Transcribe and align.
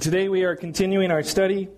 Today 0.00 0.28
we 0.28 0.42
are 0.42 0.56
continuing 0.56 1.12
our 1.12 1.22
study 1.22 1.68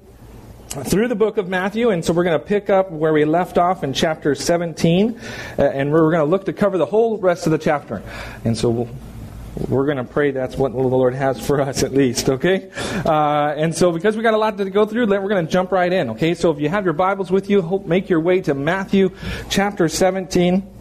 through 0.70 1.08
the 1.08 1.14
book 1.14 1.36
of 1.36 1.48
Matthew, 1.48 1.90
and 1.90 2.02
so 2.02 2.14
we're 2.14 2.24
going 2.24 2.40
to 2.40 2.46
pick 2.46 2.70
up 2.70 2.90
where 2.90 3.12
we 3.12 3.26
left 3.26 3.58
off 3.58 3.84
in 3.84 3.92
chapter 3.92 4.34
17, 4.34 5.20
uh, 5.58 5.62
and 5.62 5.92
we're 5.92 6.10
going 6.10 6.24
to 6.24 6.30
look 6.30 6.46
to 6.46 6.54
cover 6.54 6.78
the 6.78 6.86
whole 6.86 7.18
rest 7.18 7.44
of 7.44 7.52
the 7.52 7.58
chapter. 7.58 8.02
And 8.42 8.56
so 8.56 8.70
we'll, 8.70 8.88
we're 9.68 9.84
going 9.84 9.98
to 9.98 10.04
pray 10.04 10.30
that's 10.30 10.56
what 10.56 10.72
the 10.72 10.78
Lord 10.78 11.12
has 11.14 11.46
for 11.46 11.60
us 11.60 11.82
at 11.82 11.92
least, 11.92 12.30
okay? 12.30 12.70
Uh, 13.04 13.52
and 13.54 13.76
so 13.76 13.92
because 13.92 14.16
we 14.16 14.22
got 14.22 14.32
a 14.32 14.38
lot 14.38 14.56
to 14.56 14.70
go 14.70 14.86
through, 14.86 15.06
we're 15.08 15.28
going 15.28 15.44
to 15.44 15.52
jump 15.52 15.70
right 15.70 15.92
in, 15.92 16.08
okay? 16.10 16.32
So 16.32 16.50
if 16.50 16.58
you 16.58 16.70
have 16.70 16.86
your 16.86 16.94
Bibles 16.94 17.30
with 17.30 17.50
you, 17.50 17.82
make 17.84 18.08
your 18.08 18.20
way 18.20 18.40
to 18.40 18.54
Matthew 18.54 19.14
chapter 19.50 19.90
17. 19.90 20.75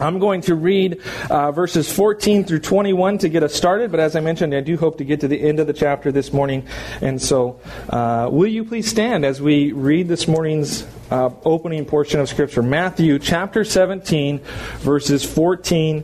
I'm 0.00 0.18
going 0.18 0.40
to 0.42 0.54
read 0.54 1.02
uh, 1.28 1.52
verses 1.52 1.92
14 1.92 2.44
through 2.44 2.60
21 2.60 3.18
to 3.18 3.28
get 3.28 3.42
us 3.42 3.54
started, 3.54 3.90
but 3.90 4.00
as 4.00 4.16
I 4.16 4.20
mentioned, 4.20 4.54
I 4.54 4.60
do 4.60 4.78
hope 4.78 4.96
to 4.98 5.04
get 5.04 5.20
to 5.20 5.28
the 5.28 5.38
end 5.38 5.60
of 5.60 5.66
the 5.66 5.74
chapter 5.74 6.10
this 6.10 6.32
morning. 6.32 6.66
And 7.02 7.20
so, 7.20 7.60
uh, 7.90 8.28
will 8.32 8.46
you 8.46 8.64
please 8.64 8.88
stand 8.88 9.26
as 9.26 9.42
we 9.42 9.72
read 9.72 10.08
this 10.08 10.26
morning's 10.26 10.86
uh, 11.10 11.28
opening 11.44 11.84
portion 11.84 12.18
of 12.18 12.30
Scripture? 12.30 12.62
Matthew 12.62 13.18
chapter 13.18 13.62
17, 13.62 14.38
verses 14.78 15.22
14 15.22 16.02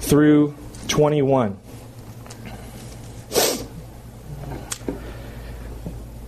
through 0.00 0.56
21. 0.88 1.56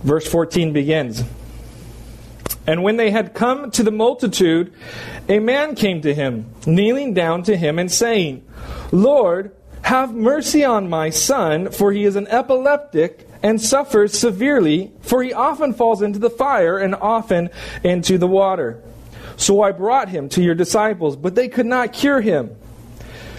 Verse 0.03 0.25
14 0.25 0.71
begins. 0.71 1.23
And 2.69 2.83
when 2.83 2.97
they 2.97 3.09
had 3.09 3.33
come 3.33 3.71
to 3.71 3.81
the 3.81 3.89
multitude, 3.89 4.71
a 5.27 5.39
man 5.39 5.73
came 5.73 6.01
to 6.01 6.13
him, 6.13 6.53
kneeling 6.67 7.15
down 7.15 7.41
to 7.43 7.57
him 7.57 7.79
and 7.79 7.91
saying, 7.91 8.45
Lord, 8.91 9.55
have 9.81 10.13
mercy 10.13 10.63
on 10.63 10.87
my 10.87 11.09
son, 11.09 11.71
for 11.71 11.91
he 11.91 12.05
is 12.05 12.15
an 12.15 12.27
epileptic 12.27 13.27
and 13.41 13.59
suffers 13.59 14.15
severely, 14.15 14.91
for 15.01 15.23
he 15.23 15.33
often 15.33 15.73
falls 15.73 16.03
into 16.03 16.19
the 16.19 16.29
fire 16.29 16.77
and 16.77 16.93
often 16.93 17.49
into 17.83 18.19
the 18.19 18.27
water. 18.27 18.79
So 19.35 19.63
I 19.63 19.71
brought 19.71 20.09
him 20.09 20.29
to 20.29 20.43
your 20.43 20.53
disciples, 20.53 21.15
but 21.15 21.33
they 21.33 21.47
could 21.47 21.65
not 21.65 21.91
cure 21.91 22.21
him. 22.21 22.55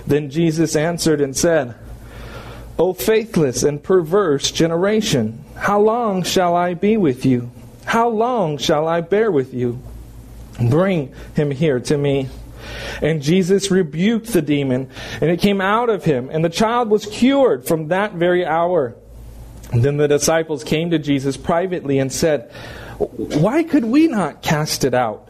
Then 0.08 0.30
Jesus 0.30 0.74
answered 0.74 1.20
and 1.20 1.36
said, 1.36 1.76
O 2.80 2.94
faithless 2.94 3.62
and 3.62 3.80
perverse 3.80 4.50
generation, 4.50 5.44
how 5.54 5.80
long 5.80 6.24
shall 6.24 6.56
I 6.56 6.74
be 6.74 6.96
with 6.96 7.24
you? 7.24 7.52
How 7.84 8.08
long 8.08 8.58
shall 8.58 8.86
I 8.86 9.00
bear 9.00 9.30
with 9.30 9.54
you? 9.54 9.80
Bring 10.68 11.14
him 11.34 11.50
here 11.50 11.80
to 11.80 11.96
me. 11.96 12.28
And 13.02 13.22
Jesus 13.22 13.70
rebuked 13.70 14.32
the 14.32 14.42
demon, 14.42 14.90
and 15.20 15.30
it 15.30 15.40
came 15.40 15.60
out 15.60 15.88
of 15.88 16.04
him, 16.04 16.28
and 16.30 16.44
the 16.44 16.50
child 16.50 16.90
was 16.90 17.06
cured 17.06 17.66
from 17.66 17.88
that 17.88 18.12
very 18.14 18.44
hour. 18.44 18.94
Then 19.72 19.96
the 19.96 20.08
disciples 20.08 20.64
came 20.64 20.90
to 20.90 20.98
Jesus 20.98 21.36
privately 21.36 21.98
and 21.98 22.12
said, 22.12 22.50
Why 22.98 23.62
could 23.62 23.84
we 23.84 24.08
not 24.08 24.42
cast 24.42 24.84
it 24.84 24.94
out? 24.94 25.28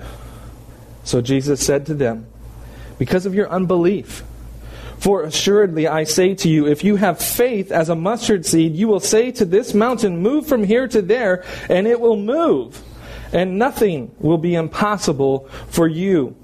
So 1.05 1.21
Jesus 1.21 1.65
said 1.65 1.87
to 1.87 1.95
them, 1.95 2.27
Because 2.99 3.27
of 3.27 3.35
your 3.35 3.49
unbelief. 3.49 4.25
For 5.01 5.23
assuredly 5.23 5.89
I 5.89 6.05
say 6.05 6.35
to 6.37 6.49
you, 6.49 6.67
if 6.67 6.85
you 6.85 6.97
have 6.97 7.19
faith 7.19 7.73
as 7.73 7.89
a 7.89 7.97
mustard 7.97 8.45
seed, 8.45 8.77
you 8.77 8.87
will 8.87 9.01
say 9.01 9.31
to 9.33 9.47
this 9.47 9.73
mountain, 9.73 10.19
Move 10.19 10.47
from 10.47 10.63
here 10.63 10.87
to 10.89 11.01
there, 11.01 11.43
and 11.71 11.87
it 11.87 11.99
will 11.99 12.17
move. 12.17 12.83
And 13.33 13.59
nothing 13.59 14.15
will 14.19 14.37
be 14.39 14.55
impossible 14.55 15.49
for 15.69 15.89
you. 15.89 16.37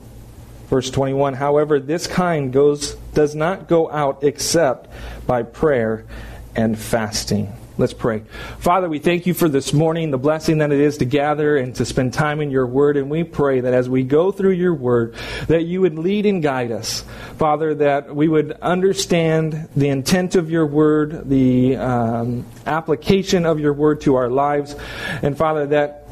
Verse 0.68 0.90
21 0.90 1.34
However, 1.34 1.78
this 1.78 2.06
kind 2.06 2.50
goes, 2.50 2.94
does 3.12 3.34
not 3.34 3.68
go 3.68 3.90
out 3.90 4.24
except 4.24 4.88
by 5.27 5.42
prayer 5.42 6.06
and 6.54 6.78
fasting. 6.78 7.52
Let's 7.78 7.92
pray. 7.92 8.22
Father, 8.58 8.88
we 8.88 8.98
thank 8.98 9.27
you 9.27 9.34
for 9.34 9.50
this 9.50 9.74
morning, 9.74 10.10
the 10.10 10.16
blessing 10.16 10.58
that 10.58 10.72
it 10.72 10.80
is 10.80 10.96
to 10.98 11.05
gather 11.05 11.58
and 11.58 11.74
to 11.74 11.84
spend 11.84 12.14
time 12.14 12.41
in 12.41 12.50
your 12.50 12.66
word. 12.66 12.96
And 12.96 13.10
we 13.10 13.22
pray 13.22 13.61
that 13.61 13.74
as 13.74 13.86
we 13.86 14.02
go 14.02 14.33
through 14.33 14.52
your 14.52 14.73
word, 14.73 15.14
that 15.48 15.64
you 15.64 15.83
would 15.83 15.98
lead 15.98 16.24
and 16.24 16.42
guide 16.42 16.73
us. 16.73 17.05
Father, 17.36 17.74
that 17.74 18.17
we 18.17 18.28
would 18.28 18.52
understand 18.62 19.68
the 19.77 19.90
intent 19.90 20.36
of 20.36 20.51
your 20.51 20.67
word, 20.67 21.28
the 21.28 21.77
um, 21.77 22.46
application 22.64 23.45
of 23.45 23.61
your 23.61 23.74
word 23.74 24.01
to 24.02 24.14
our 24.14 24.30
lives. 24.30 24.74
And 25.20 25.36
Father, 25.36 25.67
that 25.67 26.08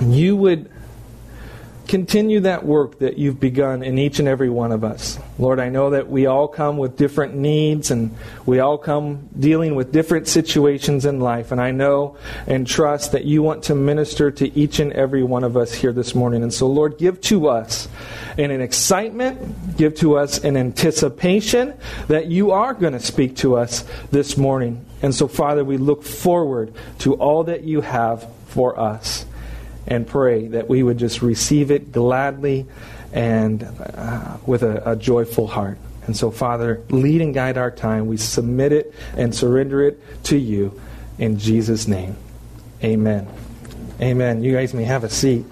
you 0.00 0.36
would 0.36 0.70
continue 1.92 2.40
that 2.40 2.64
work 2.64 3.00
that 3.00 3.18
you've 3.18 3.38
begun 3.38 3.82
in 3.82 3.98
each 3.98 4.18
and 4.18 4.26
every 4.26 4.48
one 4.48 4.72
of 4.72 4.82
us. 4.82 5.18
Lord, 5.38 5.60
I 5.60 5.68
know 5.68 5.90
that 5.90 6.08
we 6.08 6.24
all 6.24 6.48
come 6.48 6.78
with 6.78 6.96
different 6.96 7.34
needs 7.34 7.90
and 7.90 8.16
we 8.46 8.60
all 8.60 8.78
come 8.78 9.28
dealing 9.38 9.74
with 9.74 9.92
different 9.92 10.26
situations 10.26 11.04
in 11.04 11.20
life. 11.20 11.52
And 11.52 11.60
I 11.60 11.70
know 11.70 12.16
and 12.46 12.66
trust 12.66 13.12
that 13.12 13.26
you 13.26 13.42
want 13.42 13.64
to 13.64 13.74
minister 13.74 14.30
to 14.30 14.58
each 14.58 14.80
and 14.80 14.90
every 14.94 15.22
one 15.22 15.44
of 15.44 15.54
us 15.54 15.74
here 15.74 15.92
this 15.92 16.14
morning. 16.14 16.42
And 16.42 16.50
so, 16.50 16.66
Lord, 16.66 16.96
give 16.96 17.20
to 17.24 17.48
us 17.48 17.88
in 18.38 18.50
an 18.50 18.62
excitement, 18.62 19.76
give 19.76 19.94
to 19.96 20.16
us 20.16 20.42
an 20.42 20.56
anticipation 20.56 21.74
that 22.08 22.28
you 22.28 22.52
are 22.52 22.72
going 22.72 22.94
to 22.94 23.00
speak 23.00 23.36
to 23.36 23.56
us 23.56 23.84
this 24.10 24.38
morning. 24.38 24.82
And 25.02 25.14
so, 25.14 25.28
Father, 25.28 25.62
we 25.62 25.76
look 25.76 26.04
forward 26.04 26.72
to 27.00 27.16
all 27.16 27.44
that 27.44 27.64
you 27.64 27.82
have 27.82 28.26
for 28.46 28.80
us 28.80 29.26
and 29.86 30.06
pray 30.06 30.48
that 30.48 30.68
we 30.68 30.82
would 30.82 30.98
just 30.98 31.22
receive 31.22 31.70
it 31.70 31.92
gladly 31.92 32.66
and 33.12 33.62
uh, 33.62 34.36
with 34.46 34.62
a, 34.62 34.92
a 34.92 34.96
joyful 34.96 35.46
heart. 35.46 35.78
And 36.06 36.16
so, 36.16 36.30
Father, 36.30 36.82
lead 36.90 37.20
and 37.20 37.32
guide 37.32 37.56
our 37.56 37.70
time. 37.70 38.06
We 38.06 38.16
submit 38.16 38.72
it 38.72 38.94
and 39.16 39.34
surrender 39.34 39.82
it 39.82 40.00
to 40.24 40.36
you 40.36 40.80
in 41.18 41.38
Jesus' 41.38 41.86
name. 41.86 42.16
Amen. 42.82 43.28
Amen. 44.00 44.42
You 44.42 44.52
guys 44.52 44.74
may 44.74 44.84
have 44.84 45.04
a 45.04 45.10
seat. 45.10 45.44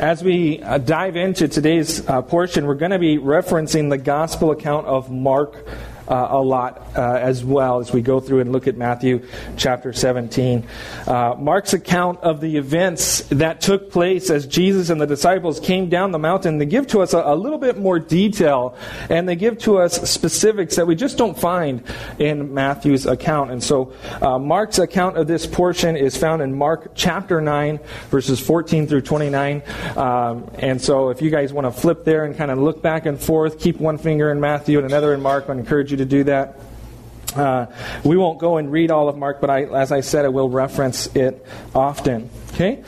As 0.00 0.24
we 0.24 0.60
uh, 0.60 0.78
dive 0.78 1.16
into 1.16 1.46
today's 1.46 2.06
uh, 2.08 2.20
portion, 2.20 2.66
we're 2.66 2.74
going 2.74 2.90
to 2.90 2.98
be 2.98 3.16
referencing 3.16 3.90
the 3.90 3.96
gospel 3.96 4.50
account 4.50 4.86
of 4.86 5.10
Mark 5.10 5.64
uh, 6.08 6.28
a 6.30 6.40
lot 6.40 6.82
uh, 6.96 7.14
as 7.14 7.44
well 7.44 7.80
as 7.80 7.92
we 7.92 8.02
go 8.02 8.20
through 8.20 8.40
and 8.40 8.52
look 8.52 8.66
at 8.66 8.76
Matthew 8.76 9.26
chapter 9.56 9.92
17. 9.92 10.66
Uh, 11.06 11.34
Mark's 11.38 11.72
account 11.72 12.20
of 12.20 12.40
the 12.40 12.56
events 12.56 13.20
that 13.30 13.60
took 13.60 13.90
place 13.90 14.30
as 14.30 14.46
Jesus 14.46 14.90
and 14.90 15.00
the 15.00 15.06
disciples 15.06 15.60
came 15.60 15.88
down 15.88 16.10
the 16.10 16.18
mountain, 16.18 16.58
they 16.58 16.66
give 16.66 16.86
to 16.88 17.00
us 17.00 17.14
a, 17.14 17.18
a 17.18 17.34
little 17.34 17.58
bit 17.58 17.78
more 17.78 17.98
detail 17.98 18.76
and 19.10 19.28
they 19.28 19.36
give 19.36 19.58
to 19.58 19.78
us 19.78 20.10
specifics 20.10 20.76
that 20.76 20.86
we 20.86 20.94
just 20.94 21.16
don't 21.16 21.38
find 21.38 21.82
in 22.18 22.54
Matthew's 22.54 23.06
account. 23.06 23.50
And 23.50 23.62
so 23.62 23.92
uh, 24.20 24.38
Mark's 24.38 24.78
account 24.78 25.16
of 25.16 25.26
this 25.26 25.46
portion 25.46 25.96
is 25.96 26.16
found 26.16 26.42
in 26.42 26.56
Mark 26.56 26.92
chapter 26.94 27.40
9, 27.40 27.80
verses 28.10 28.40
14 28.40 28.86
through 28.86 29.02
29. 29.02 29.62
Um, 29.96 30.50
and 30.58 30.80
so 30.80 31.10
if 31.10 31.22
you 31.22 31.30
guys 31.30 31.52
want 31.52 31.66
to 31.66 31.80
flip 31.80 32.04
there 32.04 32.24
and 32.24 32.36
kind 32.36 32.50
of 32.50 32.58
look 32.58 32.82
back 32.82 33.06
and 33.06 33.20
forth, 33.20 33.58
keep 33.58 33.78
one 33.78 33.98
finger 33.98 34.30
in 34.30 34.40
Matthew 34.40 34.78
and 34.78 34.86
another 34.86 35.14
in 35.14 35.20
Mark, 35.20 35.48
I 35.48 35.52
encourage 35.52 35.90
you 35.90 35.93
you 35.94 35.98
to 35.98 36.04
do 36.04 36.24
that. 36.24 36.58
Uh, 37.34 37.66
we 38.04 38.16
won't 38.16 38.38
go 38.38 38.56
and 38.58 38.70
read 38.70 38.90
all 38.90 39.08
of 39.08 39.16
Mark, 39.16 39.40
but 39.40 39.50
I, 39.50 39.64
as 39.64 39.92
I 39.92 40.00
said, 40.00 40.24
I 40.24 40.28
will 40.28 40.48
reference 40.48 41.06
it 41.14 41.44
often. 41.74 42.30
Okay? 42.52 42.82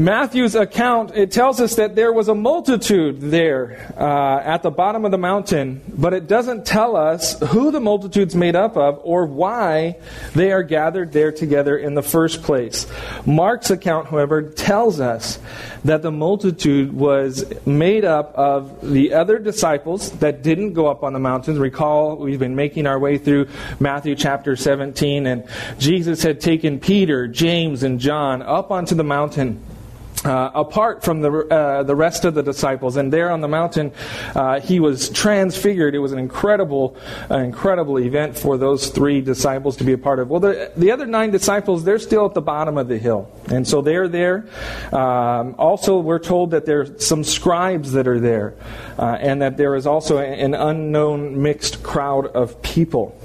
Matthew's 0.00 0.54
account, 0.54 1.14
it 1.14 1.30
tells 1.30 1.60
us 1.60 1.74
that 1.74 1.94
there 1.94 2.10
was 2.10 2.28
a 2.28 2.34
multitude 2.34 3.20
there 3.20 3.92
uh, 3.98 4.40
at 4.40 4.62
the 4.62 4.70
bottom 4.70 5.04
of 5.04 5.10
the 5.10 5.18
mountain, 5.18 5.82
but 5.88 6.14
it 6.14 6.26
doesn't 6.26 6.64
tell 6.64 6.96
us 6.96 7.38
who 7.48 7.70
the 7.70 7.80
multitude's 7.80 8.34
made 8.34 8.56
up 8.56 8.78
of 8.78 8.98
or 9.04 9.26
why 9.26 9.98
they 10.32 10.52
are 10.52 10.62
gathered 10.62 11.12
there 11.12 11.30
together 11.30 11.76
in 11.76 11.92
the 11.92 12.02
first 12.02 12.42
place. 12.42 12.86
Mark's 13.26 13.70
account, 13.70 14.06
however, 14.08 14.40
tells 14.40 15.00
us 15.00 15.38
that 15.84 16.00
the 16.00 16.10
multitude 16.10 16.94
was 16.94 17.44
made 17.66 18.06
up 18.06 18.32
of 18.36 18.80
the 18.80 19.12
other 19.12 19.38
disciples 19.38 20.12
that 20.12 20.40
didn't 20.42 20.72
go 20.72 20.86
up 20.86 21.04
on 21.04 21.12
the 21.12 21.18
mountains. 21.18 21.58
Recall, 21.58 22.16
we've 22.16 22.38
been 22.38 22.56
making 22.56 22.86
our 22.86 22.98
way 22.98 23.18
through 23.18 23.48
Matthew 23.78 24.14
chapter 24.14 24.56
17, 24.56 25.26
and 25.26 25.46
Jesus 25.78 26.22
had 26.22 26.40
taken 26.40 26.80
Peter, 26.80 27.28
James, 27.28 27.82
and 27.82 28.00
John 28.00 28.40
up 28.40 28.70
onto 28.70 28.94
the 28.94 29.04
mountain 29.04 29.62
uh, 30.24 30.50
apart 30.54 31.02
from 31.02 31.22
the, 31.22 31.30
uh, 31.30 31.82
the 31.82 31.96
rest 31.96 32.24
of 32.24 32.34
the 32.34 32.42
disciples. 32.42 32.96
And 32.96 33.12
there 33.12 33.30
on 33.30 33.40
the 33.40 33.48
mountain, 33.48 33.92
uh, 34.34 34.60
he 34.60 34.80
was 34.80 35.08
transfigured. 35.10 35.94
It 35.94 35.98
was 35.98 36.12
an 36.12 36.18
incredible, 36.18 36.96
uh, 37.30 37.38
incredible 37.38 37.98
event 37.98 38.36
for 38.36 38.58
those 38.58 38.88
three 38.88 39.20
disciples 39.20 39.76
to 39.78 39.84
be 39.84 39.92
a 39.92 39.98
part 39.98 40.18
of. 40.18 40.28
Well, 40.28 40.40
the, 40.40 40.72
the 40.76 40.90
other 40.90 41.06
nine 41.06 41.30
disciples, 41.30 41.84
they're 41.84 41.98
still 41.98 42.26
at 42.26 42.34
the 42.34 42.42
bottom 42.42 42.76
of 42.76 42.88
the 42.88 42.98
hill. 42.98 43.30
And 43.48 43.66
so 43.66 43.80
they're 43.80 44.08
there. 44.08 44.46
Um, 44.92 45.54
also, 45.58 45.98
we're 45.98 46.18
told 46.18 46.50
that 46.50 46.66
there's 46.66 47.04
some 47.04 47.24
scribes 47.24 47.92
that 47.92 48.06
are 48.06 48.20
there, 48.20 48.54
uh, 48.98 49.16
and 49.20 49.40
that 49.42 49.56
there 49.56 49.74
is 49.74 49.86
also 49.86 50.18
an 50.18 50.54
unknown 50.54 51.42
mixed 51.42 51.82
crowd 51.82 52.26
of 52.26 52.60
people. 52.62 53.16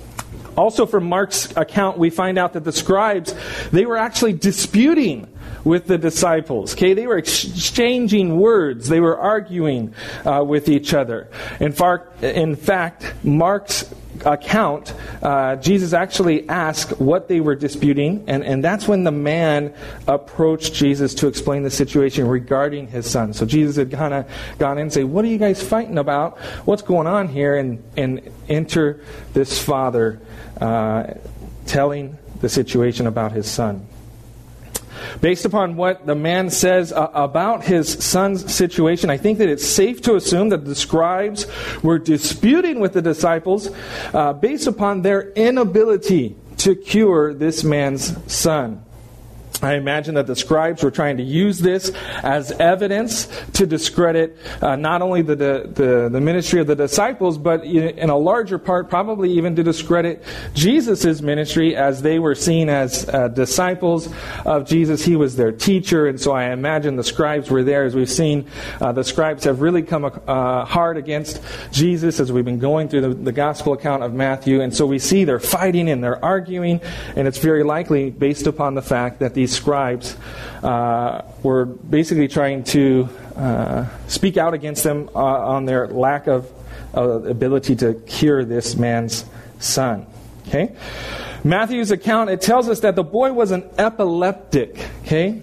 Also, 0.57 0.85
from 0.85 1.09
Mark's 1.09 1.51
account, 1.57 1.97
we 1.97 2.09
find 2.09 2.37
out 2.37 2.53
that 2.53 2.63
the 2.63 2.71
scribes, 2.71 3.35
they 3.71 3.85
were 3.85 3.97
actually 3.97 4.31
disputing 4.31 5.27
with 5.65 5.87
the 5.87 5.97
disciples. 5.97 6.73
Okay, 6.73 6.93
they 6.93 7.07
were 7.07 7.17
exchanging 7.17 8.37
words. 8.39 8.87
They 8.87 9.01
were 9.01 9.17
arguing 9.17 9.93
uh, 10.23 10.45
with 10.47 10.69
each 10.69 10.93
other. 10.93 11.27
In, 11.59 11.73
far, 11.73 12.07
in 12.21 12.55
fact, 12.55 13.13
Mark's 13.23 13.93
account, 14.23 14.93
uh, 15.21 15.57
Jesus 15.57 15.91
actually 15.91 16.47
asked 16.47 17.01
what 17.01 17.27
they 17.27 17.41
were 17.41 17.55
disputing, 17.55 18.23
and, 18.27 18.43
and 18.43 18.63
that's 18.63 18.87
when 18.87 19.03
the 19.03 19.11
man 19.11 19.73
approached 20.07 20.73
Jesus 20.73 21.15
to 21.15 21.27
explain 21.27 21.63
the 21.63 21.71
situation 21.71 22.27
regarding 22.27 22.87
his 22.87 23.09
son. 23.09 23.33
So 23.33 23.45
Jesus 23.45 23.75
had 23.75 23.91
kind 23.91 24.13
of 24.13 24.29
gone 24.59 24.77
in 24.77 24.83
and 24.83 24.93
say, 24.93 25.03
"What 25.03 25.25
are 25.25 25.27
you 25.27 25.37
guys 25.37 25.61
fighting 25.61 25.97
about? 25.97 26.37
What's 26.65 26.83
going 26.83 27.07
on 27.07 27.27
here?" 27.27 27.57
And 27.57 27.83
and 27.97 28.21
enter 28.47 29.01
this 29.33 29.61
father 29.61 30.21
uh, 30.61 31.15
telling 31.65 32.17
the 32.39 32.49
situation 32.49 33.07
about 33.07 33.31
his 33.31 33.49
son. 33.49 33.87
Based 35.21 35.45
upon 35.45 35.75
what 35.75 36.05
the 36.05 36.15
man 36.15 36.49
says 36.49 36.91
uh, 36.91 37.09
about 37.13 37.63
his 37.63 37.91
son's 38.03 38.53
situation, 38.53 39.09
I 39.09 39.17
think 39.17 39.39
that 39.39 39.49
it's 39.49 39.65
safe 39.65 40.01
to 40.03 40.15
assume 40.15 40.49
that 40.49 40.65
the 40.65 40.75
scribes 40.75 41.47
were 41.81 41.99
disputing 41.99 42.79
with 42.79 42.93
the 42.93 43.01
disciples 43.01 43.69
uh, 44.13 44.33
based 44.33 44.67
upon 44.67 45.01
their 45.01 45.31
inability 45.31 46.35
to 46.57 46.75
cure 46.75 47.33
this 47.33 47.63
man's 47.63 48.15
son. 48.31 48.84
I 49.61 49.75
imagine 49.75 50.15
that 50.15 50.27
the 50.27 50.35
scribes 50.35 50.83
were 50.83 50.91
trying 50.91 51.17
to 51.17 51.23
use 51.23 51.59
this 51.59 51.91
as 52.23 52.51
evidence 52.51 53.27
to 53.53 53.65
discredit 53.65 54.37
uh, 54.61 54.75
not 54.75 55.01
only 55.01 55.21
the, 55.21 55.35
the, 55.35 56.09
the, 56.09 56.21
ministry 56.21 56.59
of 56.59 56.67
the 56.67 56.75
disciples, 56.75 57.37
but 57.37 57.63
in 57.63 58.09
a 58.09 58.17
larger 58.17 58.57
part, 58.57 58.89
probably 58.89 59.31
even 59.31 59.55
to 59.55 59.63
discredit 59.63 60.23
Jesus' 60.53 61.21
ministry 61.21 61.75
as 61.75 62.01
they 62.01 62.19
were 62.19 62.35
seen 62.35 62.69
as 62.69 63.07
uh, 63.09 63.27
disciples 63.27 64.09
of 64.45 64.67
Jesus. 64.67 65.05
He 65.05 65.15
was 65.15 65.35
their 65.35 65.51
teacher, 65.51 66.07
and 66.07 66.19
so 66.19 66.31
I 66.31 66.51
imagine 66.51 66.95
the 66.95 67.03
scribes 67.03 67.49
were 67.49 67.63
there. 67.63 67.85
As 67.85 67.95
we've 67.95 68.09
seen, 68.09 68.47
uh, 68.81 68.91
the 68.91 69.03
scribes 69.03 69.43
have 69.43 69.61
really 69.61 69.83
come 69.83 70.05
uh, 70.05 70.65
hard 70.65 70.97
against 70.97 71.41
Jesus 71.71 72.19
as 72.19 72.31
we've 72.31 72.45
been 72.45 72.59
going 72.59 72.89
through 72.89 73.01
the, 73.01 73.13
the 73.13 73.31
gospel 73.31 73.73
account 73.73 74.03
of 74.03 74.13
Matthew, 74.13 74.61
and 74.61 74.75
so 74.75 74.85
we 74.85 74.99
see 74.99 75.23
they're 75.23 75.39
fighting 75.39 75.89
and 75.89 76.03
they're 76.03 76.23
arguing, 76.23 76.81
and 77.15 77.27
it's 77.27 77.39
very 77.39 77.63
likely 77.63 78.09
based 78.09 78.47
upon 78.47 78.73
the 78.73 78.81
fact 78.81 79.19
that 79.19 79.33
these 79.33 79.44
scribes 79.47 80.15
uh, 80.63 81.21
were 81.43 81.65
basically 81.65 82.27
trying 82.27 82.63
to 82.63 83.09
uh, 83.35 83.85
speak 84.07 84.37
out 84.37 84.53
against 84.53 84.83
them 84.83 85.09
uh, 85.15 85.19
on 85.19 85.65
their 85.65 85.87
lack 85.87 86.27
of 86.27 86.51
ability 86.93 87.75
to 87.75 87.93
cure 88.05 88.45
this 88.45 88.75
man's 88.75 89.25
son. 89.59 90.05
Okay? 90.47 90.75
Matthew's 91.43 91.91
account, 91.91 92.29
it 92.29 92.41
tells 92.41 92.69
us 92.69 92.79
that 92.81 92.95
the 92.95 93.03
boy 93.03 93.33
was 93.33 93.51
an 93.51 93.69
epileptic. 93.77 94.77
Okay? 95.03 95.41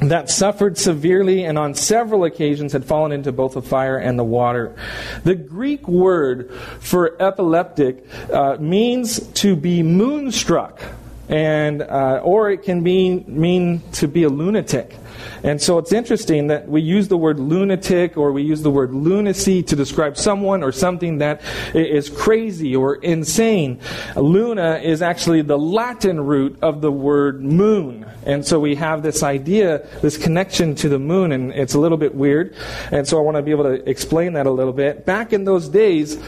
that 0.00 0.30
suffered 0.30 0.78
severely 0.78 1.44
and 1.44 1.58
on 1.58 1.74
several 1.74 2.24
occasions 2.24 2.72
had 2.72 2.84
fallen 2.84 3.10
into 3.10 3.32
both 3.32 3.54
the 3.54 3.62
fire 3.62 3.96
and 3.96 4.18
the 4.18 4.24
water. 4.24 4.76
The 5.24 5.34
Greek 5.34 5.88
word 5.88 6.52
for 6.80 7.20
epileptic 7.20 8.06
uh, 8.32 8.56
means 8.60 9.26
to 9.34 9.56
be 9.56 9.82
moonstruck 9.82 10.80
and 11.28 11.82
uh, 11.82 12.20
or 12.22 12.50
it 12.50 12.62
can 12.62 12.82
mean 12.82 13.24
mean 13.26 13.82
to 13.92 14.08
be 14.08 14.24
a 14.24 14.28
lunatic. 14.28 14.96
And 15.42 15.60
so 15.60 15.78
it's 15.78 15.92
interesting 15.92 16.48
that 16.48 16.68
we 16.68 16.80
use 16.80 17.08
the 17.08 17.16
word 17.16 17.38
lunatic 17.38 18.16
or 18.16 18.32
we 18.32 18.42
use 18.42 18.62
the 18.62 18.70
word 18.70 18.92
lunacy 18.92 19.62
to 19.64 19.76
describe 19.76 20.16
someone 20.16 20.62
or 20.62 20.72
something 20.72 21.18
that 21.18 21.42
is 21.74 22.08
crazy 22.08 22.74
or 22.74 22.96
insane. 22.96 23.80
Luna 24.16 24.80
is 24.82 25.02
actually 25.02 25.42
the 25.42 25.58
Latin 25.58 26.20
root 26.20 26.58
of 26.62 26.80
the 26.80 26.90
word 26.90 27.42
moon. 27.42 28.06
And 28.26 28.44
so 28.44 28.58
we 28.60 28.74
have 28.76 29.02
this 29.02 29.22
idea, 29.22 29.86
this 30.02 30.16
connection 30.16 30.74
to 30.76 30.88
the 30.88 30.98
moon, 30.98 31.32
and 31.32 31.52
it's 31.52 31.74
a 31.74 31.78
little 31.78 31.98
bit 31.98 32.14
weird. 32.14 32.54
And 32.90 33.06
so 33.06 33.18
I 33.18 33.22
want 33.22 33.36
to 33.36 33.42
be 33.42 33.52
able 33.52 33.64
to 33.64 33.88
explain 33.88 34.34
that 34.34 34.46
a 34.46 34.50
little 34.50 34.72
bit. 34.72 35.06
Back 35.06 35.32
in 35.32 35.44
those 35.44 35.68
days, 35.68 36.18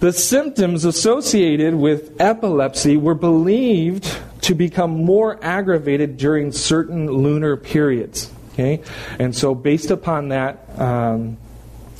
the 0.00 0.12
symptoms 0.12 0.84
associated 0.84 1.74
with 1.74 2.20
epilepsy 2.20 2.96
were 2.96 3.14
believed 3.14 4.18
to 4.42 4.54
become 4.54 5.04
more 5.04 5.42
aggravated 5.42 6.16
during 6.16 6.52
certain 6.52 7.10
lunar 7.10 7.56
periods. 7.56 8.30
Okay? 8.52 8.82
And 9.18 9.34
so, 9.34 9.54
based 9.54 9.90
upon 9.90 10.28
that, 10.28 10.60
um, 10.78 11.36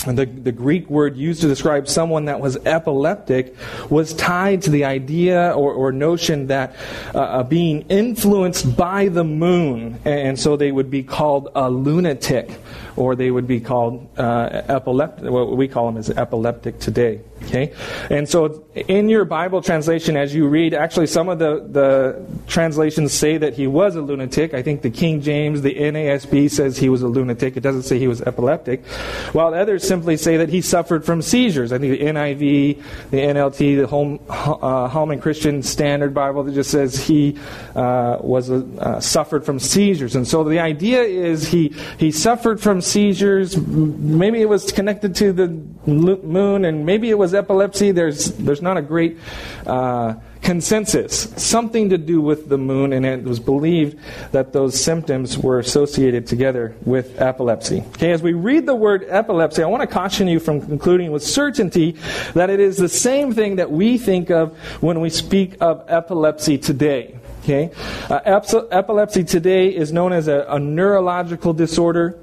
the, 0.05 0.27
the 0.27 0.53
Greek 0.53 0.89
word 0.89 1.17
used 1.17 1.41
to 1.41 1.49
describe 1.49 1.89
someone 1.89 2.27
that 2.27 2.41
was 2.41 2.57
epileptic 2.65 3.57
was 3.91 4.15
tied 4.15 4.63
to 4.63 4.71
the 4.71 4.85
idea 4.85 5.53
or, 5.53 5.73
or 5.73 5.93
notion 5.93 6.49
that 6.49 6.77
uh, 7.15 7.19
uh, 7.19 7.43
being 7.43 7.83
influenced 7.89 8.77
by 8.77 9.09
the 9.09 9.25
moon, 9.25 9.99
and 10.05 10.39
so 10.39 10.57
they 10.57 10.71
would 10.71 10.91
be 10.91 11.03
called 11.03 11.49
a 11.55 11.71
lunatic, 11.71 12.51
or 12.97 13.15
they 13.15 13.31
would 13.31 13.47
be 13.47 13.61
called 13.61 14.09
uh, 14.19 14.63
epileptic. 14.69 15.31
What 15.31 15.57
we 15.57 15.69
call 15.69 15.87
them 15.87 15.97
is 15.97 16.11
epileptic 16.11 16.79
today. 16.79 17.21
Okay? 17.45 17.73
And 18.11 18.29
so 18.29 18.65
in 18.75 19.09
your 19.09 19.25
Bible 19.25 19.61
translation, 19.61 20.17
as 20.17 20.35
you 20.35 20.49
read, 20.49 20.73
actually 20.75 21.07
some 21.07 21.29
of 21.29 21.39
the, 21.39 21.67
the 21.71 22.27
translations 22.47 23.13
say 23.13 23.37
that 23.37 23.55
he 23.55 23.67
was 23.67 23.95
a 23.95 24.01
lunatic. 24.01 24.55
I 24.55 24.63
think 24.63 24.83
the 24.83 24.91
King 24.91 25.21
James, 25.21 25.63
the 25.63 25.75
NASB 25.75 26.51
says 26.51 26.79
he 26.79 26.89
was 26.89 27.03
a 27.03 27.09
lunatic. 27.09 27.57
It 27.57 27.61
doesn't 27.61 27.83
say 27.83 27.99
he 27.99 28.09
was 28.09 28.23
epileptic. 28.23 28.85
While 29.33 29.55
others 29.55 29.87
simply 29.87 30.17
say 30.17 30.39
that 30.39 30.49
he 30.49 30.61
suffered 30.61 31.05
from 31.05 31.23
seizures. 31.23 31.73
I 31.73 31.79
think 31.79 31.99
the 31.99 32.07
NIV, 32.07 32.83
the 33.11 33.19
NLT, 33.19 33.77
the 33.77 33.87
Home, 33.87 34.21
uh, 34.29 34.89
Holman 34.89 35.21
Christian 35.21 35.63
Standard 35.63 36.15
Bible 36.15 36.43
that 36.45 36.55
just 36.55 36.71
says 36.71 37.07
he 37.07 37.39
uh, 37.75 38.19
was 38.21 38.51
uh, 38.51 39.01
suffered 39.01 39.45
from 39.45 39.59
seizures. 39.59 40.17
And 40.17 40.27
so 40.27 40.43
the 40.43 40.59
idea 40.59 41.03
is 41.03 41.49
he, 41.49 41.75
he 41.99 42.11
suffered 42.11 42.61
from 42.61 42.81
seizures. 42.87 43.57
Maybe 43.57 44.41
it 44.41 44.49
was 44.49 44.73
connected 44.73 45.15
to 45.17 45.33
the 45.33 45.49
moon 45.87 46.65
and 46.65 46.87
maybe 46.87 47.11
it 47.11 47.19
was 47.19 47.35
epilepsy, 47.35 47.93
there's, 47.93 48.33
there's 48.37 48.63
not 48.63 48.77
a 48.77 48.83
great 48.83 49.19
uh, 49.67 50.15
consensus. 50.47 51.33
Something 51.37 51.91
to 51.91 51.99
do 51.99 52.21
with 52.21 52.49
the 52.49 52.57
moon, 52.57 52.93
and 52.93 53.05
it 53.05 53.25
was 53.25 53.41
believed 53.41 53.99
that 54.31 54.53
those 54.53 54.81
symptoms 54.81 55.37
were 55.37 55.59
associated 55.59 56.29
together 56.29 56.77
with 56.85 57.21
epilepsy. 57.21 57.83
Okay, 57.95 58.13
as 58.13 58.23
we 58.23 58.33
read 58.33 58.65
the 58.65 58.75
word 58.75 59.05
epilepsy, 59.09 59.65
I 59.65 59.67
want 59.67 59.81
to 59.81 59.89
caution 59.89 60.29
you 60.29 60.39
from 60.39 60.61
concluding 60.61 61.11
with 61.11 61.25
certainty 61.25 61.97
that 62.35 62.49
it 62.49 62.61
is 62.61 62.77
the 62.77 62.89
same 62.89 63.35
thing 63.35 63.57
that 63.57 63.73
we 63.73 63.99
think 63.99 64.31
of 64.31 64.57
when 64.81 65.01
we 65.01 65.11
speak 65.11 65.57
of 65.61 65.85
epilepsy 65.89 66.59
today. 66.59 67.19
Okay, 67.43 67.71
uh, 68.09 68.41
epilepsy 68.71 69.25
today 69.25 69.69
is 69.69 69.93
known 69.93 70.13
as 70.13 70.27
a, 70.29 70.47
a 70.49 70.59
neurological 70.59 71.53
disorder 71.53 72.19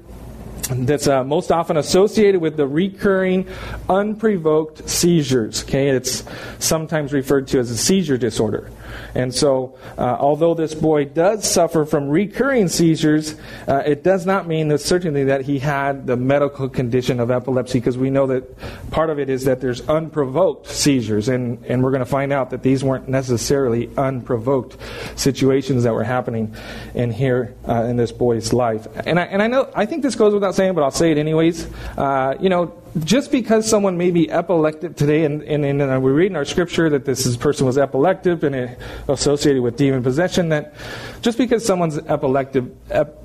that's 0.70 1.08
uh, 1.08 1.24
most 1.24 1.52
often 1.52 1.76
associated 1.76 2.40
with 2.40 2.56
the 2.56 2.66
recurring 2.66 3.46
unprovoked 3.88 4.88
seizures. 4.88 5.62
Okay, 5.64 5.90
it's 5.90 6.24
sometimes 6.58 7.12
referred 7.12 7.48
to 7.48 7.58
as 7.58 7.70
a 7.70 7.76
seizure 7.76 8.18
disorder. 8.18 8.70
And 9.14 9.34
so, 9.34 9.78
uh, 9.96 10.16
although 10.18 10.54
this 10.54 10.74
boy 10.74 11.04
does 11.04 11.50
suffer 11.50 11.84
from 11.84 12.08
recurring 12.08 12.68
seizures, 12.68 13.36
uh, 13.68 13.82
it 13.86 14.02
does 14.02 14.26
not 14.26 14.46
mean 14.46 14.76
certainly 14.78 15.24
that 15.24 15.42
he 15.42 15.58
had 15.58 16.06
the 16.06 16.16
medical 16.16 16.68
condition 16.68 17.20
of 17.20 17.30
epilepsy, 17.30 17.78
because 17.78 17.96
we 17.96 18.10
know 18.10 18.26
that 18.26 18.44
part 18.90 19.10
of 19.10 19.18
it 19.18 19.28
is 19.28 19.44
that 19.44 19.60
there's 19.60 19.80
unprovoked 19.88 20.66
seizures, 20.66 21.28
and, 21.28 21.64
and 21.66 21.82
we're 21.82 21.90
going 21.90 22.00
to 22.00 22.06
find 22.06 22.32
out 22.32 22.50
that 22.50 22.62
these 22.62 22.82
weren't 22.82 23.08
necessarily 23.08 23.88
unprovoked 23.96 24.76
situations 25.16 25.84
that 25.84 25.92
were 25.92 26.04
happening 26.04 26.54
in 26.94 27.10
here 27.10 27.54
uh, 27.68 27.84
in 27.84 27.96
this 27.96 28.12
boy's 28.12 28.52
life. 28.52 28.86
And 29.06 29.18
I, 29.18 29.24
and 29.24 29.42
I 29.42 29.46
know 29.46 29.70
I 29.74 29.86
think 29.86 30.02
this 30.02 30.14
goes 30.14 30.32
without 30.34 30.54
saying, 30.54 30.74
but 30.74 30.82
I'll 30.82 30.90
say 30.90 31.10
it 31.12 31.18
anyways. 31.18 31.68
Uh, 31.96 32.34
you 32.40 32.48
know, 32.48 32.72
just 33.02 33.32
because 33.32 33.68
someone 33.68 33.96
may 33.98 34.10
be 34.10 34.30
epileptic 34.30 34.94
today, 34.94 35.24
and, 35.24 35.42
and, 35.42 35.64
and 35.64 36.02
we 36.02 36.12
read 36.12 36.26
in 36.26 36.36
our 36.36 36.44
scripture 36.44 36.88
that 36.90 37.04
this 37.04 37.36
person 37.36 37.66
was 37.66 37.76
epileptic 37.76 38.42
and 38.44 38.76
associated 39.08 39.62
with 39.62 39.76
demon 39.76 40.02
possession, 40.02 40.50
that 40.50 40.74
just 41.20 41.36
because 41.36 41.64
someone's 41.64 41.98
epileptic, 41.98 42.64
ep, 42.90 43.18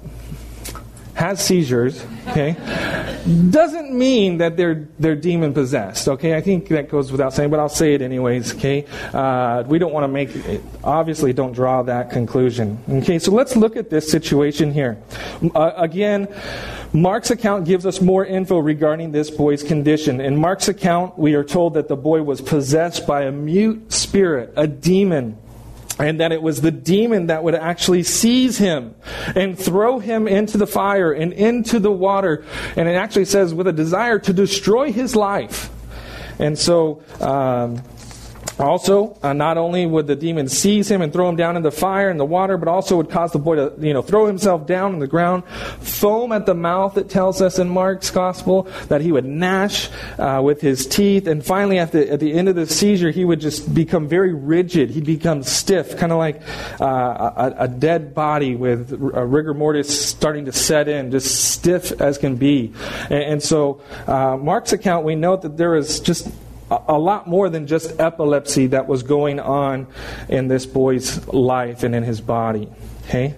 has 1.20 1.44
seizures, 1.44 2.06
okay, 2.30 2.56
doesn't 3.50 3.92
mean 3.92 4.38
that 4.38 4.56
they're 4.56 4.88
they're 5.00 5.18
demon 5.18 5.54
possessed. 5.54 6.08
Okay, 6.08 6.34
I 6.34 6.40
think 6.40 6.70
that 6.70 6.88
goes 6.88 7.12
without 7.12 7.34
saying, 7.34 7.50
but 7.50 7.60
I'll 7.60 7.68
say 7.68 7.94
it 7.94 8.02
anyways. 8.02 8.56
Okay, 8.56 8.86
uh, 9.14 9.66
we 9.68 9.80
don't 9.80 9.92
want 9.92 10.06
to 10.06 10.08
make 10.08 10.34
it, 10.34 10.62
obviously 10.82 11.34
don't 11.34 11.52
draw 11.52 11.84
that 11.84 12.10
conclusion. 12.10 12.82
Okay, 12.88 13.20
so 13.20 13.32
let's 13.34 13.58
look 13.58 13.76
at 13.76 13.90
this 13.90 14.10
situation 14.10 14.72
here. 14.72 14.98
Uh, 15.54 15.74
again, 15.76 16.30
Mark's 16.94 17.32
account 17.32 17.66
gives 17.66 17.86
us 17.86 18.00
more 18.00 18.26
info 18.26 18.58
regarding 18.58 19.12
this 19.12 19.30
boy's 19.30 19.62
condition. 19.62 20.22
In 20.22 20.38
Mark's 20.38 20.70
account, 20.70 21.20
we 21.20 21.34
are 21.34 21.44
told 21.44 21.74
that 21.74 21.90
the 21.90 21.98
boy 21.98 22.24
was 22.24 22.40
possessed 22.40 23.06
by 23.06 23.24
a 23.24 23.32
mute 23.32 23.92
spirit, 23.92 24.54
a 24.56 24.68
demon 24.68 25.38
and 26.00 26.22
that 26.22 26.32
it 26.32 26.42
was 26.42 26.62
the 26.62 26.72
demon 26.72 27.28
that 27.28 27.44
would 27.44 27.56
actually 27.56 28.04
seize 28.04 28.58
him 28.58 28.96
and 29.36 29.60
throw 29.60 30.00
him 30.00 30.28
into 30.28 30.58
the 30.58 30.66
fire 30.66 31.12
and 31.12 31.34
into 31.34 31.80
the 31.80 31.92
water. 31.92 32.46
And 32.78 32.88
it 32.88 32.94
actually 32.94 33.26
says 33.26 33.54
with 33.54 33.68
a 33.68 33.74
desire 33.74 34.18
to 34.20 34.34
destroy 34.34 34.92
his 34.92 35.16
life. 35.16 35.70
And 36.40 36.58
so, 36.58 37.04
um, 37.20 37.84
Also, 38.60 39.18
uh, 39.24 39.32
not 39.32 39.58
only 39.58 39.86
would 39.86 40.06
the 40.06 40.18
demon 40.18 40.50
seize 40.50 40.92
him 40.92 41.02
and 41.02 41.14
throw 41.14 41.30
him 41.30 41.38
down 41.38 41.56
in 41.56 41.64
the 41.64 41.72
fire 41.72 42.10
and 42.10 42.20
the 42.20 42.26
water, 42.26 42.58
but 42.58 42.68
also 42.68 42.98
would 42.98 43.10
cause 43.10 43.32
the 43.32 43.40
boy 43.40 43.56
to, 43.56 43.74
you 43.80 43.94
know, 43.94 44.02
throw 44.02 44.26
himself 44.26 44.68
down 44.68 44.94
on 44.94 45.00
the 45.00 45.08
ground, 45.08 45.46
foam 45.80 46.34
at 46.34 46.46
the 46.46 46.54
mouth. 46.54 46.98
It 46.98 47.10
tells 47.10 47.42
us 47.42 47.58
in 47.58 47.70
Mark's 47.70 48.12
gospel 48.12 48.64
that 48.90 49.00
he 49.00 49.14
would 49.14 49.24
gnash 49.24 49.90
uh, 50.18 50.42
with 50.44 50.60
his 50.60 50.86
teeth, 50.86 51.26
and 51.26 51.46
finally, 51.46 51.80
at 51.80 51.94
the 51.94 52.12
at 52.12 52.20
the 52.20 52.34
end 52.34 52.50
of 52.50 52.56
the 52.56 52.66
seizure, 52.66 53.12
he 53.12 53.24
would 53.24 53.40
just 53.40 53.74
become 53.74 54.10
very 54.10 54.34
rigid. 54.34 54.90
He'd 54.90 55.06
become 55.06 55.44
stiff, 55.44 55.98
kind 55.98 56.12
of 56.12 56.18
like 56.18 56.42
uh, 56.82 56.86
a, 56.86 57.56
a, 57.60 57.68
dead 57.70 58.14
body 58.14 58.56
with 58.56 58.92
rigor 58.92 59.54
mortis 59.54 60.10
starting 60.10 60.46
to 60.46 60.52
set 60.52 60.90
in, 60.90 61.12
just 61.12 61.52
stiff 61.52 61.94
as 62.02 62.18
can 62.18 62.36
be. 62.36 62.74
And, 63.10 63.24
and 63.24 63.44
so, 63.44 63.82
uh, 64.06 64.36
Mark's 64.36 64.74
account, 64.74 65.06
we 65.06 65.16
note 65.16 65.44
that 65.44 65.56
there 65.56 65.76
is 65.76 66.02
just 66.02 66.30
a 66.72 66.98
lot 66.98 67.28
more 67.28 67.50
than 67.50 67.68
just 67.68 68.00
epilepsy 68.00 68.68
that 68.68 68.88
was 68.88 69.04
going 69.04 69.40
on 69.40 69.88
in 70.28 70.48
this 70.48 70.66
boy's 70.66 71.28
life 71.28 71.84
and 71.84 71.96
in 71.96 72.04
his 72.04 72.22
body. 72.22 72.70
Okay, 73.06 73.36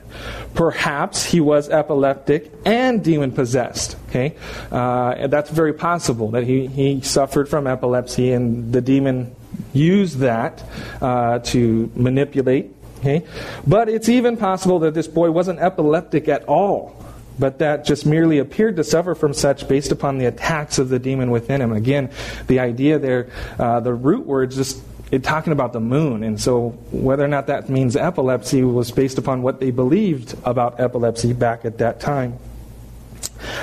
perhaps 0.53 1.23
he 1.23 1.39
was 1.39 1.69
epileptic 1.69 2.51
and 2.65 3.01
demon 3.01 3.31
possessed. 3.31 3.95
Okay, 4.09 4.35
uh, 4.69 5.27
that's 5.27 5.49
very 5.49 5.73
possible 5.73 6.31
that 6.31 6.43
he 6.43 6.67
he 6.67 6.99
suffered 7.01 7.47
from 7.47 7.67
epilepsy 7.67 8.33
and 8.33 8.73
the 8.73 8.81
demon 8.81 9.33
used 9.71 10.17
that 10.17 10.61
uh, 11.01 11.39
to 11.39 11.89
manipulate. 11.95 12.75
Okay, 12.99 13.25
but 13.65 13.87
it's 13.87 14.09
even 14.09 14.35
possible 14.35 14.79
that 14.79 14.93
this 14.93 15.07
boy 15.07 15.31
wasn't 15.31 15.59
epileptic 15.59 16.27
at 16.27 16.43
all 16.45 17.00
but 17.39 17.59
that 17.59 17.85
just 17.85 18.05
merely 18.05 18.39
appeared 18.39 18.75
to 18.75 18.83
suffer 18.83 19.15
from 19.15 19.33
such 19.33 19.67
based 19.67 19.91
upon 19.91 20.17
the 20.17 20.25
attacks 20.25 20.77
of 20.77 20.89
the 20.89 20.99
demon 20.99 21.31
within 21.31 21.61
him. 21.61 21.71
Again, 21.71 22.09
the 22.47 22.59
idea 22.59 22.99
there, 22.99 23.29
uh, 23.59 23.79
the 23.79 23.93
root 23.93 24.25
words 24.25 24.55
just 24.55 24.81
it 25.11 25.25
talking 25.25 25.51
about 25.51 25.73
the 25.73 25.79
moon, 25.81 26.23
and 26.23 26.39
so 26.39 26.69
whether 26.91 27.23
or 27.23 27.27
not 27.27 27.47
that 27.47 27.69
means 27.69 27.97
epilepsy 27.97 28.63
was 28.63 28.91
based 28.91 29.17
upon 29.17 29.41
what 29.41 29.59
they 29.59 29.69
believed 29.69 30.37
about 30.45 30.79
epilepsy 30.79 31.33
back 31.33 31.65
at 31.65 31.79
that 31.79 31.99
time. 31.99 32.39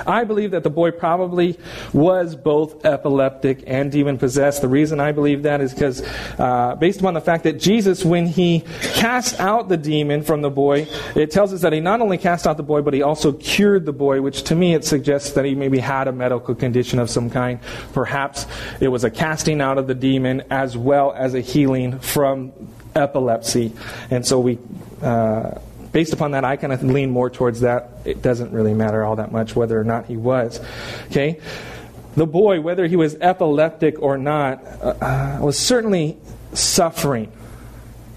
I 0.07 0.25
believe 0.25 0.53
that 0.53 0.63
the 0.63 0.71
boy 0.71 0.91
probably 0.91 1.59
was 1.93 2.37
both 2.37 2.85
epileptic 2.85 3.65
and 3.67 3.91
demon 3.91 4.19
possessed. 4.19 4.63
The 4.63 4.69
reason 4.69 5.01
I 5.01 5.13
believe 5.13 5.43
that 5.43 5.61
is 5.61 5.73
because, 5.73 6.03
uh, 6.39 6.77
based 6.77 7.01
upon 7.01 7.15
the 7.15 7.21
fact 7.21 7.45
that 7.45 7.61
Jesus, 7.61 8.05
when 8.05 8.27
he 8.27 8.65
cast 8.83 9.39
out 9.41 9.69
the 9.69 9.77
demon 9.77 10.23
from 10.23 10.43
the 10.43 10.51
boy, 10.51 10.87
it 11.15 11.31
tells 11.31 11.53
us 11.53 11.61
that 11.63 11.73
he 11.73 11.81
not 11.81 12.01
only 12.01 12.19
cast 12.19 12.47
out 12.47 12.57
the 12.57 12.63
boy, 12.63 12.83
but 12.83 12.95
he 12.95 13.03
also 13.03 13.33
cured 13.33 13.87
the 13.87 13.93
boy, 13.93 14.21
which 14.21 14.43
to 14.45 14.55
me 14.55 14.75
it 14.75 14.85
suggests 14.85 15.33
that 15.33 15.45
he 15.45 15.55
maybe 15.55 15.79
had 15.79 16.09
a 16.09 16.13
medical 16.13 16.55
condition 16.55 16.99
of 16.99 17.11
some 17.11 17.31
kind. 17.31 17.61
Perhaps 17.93 18.47
it 18.81 18.89
was 18.89 19.05
a 19.05 19.11
casting 19.11 19.61
out 19.61 19.79
of 19.79 19.87
the 19.87 19.95
demon 19.95 20.43
as 20.51 20.77
well 20.77 21.13
as 21.13 21.35
a 21.35 21.41
healing 21.41 21.99
from 21.99 22.53
epilepsy. 22.95 23.73
And 24.11 24.27
so 24.27 24.41
we. 24.41 24.59
Uh, 25.03 25.59
based 25.93 26.13
upon 26.13 26.33
that, 26.33 26.45
I 26.45 26.57
kind 26.57 26.73
of 26.73 26.83
lean 26.83 27.11
more 27.11 27.31
towards 27.31 27.61
that. 27.61 27.91
It 28.05 28.23
doesn't 28.23 28.53
really 28.53 28.75
matter 28.75 29.05
all 29.05 29.17
that 29.17 29.33
much 29.33 29.57
whether 29.57 29.79
or 29.79 29.85
not 29.85 30.07
he 30.07 30.17
was. 30.17 30.61
Okay? 31.07 31.41
The 32.17 32.27
boy, 32.27 32.61
whether 32.61 32.87
he 32.87 32.97
was 32.97 33.15
epileptic 33.17 34.01
or 34.03 34.19
not, 34.19 34.65
uh, 34.83 35.39
was 35.41 35.59
certainly 35.59 36.19
suffering. 36.53 37.33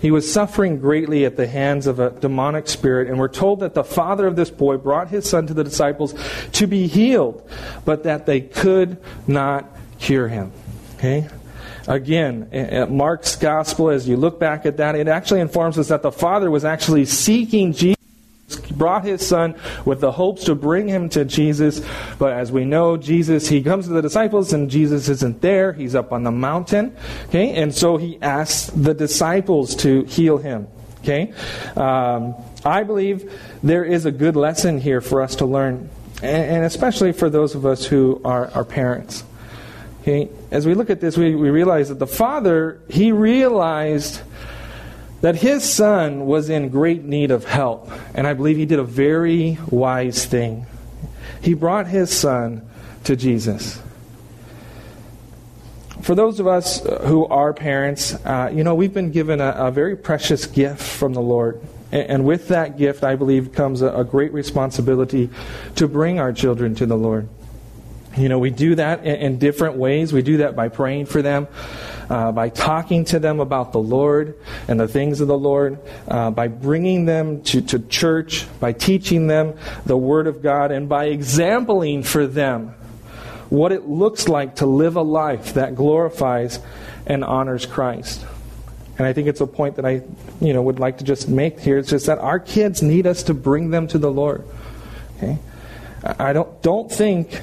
He 0.02 0.10
was 0.10 0.32
suffering 0.32 0.80
greatly 0.80 1.26
at 1.26 1.38
the 1.38 1.46
hands 1.46 1.86
of 1.86 2.00
a 2.00 2.10
demonic 2.10 2.68
spirit, 2.68 3.08
and 3.08 3.20
we're 3.20 3.28
told 3.28 3.60
that 3.60 3.76
the 3.76 3.84
father 3.84 4.26
of 4.26 4.36
this 4.36 4.50
boy 4.50 4.78
brought 4.78 5.10
his 5.10 5.30
son 5.30 5.46
to 5.48 5.54
the 5.54 5.64
disciples 5.64 6.16
to 6.54 6.66
be 6.66 6.88
healed, 6.88 7.48
but 7.86 8.04
that 8.04 8.26
they 8.26 8.42
could 8.42 8.98
not 9.28 9.70
cure 10.00 10.28
him. 10.28 10.52
Okay? 10.96 11.28
Again, 11.88 12.88
Mark's 12.90 13.36
gospel, 13.36 13.90
as 13.90 14.08
you 14.08 14.18
look 14.18 14.40
back 14.40 14.66
at 14.66 14.78
that, 14.78 14.96
it 14.96 15.08
actually 15.08 15.42
informs 15.42 15.78
us 15.80 15.88
that 15.90 16.02
the 16.02 16.12
Father 16.12 16.52
was 16.52 16.64
actually 16.66 17.06
seeking 17.06 17.74
Jesus 17.74 17.98
brought 18.72 19.04
his 19.04 19.26
son 19.26 19.56
with 19.86 20.02
the 20.02 20.12
hopes 20.12 20.46
to 20.46 20.56
bring 20.56 20.88
him 20.88 21.10
to 21.10 21.26
Jesus. 21.26 21.82
But 22.18 22.34
as 22.34 22.52
we 22.52 22.66
know, 22.66 22.98
Jesus, 22.98 23.48
he 23.48 23.62
comes 23.62 23.88
to 23.88 23.94
the 23.94 24.02
disciples 24.02 24.54
and 24.54 24.70
Jesus 24.70 25.10
isn't 25.10 25.42
there. 25.42 25.74
He's 25.74 25.96
up 25.96 26.12
on 26.12 26.24
the 26.24 26.32
mountain. 26.32 26.96
Okay. 27.28 27.54
And 27.62 27.74
so 27.74 27.98
he 27.98 28.18
asks 28.22 28.68
the 28.68 28.94
disciples 28.94 29.76
to 29.78 30.04
heal 30.04 30.38
him. 30.38 30.68
Okay. 31.00 31.34
Um, 31.76 32.36
I 32.64 32.84
believe 32.84 33.32
there 33.64 33.84
is 33.84 34.06
a 34.06 34.12
good 34.12 34.36
lesson 34.36 34.80
here 34.80 35.02
for 35.02 35.22
us 35.22 35.38
to 35.38 35.46
learn, 35.46 35.90
and 36.22 36.64
especially 36.64 37.12
for 37.12 37.28
those 37.28 37.56
of 37.56 37.66
us 37.66 37.86
who 37.86 38.22
are, 38.24 38.52
are 38.52 38.64
parents. 38.64 39.24
Okay? 40.02 40.30
As 40.50 40.66
we 40.66 40.74
look 40.74 40.90
at 40.90 41.00
this, 41.00 41.18
we, 41.18 41.36
we 41.36 41.50
realize 41.50 41.90
that 41.90 42.00
the 42.00 42.08
father, 42.08 42.82
he 42.90 43.12
realized 43.12 44.22
that 45.22 45.36
his 45.36 45.72
son 45.72 46.26
was 46.26 46.50
in 46.50 46.70
great 46.70 47.04
need 47.04 47.30
of 47.30 47.46
help. 47.46 47.90
And 48.16 48.26
I 48.26 48.34
believe 48.34 48.58
he 48.58 48.66
did 48.66 48.80
a 48.80 48.84
very 48.84 49.60
wise 49.70 50.26
thing. 50.26 50.66
He 51.42 51.54
brought 51.54 51.88
his 51.88 52.12
son 52.12 52.68
to 53.04 53.16
Jesus. 53.16 53.80
For 56.02 56.16
those 56.16 56.40
of 56.40 56.48
us 56.48 56.84
who 57.04 57.28
are 57.28 57.54
parents, 57.54 58.14
uh, 58.26 58.52
you 58.52 58.64
know, 58.64 58.74
we've 58.74 58.94
been 58.94 59.12
given 59.12 59.40
a, 59.40 59.52
a, 59.52 59.72
very 59.72 59.96
precious 59.96 60.48
gift 60.48 60.82
from 60.82 61.14
the 61.14 61.22
Lord. 61.22 61.62
And, 61.92 62.10
and 62.10 62.26
with 62.26 62.48
that 62.48 62.80
gift, 62.80 63.04
I 63.04 63.16
believe, 63.16 63.54
comes 63.54 63.84
a, 63.84 63.94
a 63.94 64.04
great 64.04 64.34
responsibility 64.34 65.30
to 65.76 65.88
bring 65.88 66.20
our 66.20 66.34
children 66.34 66.74
to 66.76 66.88
the 66.88 66.98
Lord. 66.98 67.30
You 68.18 68.28
know, 68.28 68.40
we 68.40 68.50
do 68.50 68.76
that 68.76 69.06
in, 69.06 69.38
different 69.38 69.78
ways. 69.78 70.12
We 70.12 70.22
do 70.22 70.38
that 70.38 70.56
by 70.56 70.68
praying 70.68 71.06
for 71.06 71.22
them, 71.22 71.48
uh, 72.10 72.34
by 72.34 72.50
talking 72.50 73.06
to 73.06 73.20
them 73.20 73.40
about 73.40 73.72
the 73.72 73.80
Lord 73.80 74.38
and 74.68 74.80
the 74.80 74.88
things 74.88 75.22
of 75.22 75.28
the 75.28 75.38
Lord, 75.38 75.80
uh, 76.08 76.30
by 76.32 76.50
bringing 76.50 77.06
them 77.06 77.42
to, 77.44 77.62
to 77.62 77.80
church, 77.80 78.48
by 78.60 78.74
teaching 78.74 79.28
them 79.28 79.58
the 79.86 79.96
Word 79.96 80.28
of 80.28 80.42
God, 80.42 80.72
and 80.72 80.90
by 80.90 81.06
exempling 81.06 82.04
for 82.04 82.28
them 82.28 82.76
what 83.50 83.72
it 83.72 83.88
looks 83.88 84.28
like 84.28 84.58
to 84.58 84.66
live 84.66 84.98
a 84.98 85.02
life 85.02 85.54
that 85.54 85.76
glorifies 85.76 86.60
and 87.06 87.24
honors 87.24 87.66
Christ. 87.66 88.26
And 88.98 89.08
I 89.08 89.14
think 89.14 89.28
it's 89.28 89.42
a 89.42 89.48
point 89.48 89.78
that 89.78 89.86
I, 89.86 90.04
you 90.40 90.54
know, 90.54 90.62
would 90.62 90.80
like 90.80 91.00
to 91.00 91.04
just 91.04 91.28
make 91.28 91.60
here. 91.60 91.78
It's 91.78 91.90
just 91.90 92.06
that 92.06 92.20
our 92.20 92.40
kids 92.40 92.82
need 92.82 93.08
us 93.08 93.24
to 93.24 93.34
bring 93.34 93.72
them 93.72 93.88
to 93.88 93.98
the 93.98 94.12
Lord. 94.12 94.46
Okay? 95.18 95.40
I 96.04 96.34
don't 96.34 96.62
don't 96.62 96.92
think 96.92 97.42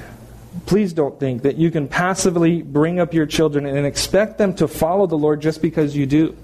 please 0.69 0.93
don't 0.93 1.19
think 1.19 1.41
that 1.41 1.57
you 1.57 1.71
can 1.71 1.87
passively 1.87 2.61
bring 2.61 2.99
up 2.99 3.11
your 3.11 3.25
children 3.25 3.65
and 3.65 3.87
expect 3.87 4.37
them 4.37 4.53
to 4.53 4.67
follow 4.67 5.07
the 5.07 5.17
Lord 5.17 5.41
just 5.41 5.63
because 5.63 5.95
you 5.95 6.05
do. 6.05 6.37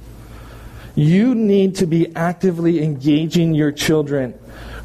You 0.96 1.36
need 1.36 1.76
to 1.76 1.86
be 1.86 2.16
actively 2.16 2.84
engaging 2.84 3.54
your 3.54 3.72
children, 3.72 4.34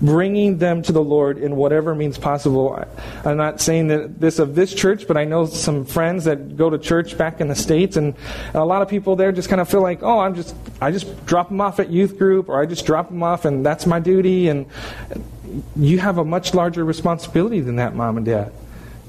bringing 0.02 0.58
them 0.58 0.82
to 0.82 0.92
the 0.92 1.02
Lord 1.02 1.38
in 1.38 1.56
whatever 1.56 1.94
means 1.94 2.18
possible. 2.18 2.84
I'm 3.24 3.38
not 3.38 3.62
saying 3.62 3.88
that 3.88 4.20
this 4.20 4.38
of 4.40 4.54
this 4.54 4.74
church, 4.74 5.08
but 5.08 5.16
I 5.16 5.24
know 5.24 5.46
some 5.46 5.86
friends 5.86 6.26
that 6.26 6.58
go 6.58 6.68
to 6.68 6.76
church 6.76 7.16
back 7.16 7.40
in 7.40 7.48
the 7.48 7.54
states, 7.54 7.96
and 7.96 8.14
a 8.52 8.66
lot 8.66 8.82
of 8.82 8.88
people 8.88 9.16
there 9.16 9.32
just 9.32 9.48
kind 9.48 9.62
of 9.62 9.70
feel 9.70 9.80
like, 9.80 10.02
oh, 10.02 10.18
I'm 10.18 10.34
just, 10.34 10.54
I 10.82 10.90
just 10.90 11.24
drop 11.24 11.48
them 11.48 11.62
off 11.62 11.80
at 11.80 11.88
youth 11.88 12.18
group, 12.18 12.50
or 12.50 12.60
I 12.60 12.66
just 12.66 12.84
drop 12.84 13.08
them 13.08 13.22
off, 13.22 13.46
and 13.46 13.64
that's 13.64 13.86
my 13.86 14.00
duty. 14.00 14.48
And 14.48 14.66
you 15.76 15.98
have 15.98 16.18
a 16.18 16.24
much 16.26 16.52
larger 16.52 16.84
responsibility 16.84 17.60
than 17.60 17.76
that, 17.76 17.94
mom 17.94 18.18
and 18.18 18.26
dad. 18.26 18.52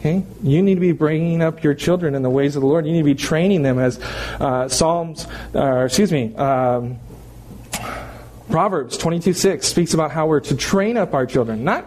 Okay? 0.01 0.23
You 0.41 0.63
need 0.63 0.75
to 0.75 0.81
be 0.81 0.93
bringing 0.93 1.43
up 1.43 1.63
your 1.63 1.75
children 1.75 2.15
in 2.15 2.23
the 2.23 2.29
ways 2.29 2.55
of 2.55 2.61
the 2.63 2.67
Lord. 2.67 2.87
You 2.87 2.91
need 2.91 3.01
to 3.01 3.05
be 3.05 3.13
training 3.13 3.61
them 3.61 3.77
as 3.77 3.99
uh, 4.39 4.67
Psalms, 4.67 5.27
uh, 5.53 5.85
excuse 5.85 6.11
me, 6.11 6.35
um, 6.37 6.99
Proverbs 8.49 8.97
22 8.97 9.33
6 9.33 9.67
speaks 9.67 9.93
about 9.93 10.09
how 10.09 10.25
we're 10.25 10.39
to 10.39 10.55
train 10.55 10.97
up 10.97 11.13
our 11.13 11.27
children. 11.27 11.63
Not 11.63 11.85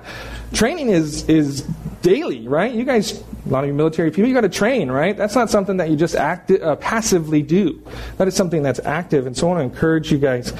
training 0.52 0.90
is 0.90 1.28
is 1.28 1.62
daily, 2.02 2.46
right? 2.46 2.72
You 2.72 2.84
guys, 2.84 3.20
a 3.46 3.48
lot 3.48 3.64
of 3.64 3.68
you 3.68 3.74
military 3.74 4.12
people, 4.12 4.28
you 4.28 4.34
got 4.34 4.42
to 4.42 4.48
train, 4.48 4.90
right? 4.90 5.16
That's 5.16 5.34
not 5.34 5.50
something 5.50 5.78
that 5.78 5.90
you 5.90 5.96
just 5.96 6.14
act, 6.14 6.52
uh, 6.52 6.76
passively 6.76 7.42
do. 7.42 7.82
That 8.18 8.28
is 8.28 8.36
something 8.36 8.62
that's 8.62 8.78
active. 8.80 9.26
And 9.26 9.36
so 9.36 9.48
I 9.48 9.54
want 9.54 9.60
to 9.60 9.74
encourage 9.74 10.12
you 10.12 10.18
guys 10.18 10.52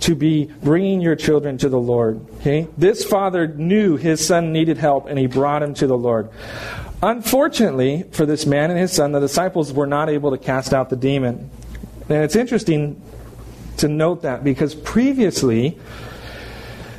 to 0.00 0.14
be 0.14 0.52
bringing 0.62 1.00
your 1.00 1.16
children 1.16 1.56
to 1.58 1.68
the 1.70 1.78
Lord. 1.78 2.20
Okay, 2.40 2.68
this 2.76 3.04
father 3.04 3.48
knew 3.48 3.96
his 3.96 4.24
son 4.24 4.52
needed 4.52 4.76
help, 4.76 5.06
and 5.06 5.18
he 5.18 5.26
brought 5.26 5.62
him 5.62 5.72
to 5.74 5.86
the 5.86 5.96
Lord. 5.96 6.28
Unfortunately 7.02 8.04
for 8.12 8.26
this 8.26 8.44
man 8.44 8.70
and 8.70 8.78
his 8.78 8.92
son, 8.92 9.12
the 9.12 9.20
disciples 9.20 9.72
were 9.72 9.86
not 9.86 10.10
able 10.10 10.30
to 10.32 10.38
cast 10.38 10.74
out 10.74 10.90
the 10.90 10.96
demon. 10.96 11.50
And 12.08 12.24
it's 12.24 12.36
interesting 12.36 13.00
to 13.78 13.88
note 13.88 14.22
that 14.22 14.44
because 14.44 14.74
previously, 14.74 15.78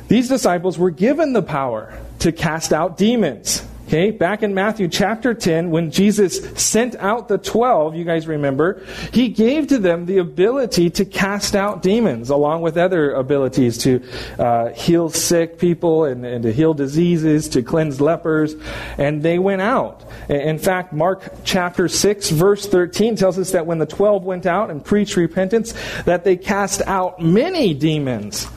these 0.08 0.28
disciples 0.28 0.78
were 0.78 0.90
given 0.90 1.32
the 1.32 1.42
power 1.42 1.96
to 2.20 2.32
cast 2.32 2.72
out 2.72 2.96
demons. 2.96 3.64
Okay, 3.92 4.10
back 4.10 4.42
in 4.42 4.54
Matthew 4.54 4.88
chapter 4.88 5.34
10, 5.34 5.70
when 5.70 5.90
Jesus 5.90 6.40
sent 6.58 6.96
out 6.96 7.28
the 7.28 7.36
12, 7.36 7.94
you 7.94 8.04
guys 8.04 8.26
remember, 8.26 8.82
he 9.12 9.28
gave 9.28 9.66
to 9.66 9.78
them 9.78 10.06
the 10.06 10.16
ability 10.16 10.88
to 10.88 11.04
cast 11.04 11.54
out 11.54 11.82
demons, 11.82 12.30
along 12.30 12.62
with 12.62 12.78
other 12.78 13.12
abilities 13.12 13.76
to 13.76 14.02
uh, 14.38 14.70
heal 14.70 15.10
sick 15.10 15.58
people 15.58 16.06
and, 16.06 16.24
and, 16.24 16.42
to 16.44 16.54
heal 16.54 16.72
diseases, 16.72 17.50
to 17.50 17.62
cleanse 17.62 18.00
lepers, 18.00 18.54
and 18.96 19.22
they 19.22 19.38
went 19.38 19.60
out. 19.60 20.02
In 20.30 20.58
fact, 20.58 20.94
Mark 20.94 21.30
chapter 21.44 21.86
6, 21.86 22.30
verse 22.30 22.66
13 22.66 23.16
tells 23.16 23.38
us 23.38 23.50
that 23.50 23.66
when 23.66 23.76
the 23.76 23.84
12 23.84 24.24
went 24.24 24.46
out 24.46 24.70
and 24.70 24.82
preached 24.82 25.16
repentance, 25.16 25.74
that 26.06 26.24
they 26.24 26.38
cast 26.38 26.80
out 26.86 27.20
many 27.20 27.74
demons. 27.74 28.48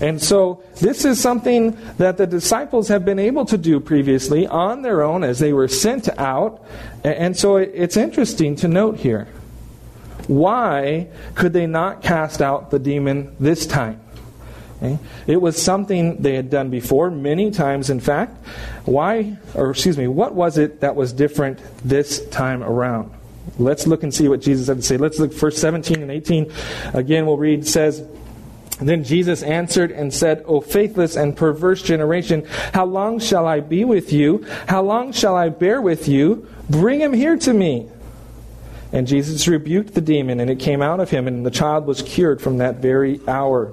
And 0.00 0.20
so 0.20 0.62
this 0.80 1.04
is 1.04 1.20
something 1.20 1.78
that 1.98 2.16
the 2.16 2.26
disciples 2.26 2.88
have 2.88 3.04
been 3.04 3.18
able 3.18 3.44
to 3.46 3.58
do 3.58 3.80
previously 3.80 4.46
on 4.46 4.82
their 4.82 5.02
own 5.02 5.22
as 5.24 5.38
they 5.38 5.52
were 5.52 5.68
sent 5.68 6.08
out. 6.18 6.64
And 7.04 7.36
so 7.36 7.56
it's 7.56 7.96
interesting 7.96 8.56
to 8.56 8.68
note 8.68 8.98
here. 8.98 9.28
Why 10.26 11.08
could 11.34 11.52
they 11.52 11.66
not 11.66 12.02
cast 12.02 12.40
out 12.40 12.70
the 12.70 12.78
demon 12.78 13.36
this 13.38 13.66
time? 13.66 14.00
It 15.26 15.40
was 15.40 15.60
something 15.60 16.20
they 16.20 16.34
had 16.34 16.50
done 16.50 16.68
before, 16.68 17.10
many 17.10 17.50
times 17.50 17.88
in 17.88 18.00
fact. 18.00 18.36
Why, 18.84 19.38
or 19.54 19.70
excuse 19.70 19.96
me, 19.96 20.08
what 20.08 20.34
was 20.34 20.58
it 20.58 20.80
that 20.80 20.94
was 20.94 21.12
different 21.12 21.60
this 21.84 22.26
time 22.28 22.62
around? 22.62 23.10
Let's 23.58 23.86
look 23.86 24.02
and 24.02 24.12
see 24.12 24.28
what 24.28 24.40
Jesus 24.40 24.66
had 24.68 24.78
to 24.78 24.82
say. 24.82 24.96
Let's 24.96 25.18
look 25.18 25.32
verse 25.32 25.56
17 25.58 26.02
and 26.02 26.10
18. 26.10 26.52
Again, 26.92 27.26
we'll 27.26 27.36
read, 27.36 27.66
says, 27.66 28.06
then 28.80 29.04
Jesus 29.04 29.42
answered 29.42 29.92
and 29.92 30.12
said, 30.12 30.42
O 30.46 30.60
faithless 30.60 31.16
and 31.16 31.36
perverse 31.36 31.82
generation, 31.82 32.44
how 32.72 32.84
long 32.84 33.20
shall 33.20 33.46
I 33.46 33.60
be 33.60 33.84
with 33.84 34.12
you? 34.12 34.44
How 34.68 34.82
long 34.82 35.12
shall 35.12 35.36
I 35.36 35.48
bear 35.48 35.80
with 35.80 36.08
you? 36.08 36.48
Bring 36.68 37.00
him 37.00 37.12
here 37.12 37.36
to 37.36 37.52
me. 37.52 37.88
And 38.92 39.06
Jesus 39.06 39.46
rebuked 39.48 39.94
the 39.94 40.00
demon, 40.00 40.40
and 40.40 40.50
it 40.50 40.58
came 40.58 40.82
out 40.82 41.00
of 41.00 41.10
him, 41.10 41.26
and 41.26 41.44
the 41.44 41.50
child 41.50 41.86
was 41.86 42.02
cured 42.02 42.40
from 42.40 42.58
that 42.58 42.76
very 42.76 43.20
hour. 43.26 43.72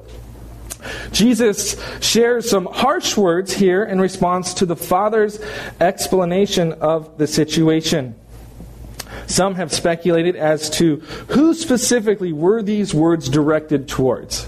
Jesus 1.12 1.80
shares 2.00 2.50
some 2.50 2.66
harsh 2.66 3.16
words 3.16 3.54
here 3.54 3.84
in 3.84 4.02
response 4.02 4.56
to 4.56 4.66
the 4.66 4.76
Father's 4.76 5.40
explanation 5.80 6.74
of 6.74 7.18
the 7.18 7.28
situation. 7.28 8.16
Some 9.28 9.56
have 9.56 9.72
speculated 9.72 10.36
as 10.36 10.70
to 10.72 10.98
who 11.30 11.54
specifically 11.54 12.34
were 12.34 12.64
these 12.64 12.94
words 12.94 13.30
directed 13.30 13.88
towards. 13.88 14.48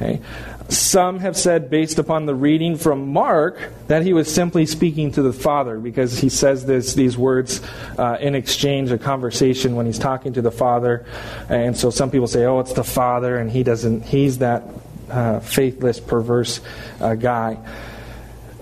Okay? 0.00 0.20
Some 0.68 1.18
have 1.18 1.36
said, 1.36 1.68
based 1.68 1.98
upon 1.98 2.26
the 2.26 2.34
reading 2.34 2.76
from 2.76 3.12
Mark, 3.12 3.58
that 3.88 4.02
he 4.02 4.12
was 4.12 4.32
simply 4.32 4.66
speaking 4.66 5.10
to 5.12 5.22
the 5.22 5.32
Father 5.32 5.78
because 5.78 6.18
he 6.18 6.28
says 6.28 6.64
this, 6.64 6.94
these 6.94 7.18
words 7.18 7.60
uh, 7.98 8.16
in 8.20 8.36
exchange, 8.36 8.92
a 8.92 8.98
conversation 8.98 9.74
when 9.74 9.86
he's 9.86 9.98
talking 9.98 10.32
to 10.34 10.42
the 10.42 10.52
Father. 10.52 11.04
And 11.48 11.76
so 11.76 11.90
some 11.90 12.10
people 12.10 12.28
say, 12.28 12.44
oh, 12.44 12.60
it's 12.60 12.72
the 12.72 12.84
Father, 12.84 13.36
and 13.36 13.50
he 13.50 13.64
doesn't, 13.64 14.02
he's 14.02 14.38
that 14.38 14.62
uh, 15.10 15.40
faithless, 15.40 15.98
perverse 15.98 16.60
uh, 17.00 17.16
guy. 17.16 17.58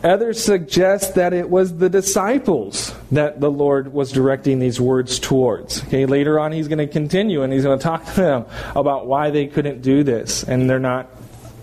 Others 0.03 0.43
suggest 0.43 1.17
that 1.17 1.33
it 1.33 1.51
was 1.51 1.77
the 1.77 1.91
disciples 1.91 2.95
that 3.11 3.41
the 3.41 3.51
Lord 3.51 3.93
was 3.93 4.13
directing 4.13 4.61
these 4.61 4.81
words 4.81 5.19
towards. 5.19 5.83
Okay, 5.85 6.07
later 6.07 6.39
on 6.39 6.53
he's 6.53 6.69
going 6.69 6.79
to 6.79 6.87
continue 6.87 7.43
and 7.43 7.53
he's 7.53 7.65
going 7.65 7.79
to 7.79 7.83
talk 7.83 8.07
to 8.15 8.21
them 8.21 8.45
about 8.77 9.07
why 9.07 9.31
they 9.31 9.49
couldn't 9.49 9.83
do 9.83 10.05
this 10.05 10.45
and 10.45 10.71
they're 10.71 10.79
not 10.79 11.11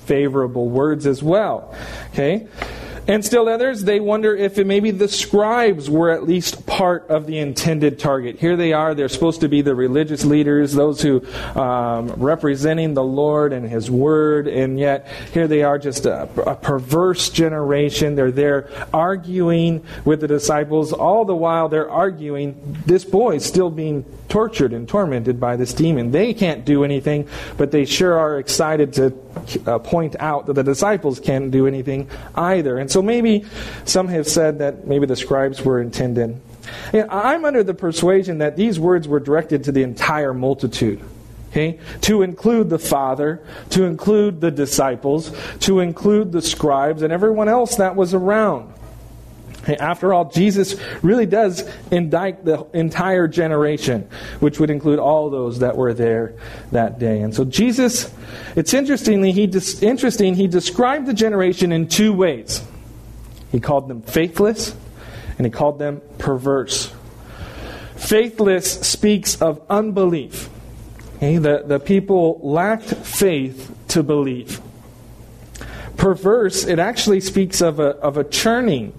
favorable 0.05 0.69
words 0.69 1.05
as 1.05 1.21
well. 1.21 1.75
Okay? 2.13 2.47
And 3.07 3.23
still 3.23 3.47
others, 3.47 3.83
they 3.83 3.99
wonder 3.99 4.35
if 4.35 4.57
maybe 4.57 4.89
the 4.91 5.07
scribes 5.07 5.89
were 5.89 6.09
at 6.09 6.23
least 6.23 6.65
part 6.65 7.07
of 7.09 7.27
the 7.27 7.37
intended 7.37 7.99
target. 7.99 8.39
Here 8.39 8.55
they 8.55 8.73
are, 8.73 8.95
they're 8.95 9.09
supposed 9.09 9.41
to 9.41 9.47
be 9.47 9.61
the 9.61 9.75
religious 9.75 10.25
leaders, 10.25 10.73
those 10.73 11.01
who 11.01 11.25
um, 11.59 12.07
representing 12.17 12.95
the 12.95 13.03
Lord 13.03 13.53
and 13.53 13.69
His 13.69 13.91
Word, 13.91 14.47
and 14.47 14.79
yet 14.79 15.07
here 15.33 15.47
they 15.47 15.61
are 15.61 15.77
just 15.77 16.05
a, 16.05 16.27
a 16.47 16.55
perverse 16.55 17.29
generation. 17.29 18.15
They're 18.15 18.31
there 18.31 18.69
arguing 18.91 19.85
with 20.03 20.21
the 20.21 20.27
disciples. 20.27 20.91
All 20.91 21.25
the 21.25 21.35
while 21.35 21.69
they're 21.69 21.89
arguing, 21.89 22.77
this 22.85 23.05
boy 23.05 23.35
is 23.35 23.45
still 23.45 23.69
being 23.69 24.03
tortured 24.29 24.73
and 24.73 24.87
tormented 24.87 25.39
by 25.39 25.55
this 25.55 25.73
demon. 25.73 26.11
They 26.11 26.33
can't 26.33 26.65
do 26.65 26.83
anything, 26.83 27.27
but 27.57 27.71
they 27.71 27.85
sure 27.85 28.17
are 28.17 28.39
excited 28.39 28.93
to 28.93 29.13
uh, 29.67 29.79
point 29.79 30.15
out 30.19 30.47
that 30.47 30.53
the 30.53 30.63
disciples 30.63 31.19
can't 31.19 31.51
do 31.51 31.67
anything 31.67 32.09
either. 32.33 32.77
And 32.77 32.89
so 32.95 33.01
maybe 33.01 33.43
some 33.83 34.07
have 34.07 34.25
said 34.25 34.59
that 34.59 34.87
maybe 34.87 35.05
the 35.05 35.17
scribes 35.17 35.61
were 35.61 35.81
intended. 35.81 36.39
And 36.93 37.11
I'm 37.11 37.43
under 37.43 37.61
the 37.61 37.73
persuasion 37.73 38.37
that 38.37 38.55
these 38.55 38.79
words 38.79 39.05
were 39.05 39.19
directed 39.19 39.65
to 39.65 39.73
the 39.73 39.83
entire 39.83 40.33
multitude. 40.33 41.01
Okay? 41.49 41.77
To 42.03 42.21
include 42.21 42.69
the 42.69 42.79
Father, 42.79 43.45
to 43.71 43.83
include 43.83 44.39
the 44.39 44.49
disciples, 44.49 45.35
to 45.59 45.81
include 45.81 46.31
the 46.31 46.41
scribes, 46.41 47.01
and 47.01 47.11
everyone 47.11 47.49
else 47.49 47.75
that 47.75 47.97
was 47.97 48.13
around. 48.13 48.73
After 49.67 50.13
all, 50.13 50.31
Jesus 50.31 50.77
really 51.01 51.25
does 51.25 51.69
indict 51.91 52.45
the 52.45 52.65
entire 52.73 53.27
generation, 53.27 54.07
which 54.39 54.57
would 54.57 54.69
include 54.69 54.99
all 54.99 55.29
those 55.29 55.59
that 55.59 55.75
were 55.75 55.93
there 55.93 56.35
that 56.71 56.97
day. 56.97 57.19
And 57.19 57.35
so 57.35 57.43
Jesus, 57.43 58.09
it's 58.55 58.73
interestingly, 58.73 59.33
he 59.33 59.51
interesting, 59.81 60.35
he 60.35 60.47
described 60.47 61.07
the 61.07 61.13
generation 61.13 61.73
in 61.73 61.89
two 61.89 62.13
ways. 62.13 62.65
He 63.51 63.59
called 63.59 63.87
them 63.87 64.01
faithless, 64.01 64.75
and 65.37 65.45
he 65.45 65.51
called 65.51 65.79
them 65.79 66.01
perverse. 66.17 66.93
Faithless 67.95 68.81
speaks 68.81 69.41
of 69.41 69.61
unbelief. 69.69 70.49
Okay? 71.17 71.37
The, 71.37 71.63
the 71.65 71.79
people 71.79 72.39
lacked 72.43 72.89
faith 72.89 73.73
to 73.89 74.03
believe. 74.03 74.59
Perverse, 75.97 76.65
it 76.65 76.79
actually 76.79 77.21
speaks 77.21 77.61
of 77.61 77.79
a, 77.79 77.91
of 77.97 78.17
a 78.17 78.23
churning 78.23 78.93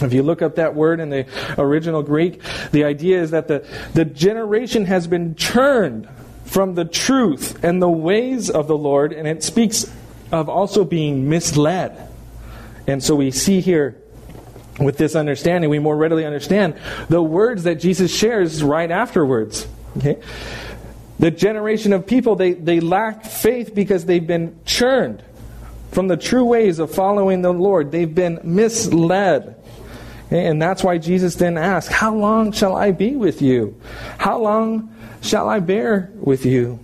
if 0.00 0.12
you 0.12 0.22
look 0.22 0.42
up 0.42 0.56
that 0.56 0.74
word 0.74 1.00
in 1.00 1.10
the 1.10 1.26
original 1.58 2.02
Greek, 2.02 2.40
the 2.72 2.84
idea 2.84 3.22
is 3.22 3.30
that 3.32 3.48
the, 3.48 3.66
the 3.94 4.04
generation 4.04 4.86
has 4.86 5.06
been 5.06 5.34
churned 5.34 6.08
from 6.44 6.74
the 6.74 6.84
truth 6.84 7.62
and 7.62 7.80
the 7.80 7.90
ways 7.90 8.50
of 8.50 8.66
the 8.66 8.76
Lord, 8.76 9.12
and 9.12 9.28
it 9.28 9.42
speaks 9.42 9.90
of 10.30 10.48
also 10.48 10.84
being 10.84 11.28
misled. 11.28 12.08
And 12.86 13.02
so 13.02 13.14
we 13.14 13.30
see 13.30 13.60
here 13.60 13.96
with 14.78 14.96
this 14.96 15.14
understanding, 15.14 15.70
we 15.70 15.78
more 15.78 15.96
readily 15.96 16.24
understand 16.24 16.74
the 17.08 17.22
words 17.22 17.64
that 17.64 17.76
Jesus 17.76 18.14
shares 18.14 18.62
right 18.62 18.90
afterwards. 18.90 19.66
Okay? 19.98 20.20
The 21.18 21.30
generation 21.30 21.92
of 21.92 22.06
people, 22.06 22.36
they, 22.36 22.52
they 22.52 22.80
lack 22.80 23.24
faith 23.24 23.74
because 23.74 24.04
they've 24.06 24.26
been 24.26 24.58
churned 24.64 25.22
from 25.92 26.08
the 26.08 26.16
true 26.16 26.44
ways 26.44 26.78
of 26.78 26.92
following 26.92 27.42
the 27.42 27.52
Lord. 27.52 27.92
They've 27.92 28.12
been 28.12 28.40
misled. 28.42 29.56
And 30.30 30.60
that's 30.60 30.82
why 30.82 30.96
Jesus 30.96 31.34
then 31.34 31.58
asked, 31.58 31.92
How 31.92 32.14
long 32.14 32.52
shall 32.52 32.74
I 32.74 32.90
be 32.90 33.16
with 33.16 33.42
you? 33.42 33.78
How 34.16 34.38
long 34.38 34.94
shall 35.20 35.48
I 35.48 35.60
bear 35.60 36.10
with 36.14 36.46
you? 36.46 36.80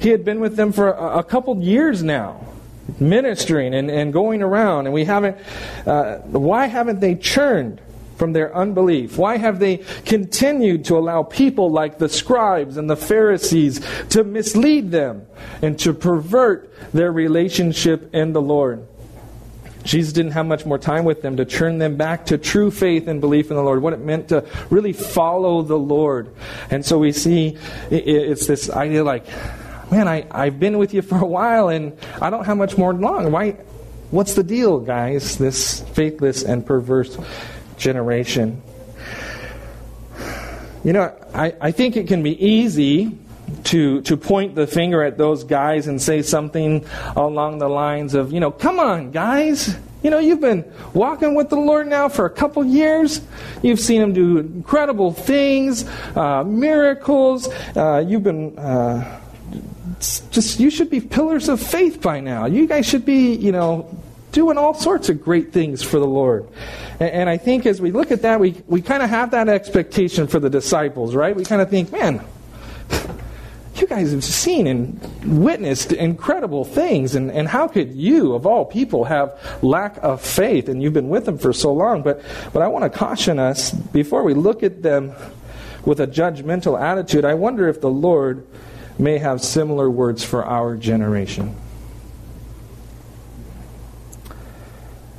He 0.00 0.08
had 0.08 0.24
been 0.24 0.40
with 0.40 0.56
them 0.56 0.72
for 0.72 0.88
a, 0.88 1.22
couple 1.22 1.62
years 1.62 2.02
now, 2.02 2.44
ministering 2.98 3.74
and, 3.74 3.90
and 3.90 4.12
going 4.12 4.42
around, 4.42 4.86
and 4.86 4.94
we 4.94 5.04
haven't, 5.04 5.36
uh, 5.86 6.18
why 6.18 6.66
haven't 6.66 7.00
they 7.00 7.14
churned? 7.14 7.80
from 8.16 8.32
their 8.32 8.54
unbelief? 8.54 9.18
Why 9.18 9.36
have 9.38 9.58
they 9.58 9.78
continued 10.04 10.84
to 10.86 10.96
allow 10.96 11.22
people 11.22 11.70
like 11.70 11.98
the 11.98 12.08
scribes 12.08 12.76
and 12.76 12.88
the 12.88 12.96
Pharisees 12.96 13.84
to 14.10 14.24
mislead 14.24 14.90
them 14.90 15.26
and 15.62 15.78
to 15.80 15.92
pervert 15.92 16.72
their 16.92 17.10
relationship 17.10 18.14
in 18.14 18.32
the 18.32 18.40
Lord? 18.40 18.86
Jesus 19.84 20.14
didn't 20.14 20.32
have 20.32 20.46
much 20.46 20.64
more 20.64 20.78
time 20.78 21.04
with 21.04 21.20
them 21.20 21.36
to 21.36 21.44
turn 21.44 21.78
them 21.78 21.96
back 21.96 22.26
to 22.26 22.38
true 22.38 22.70
faith 22.70 23.06
and 23.06 23.20
belief 23.20 23.50
in 23.50 23.56
the 23.56 23.62
Lord, 23.62 23.82
what 23.82 23.92
it 23.92 24.00
meant 24.00 24.28
to 24.28 24.46
really 24.70 24.94
follow 24.94 25.60
the 25.62 25.78
Lord. 25.78 26.34
And 26.70 26.84
so 26.84 26.98
we 26.98 27.12
see 27.12 27.58
it's 27.90 28.46
this 28.46 28.70
idea 28.70 29.04
like, 29.04 29.26
man, 29.90 30.08
I, 30.08 30.26
I've 30.30 30.58
been 30.58 30.78
with 30.78 30.94
you 30.94 31.02
for 31.02 31.18
a 31.18 31.26
while 31.26 31.68
and 31.68 31.96
I 32.20 32.30
don't 32.30 32.44
have 32.44 32.56
much 32.56 32.76
more 32.76 32.92
long. 32.94 33.30
Why? 33.30 33.56
What's 34.10 34.34
the 34.34 34.44
deal, 34.44 34.78
guys? 34.78 35.38
This 35.38 35.80
faithless 35.80 36.44
and 36.44 36.64
perverse 36.64 37.18
generation. 37.76 38.62
You 40.84 40.92
know, 40.92 41.16
I, 41.34 41.54
I 41.60 41.70
think 41.72 41.96
it 41.96 42.06
can 42.06 42.22
be 42.22 42.44
easy 42.44 43.18
to, 43.64 44.02
to 44.02 44.16
point 44.16 44.54
the 44.54 44.66
finger 44.66 45.02
at 45.02 45.18
those 45.18 45.44
guys 45.44 45.86
and 45.86 46.00
say 46.00 46.22
something 46.22 46.84
along 47.16 47.58
the 47.58 47.68
lines 47.68 48.14
of, 48.14 48.32
you 48.32 48.40
know, 48.40 48.50
come 48.50 48.78
on, 48.78 49.10
guys. 49.10 49.76
You 50.02 50.10
know, 50.10 50.18
you've 50.18 50.40
been 50.40 50.70
walking 50.92 51.34
with 51.34 51.48
the 51.48 51.56
Lord 51.56 51.86
now 51.86 52.10
for 52.10 52.26
a 52.26 52.30
couple 52.30 52.62
years. 52.64 53.22
You've 53.62 53.80
seen 53.80 54.02
Him 54.02 54.12
do 54.12 54.38
incredible 54.38 55.12
things, 55.12 55.88
uh, 56.14 56.44
miracles. 56.44 57.48
Uh, 57.74 58.04
you've 58.06 58.22
been. 58.22 58.58
Uh, 58.58 59.22
just 60.30 60.60
you 60.60 60.70
should 60.70 60.90
be 60.90 61.00
pillars 61.00 61.48
of 61.48 61.60
faith 61.60 62.00
by 62.00 62.20
now. 62.20 62.46
You 62.46 62.66
guys 62.66 62.86
should 62.86 63.04
be, 63.04 63.34
you 63.34 63.52
know, 63.52 63.88
doing 64.34 64.58
all 64.58 64.74
sorts 64.74 65.08
of 65.08 65.22
great 65.22 65.52
things 65.52 65.82
for 65.82 65.98
the 65.98 66.06
Lord. 66.06 66.46
And, 67.00 67.10
and 67.10 67.30
I 67.30 67.36
think 67.36 67.66
as 67.66 67.80
we 67.80 67.92
look 67.92 68.10
at 68.10 68.22
that, 68.22 68.40
we, 68.40 68.62
we 68.66 68.82
kind 68.82 69.02
of 69.02 69.08
have 69.08 69.30
that 69.30 69.48
expectation 69.48 70.26
for 70.26 70.40
the 70.40 70.50
disciples, 70.50 71.14
right? 71.14 71.34
We 71.34 71.44
kind 71.44 71.62
of 71.62 71.70
think, 71.70 71.92
man, 71.92 72.24
you 73.76 73.86
guys 73.86 74.10
have 74.10 74.24
seen 74.24 74.66
and 74.66 75.44
witnessed 75.44 75.92
incredible 75.92 76.64
things, 76.64 77.14
and, 77.14 77.30
and 77.30 77.46
how 77.46 77.68
could 77.68 77.94
you, 77.94 78.34
of 78.34 78.44
all 78.44 78.64
people, 78.64 79.04
have 79.04 79.38
lack 79.62 79.98
of 80.02 80.20
faith? 80.20 80.68
And 80.68 80.82
you've 80.82 80.92
been 80.92 81.08
with 81.08 81.24
them 81.24 81.38
for 81.38 81.52
so 81.52 81.72
long. 81.72 82.02
But, 82.02 82.20
but 82.52 82.60
I 82.62 82.66
want 82.66 82.90
to 82.90 82.98
caution 82.98 83.38
us 83.38 83.70
before 83.70 84.24
we 84.24 84.34
look 84.34 84.62
at 84.64 84.82
them 84.82 85.12
with 85.84 86.00
a 86.00 86.06
judgmental 86.06 86.80
attitude, 86.80 87.24
I 87.24 87.34
wonder 87.34 87.68
if 87.68 87.80
the 87.80 87.90
Lord 87.90 88.46
may 88.98 89.18
have 89.18 89.40
similar 89.40 89.90
words 89.90 90.22
for 90.22 90.44
our 90.44 90.76
generation. 90.76 91.56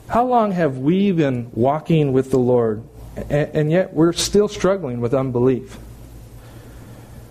How 0.08 0.26
long 0.26 0.52
have 0.52 0.78
we 0.78 1.12
been 1.12 1.50
walking 1.54 2.14
with 2.14 2.32
the 2.32 2.38
Lord, 2.38 2.84
and, 3.30 3.72
yet 3.72 3.94
we're 3.94 4.14
still 4.14 4.48
struggling 4.48 5.02
with 5.02 5.14
unbelief? 5.14 5.78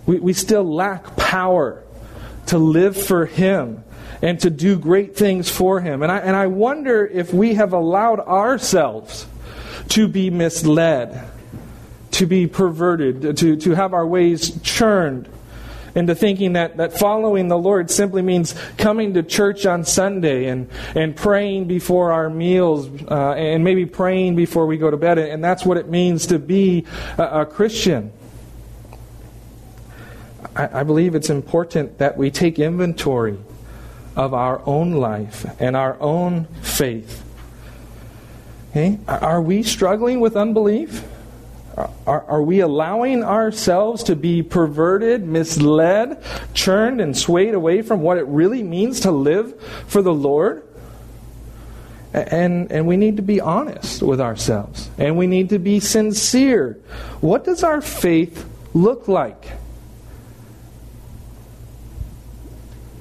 We, 0.05 0.19
we 0.19 0.33
still 0.33 0.63
lack 0.63 1.15
power 1.15 1.83
to 2.47 2.57
live 2.57 2.95
for 2.95 3.25
Him 3.25 3.83
and 4.21 4.39
to 4.41 4.49
do 4.49 4.77
great 4.77 5.15
things 5.15 5.49
for 5.49 5.79
Him. 5.79 6.03
And 6.03 6.11
I, 6.11 6.19
and 6.19 6.35
I 6.35 6.47
wonder 6.47 7.05
if 7.05 7.33
we 7.33 7.55
have 7.55 7.73
allowed 7.73 8.19
ourselves 8.19 9.25
to 9.89 10.07
be 10.07 10.29
misled, 10.29 11.27
to 12.11 12.25
be 12.25 12.45
perverted, 12.45 13.37
to, 13.37 13.55
to 13.55 13.71
have 13.71 13.93
our 13.93 14.05
ways 14.05 14.61
churned 14.61 15.29
into 15.95 16.13
thinking 16.13 16.53
that, 16.53 16.77
that 16.77 16.97
following 16.97 17.47
the 17.47 17.57
Lord 17.57 17.89
simply 17.89 18.21
means 18.21 18.53
coming 18.77 19.13
to 19.13 19.23
church 19.23 19.65
on 19.65 19.85
Sunday 19.85 20.47
and, 20.47 20.69
and 20.93 21.15
praying 21.15 21.65
before 21.65 22.11
our 22.11 22.29
meals 22.29 22.89
uh, 23.09 23.31
and 23.31 23.63
maybe 23.63 23.85
praying 23.85 24.35
before 24.35 24.67
we 24.67 24.77
go 24.77 24.91
to 24.91 24.97
bed. 24.97 25.17
And 25.17 25.43
that's 25.43 25.65
what 25.65 25.77
it 25.77 25.89
means 25.89 26.27
to 26.27 26.37
be 26.37 26.85
a, 27.17 27.41
a 27.41 27.45
Christian. 27.45 28.11
I, 30.55 30.81
I 30.81 30.83
believe 30.83 31.15
it's 31.15 31.29
important 31.29 31.97
that 31.97 32.17
we 32.17 32.29
take 32.29 32.59
inventory 32.59 33.37
of 34.15 34.33
our 34.33 34.61
own 34.65 34.91
life 34.91 35.45
and 35.59 35.75
our 35.75 35.99
own 36.01 36.45
faith. 36.61 37.23
Okay? 38.71 38.99
Are 39.07 39.41
we 39.41 39.63
struggling 39.63 40.19
with 40.19 40.35
unbelief? 40.35 41.03
Are, 41.77 41.91
are, 42.07 42.41
we 42.41 42.61
allowing 42.61 43.23
ourselves 43.23 44.03
to 44.03 44.15
be 44.15 44.41
perverted, 44.41 45.27
misled, 45.27 46.23
churned, 46.53 47.01
and 47.01 47.17
swayed 47.17 47.53
away 47.53 47.81
from 47.81 48.01
what 48.01 48.17
it 48.17 48.25
really 48.27 48.63
means 48.63 49.01
to 49.01 49.11
live 49.11 49.59
for 49.87 50.01
the 50.01 50.13
Lord? 50.13 50.63
And, 52.13 52.71
and 52.71 52.87
we 52.87 52.95
need 52.95 53.17
to 53.17 53.21
be 53.21 53.41
honest 53.41 54.01
with 54.01 54.21
ourselves. 54.21 54.89
And 54.97 55.17
we 55.17 55.27
need 55.27 55.49
to 55.49 55.59
be 55.59 55.81
sincere. 55.81 56.79
What 57.19 57.43
does 57.43 57.61
our 57.61 57.81
faith 57.81 58.47
look 58.73 59.09
like? 59.09 59.45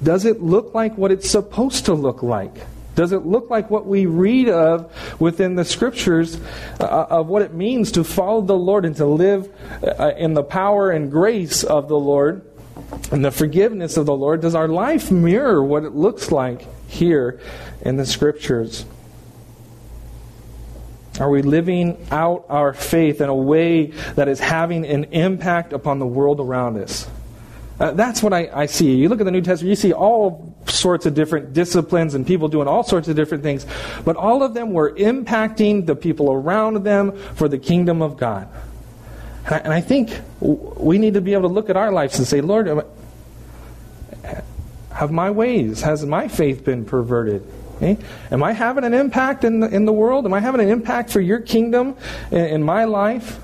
Does 0.03 0.25
it 0.25 0.43
look 0.43 0.75
like 0.75 0.99
what 0.99 1.13
it's 1.13 1.31
supposed 1.31 1.85
to 1.85 1.95
look 1.95 2.25
like? 2.25 2.57
Does 2.95 3.13
it 3.13 3.27
look 3.27 3.51
like 3.51 3.71
what 3.71 3.87
we 3.87 4.07
read 4.07 4.49
of 4.49 5.21
within 5.21 5.57
the 5.57 5.65
scriptures 5.65 6.39
uh, 6.81 7.07
of 7.11 7.27
what 7.27 7.43
it 7.43 7.53
means 7.53 7.93
to 7.93 8.05
follow 8.05 8.41
the 8.41 8.57
Lord 8.57 8.85
and 8.85 8.97
to 8.97 9.07
live 9.07 9.53
uh, 9.83 10.13
in 10.17 10.35
the 10.35 10.45
power 10.45 10.91
and 10.91 11.11
grace 11.11 11.65
of 11.65 11.89
the 11.89 11.99
Lord 11.99 12.43
and 13.11 13.25
the 13.25 13.31
forgiveness 13.31 13.97
of 13.97 14.07
the 14.07 14.15
Lord? 14.15 14.41
Does 14.41 14.55
our 14.55 14.69
life 14.69 15.11
mirror 15.11 15.63
what 15.63 15.85
it 15.85 15.95
looks 15.95 16.31
like 16.31 16.67
here 16.89 17.41
in 17.83 17.97
the 17.97 18.07
scriptures? 18.07 18.85
Are 21.21 21.31
we 21.31 21.43
living 21.43 22.07
out 22.11 22.47
our 22.49 22.73
faith 22.73 23.21
in 23.21 23.29
a 23.29 23.35
way 23.35 23.87
that 24.17 24.29
is 24.29 24.41
having 24.41 24.85
an 24.85 25.05
impact 25.05 25.73
upon 25.73 26.01
the 26.01 26.07
world 26.07 26.41
around 26.41 26.77
us? 26.77 27.09
Uh, 27.79 27.93
that's 27.93 28.23
what 28.23 28.33
I, 28.33 28.51
I, 28.53 28.67
see. 28.67 28.97
You 28.97 29.09
look 29.09 29.21
at 29.21 29.25
the 29.25 29.33
New 29.33 29.41
Testament, 29.41 29.71
you 29.71 29.77
see 29.77 29.93
all 29.93 30.54
sorts 30.67 31.07
of 31.07 31.15
different 31.15 31.53
disciplines 31.53 32.15
and 32.15 32.27
people 32.27 32.49
doing 32.49 32.69
all 32.69 32.83
sorts 32.83 33.09
of 33.09 33.17
different 33.17 33.43
things, 33.43 33.67
but 34.05 34.17
all 34.17 34.43
of 34.43 34.55
them 34.55 34.73
were 34.73 34.93
impacting 34.93 35.87
the 35.87 35.97
people 35.97 36.33
around 36.33 36.85
them 36.85 37.17
for 37.35 37.49
the 37.49 37.59
kingdom 37.59 38.03
of 38.03 38.17
God. 38.17 38.49
And 39.47 39.55
I, 39.55 39.59
and 39.59 39.73
I 39.73 39.81
think 39.81 40.19
we 40.41 40.99
need 40.99 41.15
to 41.15 41.21
be 41.21 41.33
able 41.33 41.49
to 41.49 41.55
look 41.55 41.71
at 41.71 41.77
our 41.77 41.93
lives 41.93 42.19
and 42.19 42.27
say, 42.27 42.41
Lord, 42.41 42.85
have 44.91 45.11
my 45.11 45.31
ways, 45.31 45.83
has 45.83 46.05
my 46.07 46.29
faith 46.29 46.65
been 46.65 46.85
perverted? 46.85 47.47
Okay? 47.77 47.99
Am 48.31 48.43
I 48.43 48.53
having 48.53 48.85
an 48.85 48.95
impact 48.95 49.45
in 49.45 49.61
the, 49.61 49.69
in 49.69 49.85
the 49.85 49.93
world? 49.93 50.25
Am 50.25 50.33
I 50.33 50.41
having 50.41 50.61
an 50.61 50.69
impact 50.69 51.11
for 51.11 51.21
your 51.21 51.41
kingdom 51.41 51.97
in, 52.31 52.47
in 52.47 52.63
my 52.63 52.85
life? 52.85 53.41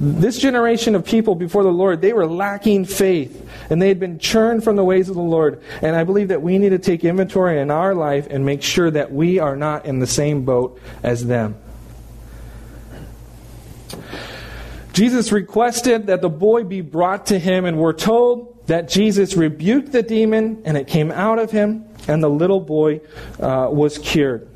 This 0.00 0.38
generation 0.38 0.94
of 0.94 1.04
people 1.04 1.34
before 1.34 1.64
the 1.64 1.72
Lord, 1.72 2.00
they 2.00 2.12
were 2.12 2.26
lacking 2.26 2.84
faith 2.84 3.48
and 3.68 3.82
they 3.82 3.88
had 3.88 3.98
been 3.98 4.18
churned 4.18 4.62
from 4.62 4.76
the 4.76 4.84
ways 4.84 5.08
of 5.08 5.16
the 5.16 5.22
Lord. 5.22 5.60
And 5.82 5.96
I 5.96 6.04
believe 6.04 6.28
that 6.28 6.40
we 6.40 6.56
need 6.58 6.68
to 6.68 6.78
take 6.78 7.04
inventory 7.04 7.60
in 7.60 7.70
our 7.70 7.94
life 7.94 8.28
and 8.30 8.46
make 8.46 8.62
sure 8.62 8.90
that 8.90 9.12
we 9.12 9.40
are 9.40 9.56
not 9.56 9.86
in 9.86 9.98
the 9.98 10.06
same 10.06 10.44
boat 10.44 10.80
as 11.02 11.26
them. 11.26 11.56
Jesus 14.92 15.32
requested 15.32 16.08
that 16.08 16.22
the 16.22 16.28
boy 16.28 16.64
be 16.64 16.80
brought 16.80 17.26
to 17.26 17.38
him, 17.38 17.64
and 17.64 17.78
we're 17.78 17.92
told 17.92 18.66
that 18.66 18.88
Jesus 18.88 19.36
rebuked 19.36 19.92
the 19.92 20.02
demon 20.02 20.62
and 20.64 20.76
it 20.76 20.88
came 20.88 21.12
out 21.12 21.38
of 21.38 21.52
him, 21.52 21.84
and 22.08 22.22
the 22.22 22.28
little 22.28 22.60
boy 22.60 23.00
uh, 23.40 23.68
was 23.70 23.98
cured. 23.98 24.48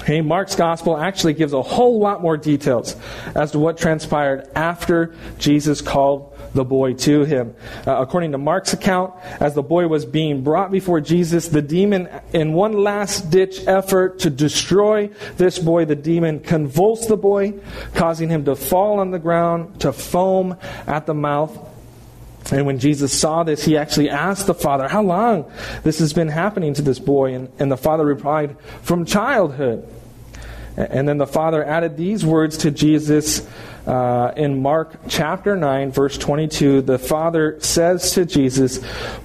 Okay, 0.00 0.22
Mark's 0.22 0.56
gospel 0.56 0.96
actually 0.96 1.34
gives 1.34 1.52
a 1.52 1.60
whole 1.60 2.00
lot 2.00 2.22
more 2.22 2.38
details 2.38 2.96
as 3.34 3.52
to 3.52 3.58
what 3.58 3.76
transpired 3.76 4.48
after 4.54 5.14
Jesus 5.38 5.82
called 5.82 6.34
the 6.54 6.64
boy 6.64 6.94
to 6.94 7.24
him. 7.24 7.54
Uh, 7.86 8.00
according 8.00 8.32
to 8.32 8.38
Mark's 8.38 8.72
account, 8.72 9.14
as 9.40 9.54
the 9.54 9.62
boy 9.62 9.86
was 9.88 10.06
being 10.06 10.42
brought 10.42 10.70
before 10.70 11.00
Jesus, 11.00 11.48
the 11.48 11.62
demon, 11.62 12.08
in 12.32 12.54
one 12.54 12.72
last 12.72 13.30
ditch 13.30 13.66
effort 13.66 14.20
to 14.20 14.30
destroy 14.30 15.08
this 15.36 15.58
boy, 15.58 15.84
the 15.84 15.94
demon 15.94 16.40
convulsed 16.40 17.08
the 17.08 17.16
boy, 17.16 17.54
causing 17.94 18.30
him 18.30 18.44
to 18.46 18.56
fall 18.56 19.00
on 19.00 19.10
the 19.10 19.18
ground, 19.18 19.80
to 19.82 19.92
foam 19.92 20.56
at 20.86 21.06
the 21.06 21.14
mouth. 21.14 21.69
And 22.52 22.66
when 22.66 22.78
Jesus 22.78 23.12
saw 23.12 23.44
this, 23.44 23.64
he 23.64 23.76
actually 23.76 24.10
asked 24.10 24.46
the 24.46 24.54
father, 24.54 24.88
How 24.88 25.02
long 25.02 25.50
this 25.82 25.98
has 26.00 26.12
been 26.12 26.28
happening 26.28 26.74
to 26.74 26.82
this 26.82 26.98
boy? 26.98 27.34
And, 27.34 27.52
and 27.58 27.70
the 27.70 27.76
father 27.76 28.04
replied, 28.04 28.56
From 28.82 29.04
childhood. 29.04 29.86
And 30.76 31.06
then 31.06 31.18
the 31.18 31.26
father 31.26 31.64
added 31.64 31.96
these 31.96 32.24
words 32.24 32.58
to 32.58 32.70
Jesus 32.70 33.46
uh, 33.86 34.32
in 34.36 34.62
Mark 34.62 34.98
chapter 35.08 35.56
9, 35.56 35.92
verse 35.92 36.16
22. 36.16 36.82
The 36.82 36.98
father 36.98 37.60
says 37.60 38.12
to 38.12 38.24
Jesus, 38.24 38.80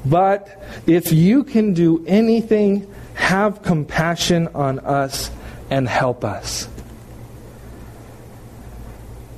But 0.05 0.63
if 0.85 1.13
you 1.13 1.43
can 1.43 1.73
do 1.73 2.03
anything, 2.07 2.91
have 3.13 3.61
compassion 3.61 4.49
on 4.49 4.79
us 4.79 5.31
and 5.69 5.87
help 5.87 6.25
us. 6.25 6.67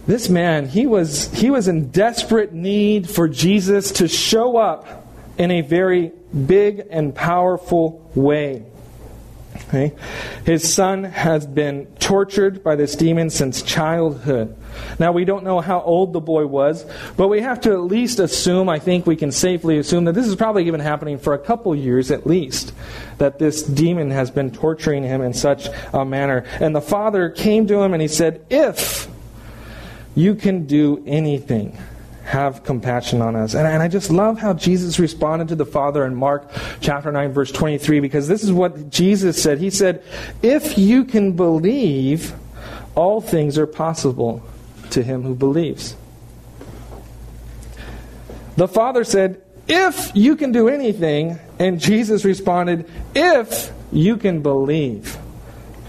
This 0.08 0.30
man, 0.30 0.70
he 0.70 0.88
was, 0.88 1.32
he 1.34 1.52
was 1.52 1.68
in 1.68 1.90
desperate 1.90 2.54
need 2.54 3.10
for 3.10 3.28
Jesus 3.28 3.92
to 3.94 4.08
show 4.08 4.56
up 4.56 5.06
in 5.38 5.52
a 5.52 5.62
very 5.62 6.14
big 6.46 6.88
and 6.90 7.14
powerful 7.14 8.10
way. 8.16 8.66
Okay? 9.68 9.94
His 10.46 10.72
son 10.74 11.04
has 11.04 11.46
been 11.46 11.88
tortured 12.00 12.64
by 12.64 12.76
this 12.76 12.96
demon 12.96 13.30
since 13.30 13.62
childhood. 13.62 14.56
Now, 14.98 15.12
we 15.12 15.26
don't 15.26 15.44
know 15.44 15.60
how 15.60 15.82
old 15.82 16.14
the 16.14 16.22
boy 16.22 16.46
was, 16.46 16.86
but 17.18 17.28
we 17.28 17.42
have 17.42 17.60
to 17.62 17.74
at 17.74 17.82
least 17.82 18.20
assume, 18.20 18.70
I 18.70 18.80
think 18.80 19.06
we 19.06 19.16
can 19.16 19.32
safely 19.32 19.78
assume, 19.78 20.06
that 20.06 20.14
this 20.14 20.28
is 20.28 20.38
probably 20.38 20.68
even 20.68 20.80
happening 20.80 21.18
for 21.18 21.34
a 21.34 21.40
couple 21.40 21.76
years 21.76 22.12
at 22.12 22.26
least, 22.26 22.74
that 23.18 23.40
this 23.40 23.64
demon 23.64 24.12
has 24.12 24.32
been 24.32 24.52
torturing 24.52 25.04
him 25.04 25.22
in 25.22 25.34
such 25.34 25.68
a 25.92 26.06
manner. 26.06 26.46
And 26.62 26.74
the 26.74 26.82
father 26.82 27.30
came 27.30 27.68
to 27.68 27.82
him 27.82 27.94
and 27.94 28.02
he 28.02 28.08
said, 28.08 28.46
If 28.50 29.10
you 30.18 30.34
can 30.34 30.66
do 30.66 31.04
anything. 31.06 31.78
Have 32.24 32.64
compassion 32.64 33.22
on 33.22 33.36
us. 33.36 33.54
And, 33.54 33.68
and 33.68 33.84
I 33.84 33.88
just 33.88 34.10
love 34.10 34.40
how 34.40 34.54
Jesus 34.54 34.98
responded 34.98 35.50
to 35.50 35.56
the 35.56 35.66
Father 35.66 36.04
in 36.06 36.16
Mark 36.16 36.50
chapter 36.82 37.12
9, 37.12 37.32
verse 37.32 37.52
23, 37.52 38.00
because 38.00 38.28
this 38.28 38.44
is 38.44 38.52
what 38.52 38.90
Jesus 38.90 39.42
said. 39.42 39.60
He 39.60 39.70
said, 39.70 40.04
If 40.42 40.76
you 40.76 41.06
can 41.06 41.34
believe, 41.34 42.34
all 42.96 43.22
things 43.22 43.60
are 43.60 43.68
possible 43.68 44.42
to 44.90 45.04
him 45.04 45.22
who 45.22 45.36
believes. 45.36 45.96
The 48.56 48.68
Father 48.68 49.04
said, 49.04 49.40
If 49.68 50.12
you 50.16 50.36
can 50.36 50.52
do 50.52 50.68
anything, 50.68 51.38
and 51.60 51.80
Jesus 51.80 52.26
responded, 52.26 52.90
If 53.14 53.72
you 53.92 54.18
can 54.18 54.42
believe, 54.42 55.16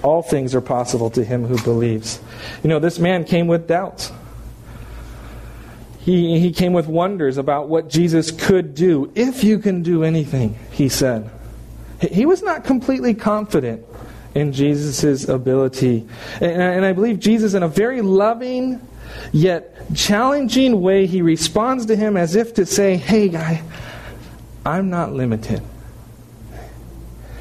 all 0.03 0.23
things 0.23 0.55
are 0.55 0.61
possible 0.61 1.11
to 1.11 1.25
him 1.25 1.47
who 1.47 1.61
believes. 1.63 2.21
You 2.63 2.69
know, 2.69 2.79
this 2.79 2.99
man 2.99 3.25
came 3.25 3.47
with 3.47 3.67
doubts. 3.67 4.13
He, 6.01 6.41
he 6.41 6.53
came 6.53 6.73
with 6.73 6.87
wonders 6.87 7.37
about 7.37 7.69
what 7.69 7.89
Jesus 7.89 8.31
could 8.31 8.75
do. 8.75 9.13
If 9.15 9.45
you 9.45 9.59
can 9.59 9.83
do 9.83 10.05
anything, 10.05 10.59
he 10.71 10.89
said. 10.89 11.31
He 12.01 12.25
was 12.27 12.43
not 12.43 12.65
completely 12.65 13.13
confident 13.13 13.85
in 14.35 14.53
Jesus' 14.53 15.29
ability. 15.29 16.07
And, 16.41 16.63
and 16.63 16.85
I 16.85 16.93
believe 16.93 17.19
Jesus, 17.19 17.55
in 17.55 17.63
a 17.63 17.69
very 17.69 18.01
loving 18.01 18.81
yet 19.33 19.75
challenging 19.95 20.81
way, 20.81 21.07
he 21.07 21.23
responds 21.23 21.87
to 21.87 21.97
him 21.97 22.17
as 22.17 22.37
if 22.37 22.55
to 22.55 22.65
say, 22.65 22.97
Hey, 22.97 23.29
guy, 23.29 23.63
I'm 24.65 24.91
not 24.91 25.13
limited. 25.13 25.63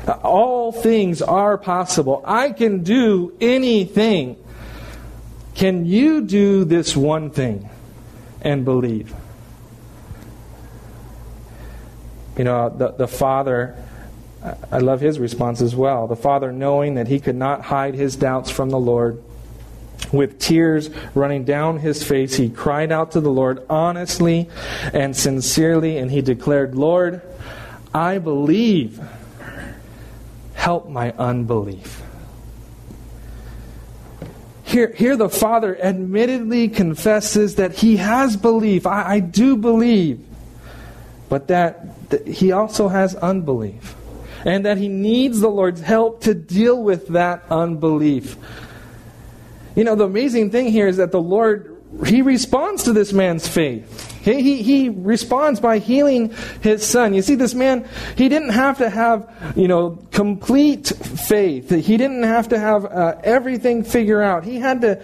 All 0.08 0.72
things 0.72 1.22
are 1.22 1.58
possible. 1.58 2.24
I 2.26 2.52
can 2.52 2.84
do 2.84 3.36
anything. 3.42 4.38
Can 5.56 5.86
you 5.86 6.22
do 6.22 6.64
this 6.64 6.96
one 6.96 7.30
thing 7.30 7.70
and 8.42 8.64
believe? 8.64 9.14
You 12.38 12.44
know, 12.44 12.70
the, 12.70 12.92
the 12.92 13.08
father, 13.08 13.76
I 14.72 14.78
love 14.78 15.02
his 15.02 15.20
response 15.20 15.62
as 15.62 15.76
well. 15.76 16.08
The 16.08 16.16
father, 16.16 16.52
knowing 16.52 16.96
that 16.96 17.08
he 17.08 17.20
could 17.20 17.36
not 17.36 17.62
hide 17.62 17.96
his 17.96 18.16
doubts 18.16 18.52
from 18.52 18.70
the 18.70 18.80
Lord, 18.80 19.24
with 20.12 20.40
tears 20.40 20.90
running 21.16 21.44
down 21.44 21.80
his 21.80 22.04
face, 22.04 22.36
he 22.36 22.50
cried 22.50 22.92
out 22.92 23.12
to 23.12 23.20
the 23.20 23.32
Lord 23.32 23.66
honestly 23.70 24.50
and 24.94 25.16
sincerely, 25.16 25.98
and 25.98 26.12
he 26.12 26.22
declared, 26.22 26.76
Lord, 26.76 27.22
I 27.94 28.20
believe. 28.20 29.02
Help 30.68 30.90
my 30.90 31.12
unbelief. 31.12 32.04
Here, 34.66 34.92
here 34.92 35.16
the 35.16 35.30
Father 35.30 35.82
admittedly 35.82 36.68
confesses 36.68 37.56
that 37.56 37.76
he 37.76 37.96
has 37.96 38.36
belief. 38.36 38.86
I, 38.86 39.14
I 39.14 39.20
do 39.22 39.56
believe. 39.56 40.26
But 41.30 41.48
that, 41.48 42.10
that 42.10 42.28
he 42.28 42.52
also 42.52 42.90
has 42.90 43.16
unbelief. 43.16 43.96
And 44.44 44.66
that 44.66 44.78
he 44.78 44.90
needs 44.90 45.40
the 45.40 45.48
Lord's 45.48 45.80
help 45.80 46.20
to 46.24 46.34
deal 46.34 46.84
with 46.84 47.08
that 47.08 47.46
unbelief. 47.50 48.36
You 49.74 49.86
know, 49.86 49.96
the 49.96 50.04
amazing 50.04 50.52
thing 50.52 50.68
here 50.68 50.90
is 50.90 50.98
that 50.98 51.14
the 51.14 51.22
Lord, 51.22 51.82
he 52.06 52.22
responds 52.22 52.84
to 52.84 52.92
this 52.92 53.14
man's 53.14 53.48
faith. 53.48 54.17
He, 54.28 54.42
he, 54.42 54.62
he 54.62 54.90
responds 54.90 55.62
by 55.62 55.80
healing 55.80 56.34
his 56.60 56.86
son. 56.86 57.14
You 57.14 57.22
see, 57.22 57.36
this 57.36 57.54
man, 57.54 57.88
he 58.18 58.28
didn't 58.28 58.50
have 58.50 58.80
to 58.80 58.90
have, 58.90 59.34
you 59.56 59.70
know, 59.70 59.98
complete 60.12 60.88
faith. 60.88 61.70
He 61.70 61.96
didn't 61.96 62.24
have 62.24 62.50
to 62.50 62.60
have 62.60 62.84
uh, 62.84 63.16
everything 63.24 63.86
figured 63.86 64.22
out. 64.22 64.44
He 64.44 64.58
had 64.58 64.82
to, 64.82 65.02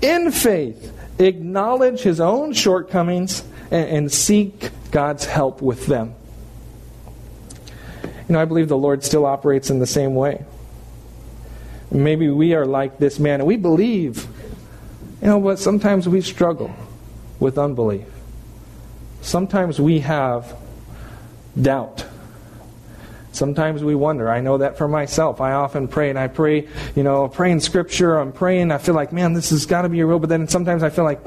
in 0.00 0.32
faith, 0.32 0.94
acknowledge 1.18 2.00
his 2.00 2.20
own 2.20 2.54
shortcomings 2.54 3.44
and, 3.70 3.88
and 3.90 4.12
seek 4.12 4.70
God's 4.90 5.26
help 5.26 5.60
with 5.60 5.84
them. 5.84 6.14
You 8.02 8.32
know, 8.32 8.40
I 8.40 8.46
believe 8.46 8.68
the 8.68 8.78
Lord 8.78 9.04
still 9.04 9.26
operates 9.26 9.68
in 9.68 9.78
the 9.78 9.86
same 9.86 10.14
way. 10.14 10.42
Maybe 11.90 12.30
we 12.30 12.54
are 12.54 12.64
like 12.64 12.96
this 12.96 13.18
man, 13.18 13.40
and 13.40 13.46
we 13.46 13.58
believe, 13.58 14.26
you 15.20 15.28
know, 15.28 15.38
but 15.38 15.58
sometimes 15.58 16.08
we 16.08 16.22
struggle 16.22 16.74
with 17.40 17.58
unbelief. 17.58 18.06
Sometimes 19.28 19.78
we 19.78 20.00
have 20.00 20.56
doubt. 21.60 22.06
Sometimes 23.32 23.84
we 23.84 23.94
wonder. 23.94 24.30
I 24.30 24.40
know 24.40 24.56
that 24.56 24.78
for 24.78 24.88
myself. 24.88 25.42
I 25.42 25.52
often 25.52 25.86
pray 25.86 26.08
and 26.08 26.18
I 26.18 26.28
pray, 26.28 26.66
you 26.96 27.02
know, 27.02 27.28
praying 27.28 27.60
scripture. 27.60 28.18
I'm 28.18 28.32
praying. 28.32 28.72
I 28.72 28.78
feel 28.78 28.94
like, 28.94 29.12
man, 29.12 29.34
this 29.34 29.50
has 29.50 29.66
got 29.66 29.82
to 29.82 29.90
be 29.90 29.98
your 29.98 30.06
will. 30.06 30.18
But 30.18 30.30
then 30.30 30.48
sometimes 30.48 30.82
I 30.82 30.88
feel 30.88 31.04
like, 31.04 31.20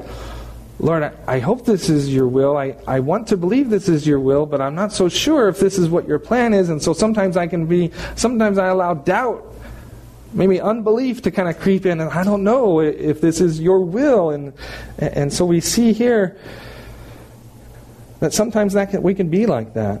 Lord, 0.80 1.04
I, 1.04 1.12
I 1.28 1.38
hope 1.38 1.64
this 1.64 1.88
is 1.88 2.12
your 2.12 2.26
will. 2.26 2.56
I, 2.56 2.74
I 2.88 2.98
want 2.98 3.28
to 3.28 3.36
believe 3.36 3.70
this 3.70 3.88
is 3.88 4.04
your 4.04 4.18
will, 4.18 4.46
but 4.46 4.60
I'm 4.60 4.74
not 4.74 4.92
so 4.92 5.08
sure 5.08 5.48
if 5.48 5.60
this 5.60 5.78
is 5.78 5.88
what 5.88 6.08
your 6.08 6.18
plan 6.18 6.54
is. 6.54 6.70
And 6.70 6.82
so 6.82 6.92
sometimes 6.92 7.36
I 7.36 7.46
can 7.46 7.66
be, 7.66 7.92
sometimes 8.16 8.58
I 8.58 8.66
allow 8.66 8.94
doubt 8.94 9.46
maybe 10.32 10.60
unbelief 10.60 11.22
to 11.22 11.30
kind 11.30 11.46
of 11.46 11.60
creep 11.60 11.84
in 11.84 12.00
and 12.00 12.08
i 12.08 12.24
don't 12.24 12.42
know 12.42 12.80
if 12.80 13.20
this 13.20 13.38
is 13.38 13.60
your 13.60 13.80
will 13.80 14.30
and 14.30 14.54
and 14.96 15.30
so 15.30 15.44
we 15.44 15.60
see 15.60 15.92
here 15.92 16.38
that 18.22 18.32
sometimes 18.32 18.72
that 18.72 18.90
can, 18.90 19.02
we 19.02 19.14
can 19.14 19.28
be 19.28 19.46
like 19.46 19.74
that 19.74 20.00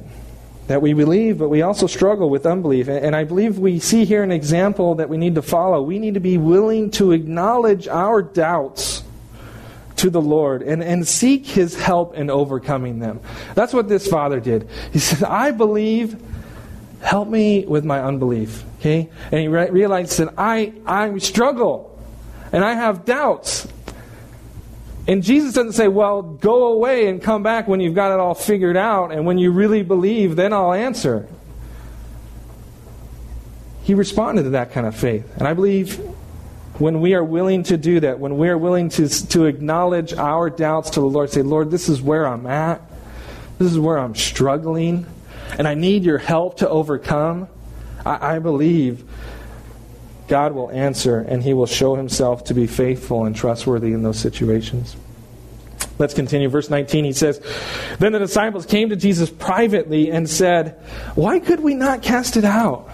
that 0.68 0.80
we 0.80 0.92
believe 0.92 1.38
but 1.38 1.48
we 1.48 1.60
also 1.60 1.86
struggle 1.86 2.30
with 2.30 2.46
unbelief 2.46 2.88
and 2.88 3.16
i 3.16 3.24
believe 3.24 3.58
we 3.58 3.78
see 3.78 4.04
here 4.04 4.22
an 4.22 4.30
example 4.30 4.94
that 4.94 5.08
we 5.08 5.16
need 5.16 5.34
to 5.34 5.42
follow 5.42 5.82
we 5.82 5.98
need 5.98 6.14
to 6.14 6.20
be 6.20 6.38
willing 6.38 6.90
to 6.90 7.10
acknowledge 7.12 7.88
our 7.88 8.22
doubts 8.22 9.02
to 10.02 10.10
the 10.10 10.20
Lord 10.20 10.62
and, 10.62 10.82
and 10.82 11.06
seek 11.06 11.46
his 11.46 11.78
help 11.78 12.16
in 12.16 12.28
overcoming 12.28 12.98
them. 12.98 13.20
That's 13.54 13.72
what 13.72 13.88
this 13.88 14.08
father 14.08 14.40
did. 14.40 14.68
He 14.92 14.98
said, 14.98 15.22
I 15.22 15.52
believe, 15.52 16.20
help 17.02 17.28
me 17.28 17.64
with 17.66 17.84
my 17.84 18.02
unbelief. 18.02 18.64
Okay? 18.80 19.08
And 19.30 19.40
he 19.40 19.46
re- 19.46 19.70
realized 19.70 20.18
that 20.18 20.34
I, 20.36 20.72
I 20.86 21.18
struggle 21.18 21.96
and 22.52 22.64
I 22.64 22.74
have 22.74 23.04
doubts. 23.04 23.68
And 25.08 25.22
Jesus 25.22 25.54
doesn't 25.54 25.72
say, 25.72 25.88
well, 25.88 26.22
go 26.22 26.72
away 26.72 27.08
and 27.08 27.20
come 27.20 27.42
back 27.42 27.66
when 27.66 27.80
you've 27.80 27.94
got 27.94 28.12
it 28.12 28.20
all 28.20 28.34
figured 28.34 28.76
out, 28.76 29.10
and 29.10 29.26
when 29.26 29.36
you 29.36 29.50
really 29.50 29.82
believe, 29.82 30.36
then 30.36 30.52
I'll 30.52 30.72
answer. 30.72 31.26
He 33.82 33.94
responded 33.94 34.44
to 34.44 34.50
that 34.50 34.70
kind 34.70 34.86
of 34.86 34.94
faith. 34.94 35.28
And 35.38 35.48
I 35.48 35.54
believe 35.54 35.96
when 36.78 37.00
we 37.00 37.14
are 37.14 37.24
willing 37.24 37.64
to 37.64 37.76
do 37.76 37.98
that, 38.00 38.20
when 38.20 38.38
we 38.38 38.48
are 38.48 38.56
willing 38.56 38.88
to, 38.90 39.08
to 39.28 39.46
acknowledge 39.46 40.12
our 40.14 40.48
doubts 40.50 40.90
to 40.90 41.00
the 41.00 41.06
Lord, 41.06 41.30
say, 41.30 41.42
Lord, 41.42 41.70
this 41.70 41.88
is 41.88 42.00
where 42.00 42.26
I'm 42.26 42.46
at, 42.46 42.80
this 43.58 43.72
is 43.72 43.78
where 43.78 43.98
I'm 43.98 44.14
struggling, 44.14 45.06
and 45.58 45.66
I 45.66 45.74
need 45.74 46.04
your 46.04 46.18
help 46.18 46.58
to 46.58 46.68
overcome. 46.68 47.48
I, 48.06 48.36
I 48.36 48.38
believe 48.38 49.04
God 50.32 50.54
will 50.54 50.70
answer 50.70 51.18
and 51.18 51.42
he 51.42 51.52
will 51.52 51.66
show 51.66 51.94
himself 51.94 52.44
to 52.44 52.54
be 52.54 52.66
faithful 52.66 53.26
and 53.26 53.36
trustworthy 53.36 53.92
in 53.92 54.02
those 54.02 54.18
situations. 54.18 54.96
Let's 55.98 56.14
continue. 56.14 56.48
Verse 56.48 56.70
19, 56.70 57.04
he 57.04 57.12
says, 57.12 57.38
Then 57.98 58.12
the 58.12 58.18
disciples 58.18 58.64
came 58.64 58.88
to 58.88 58.96
Jesus 58.96 59.28
privately 59.28 60.10
and 60.10 60.26
said, 60.26 60.70
Why 61.16 61.38
could 61.38 61.60
we 61.60 61.74
not 61.74 62.00
cast 62.00 62.38
it 62.38 62.46
out? 62.46 62.88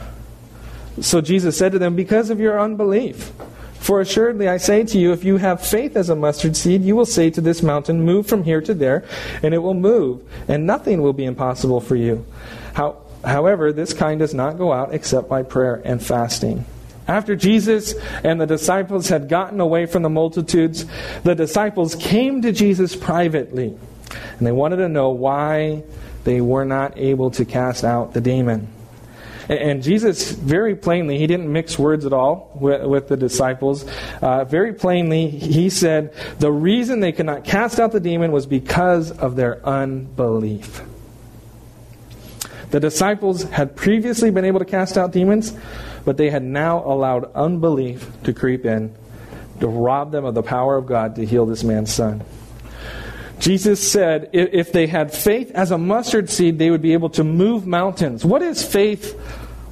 So 1.00 1.20
Jesus 1.20 1.56
said 1.56 1.70
to 1.70 1.78
them, 1.78 1.94
Because 1.94 2.30
of 2.30 2.40
your 2.40 2.58
unbelief. 2.58 3.30
For 3.74 4.00
assuredly 4.00 4.48
I 4.48 4.56
say 4.56 4.82
to 4.82 4.98
you, 4.98 5.12
if 5.12 5.22
you 5.22 5.36
have 5.36 5.64
faith 5.64 5.94
as 5.94 6.08
a 6.08 6.16
mustard 6.16 6.56
seed, 6.56 6.82
you 6.82 6.96
will 6.96 7.06
say 7.06 7.30
to 7.30 7.40
this 7.40 7.62
mountain, 7.62 8.04
Move 8.04 8.26
from 8.26 8.42
here 8.42 8.60
to 8.62 8.74
there, 8.74 9.04
and 9.44 9.54
it 9.54 9.58
will 9.58 9.74
move, 9.74 10.28
and 10.48 10.66
nothing 10.66 11.02
will 11.02 11.12
be 11.12 11.24
impossible 11.24 11.80
for 11.80 11.94
you. 11.94 12.26
How, 12.74 12.96
However, 13.24 13.72
this 13.72 13.92
kind 13.92 14.18
does 14.18 14.34
not 14.34 14.58
go 14.58 14.72
out 14.72 14.92
except 14.92 15.28
by 15.28 15.44
prayer 15.44 15.80
and 15.84 16.02
fasting. 16.02 16.64
After 17.08 17.34
Jesus 17.34 17.94
and 18.22 18.38
the 18.38 18.46
disciples 18.46 19.08
had 19.08 19.30
gotten 19.30 19.60
away 19.60 19.86
from 19.86 20.02
the 20.02 20.10
multitudes, 20.10 20.84
the 21.24 21.34
disciples 21.34 21.94
came 21.94 22.42
to 22.42 22.52
Jesus 22.52 22.94
privately, 22.94 23.76
and 24.36 24.46
they 24.46 24.52
wanted 24.52 24.76
to 24.76 24.88
know 24.88 25.08
why 25.08 25.82
they 26.24 26.42
were 26.42 26.66
not 26.66 26.98
able 26.98 27.30
to 27.32 27.46
cast 27.46 27.82
out 27.82 28.12
the 28.12 28.20
demon. 28.20 28.68
And 29.48 29.82
Jesus, 29.82 30.32
very 30.32 30.76
plainly, 30.76 31.16
he 31.16 31.26
didn't 31.26 31.50
mix 31.50 31.78
words 31.78 32.04
at 32.04 32.12
all 32.12 32.52
with, 32.60 32.84
with 32.84 33.08
the 33.08 33.16
disciples. 33.16 33.86
Uh, 34.20 34.44
very 34.44 34.74
plainly, 34.74 35.30
he 35.30 35.70
said 35.70 36.12
the 36.38 36.52
reason 36.52 37.00
they 37.00 37.12
could 37.12 37.24
not 37.24 37.44
cast 37.44 37.80
out 37.80 37.92
the 37.92 38.00
demon 38.00 38.30
was 38.30 38.44
because 38.44 39.10
of 39.10 39.36
their 39.36 39.66
unbelief. 39.66 40.82
The 42.70 42.80
disciples 42.80 43.44
had 43.44 43.74
previously 43.74 44.30
been 44.30 44.44
able 44.44 44.58
to 44.58 44.66
cast 44.66 44.98
out 44.98 45.12
demons, 45.12 45.56
but 46.04 46.16
they 46.16 46.30
had 46.30 46.42
now 46.42 46.84
allowed 46.84 47.32
unbelief 47.34 48.10
to 48.24 48.32
creep 48.32 48.64
in 48.64 48.94
to 49.60 49.66
rob 49.66 50.12
them 50.12 50.24
of 50.24 50.34
the 50.34 50.42
power 50.42 50.76
of 50.76 50.86
God 50.86 51.16
to 51.16 51.26
heal 51.26 51.46
this 51.46 51.64
man's 51.64 51.92
son. 51.92 52.22
Jesus 53.40 53.90
said 53.90 54.30
if 54.32 54.72
they 54.72 54.86
had 54.86 55.12
faith 55.12 55.52
as 55.52 55.70
a 55.70 55.78
mustard 55.78 56.28
seed, 56.28 56.58
they 56.58 56.70
would 56.70 56.82
be 56.82 56.92
able 56.92 57.10
to 57.10 57.24
move 57.24 57.66
mountains. 57.66 58.24
What 58.24 58.42
is 58.42 58.64
faith? 58.64 59.18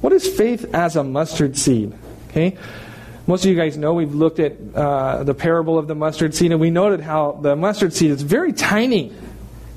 What 0.01 0.13
is 0.13 0.27
faith 0.27 0.73
as 0.73 0.95
a 0.95 1.03
mustard 1.03 1.57
seed? 1.57 1.93
Okay? 2.29 2.57
Most 3.25 3.43
of 3.43 3.51
you 3.51 3.57
guys 3.57 3.75
know 3.75 3.93
we've 3.93 4.15
looked 4.15 4.39
at 4.39 4.53
uh, 4.73 5.23
the 5.23 5.33
parable 5.33 5.77
of 5.77 5.87
the 5.87 5.95
mustard 5.95 6.33
seed, 6.33 6.51
and 6.51 6.61
we 6.61 6.69
noted 6.69 7.01
how 7.01 7.33
the 7.33 7.57
mustard 7.57 7.93
seed 7.93 8.11
is 8.11 8.21
very 8.21 8.53
tiny. 8.53 9.11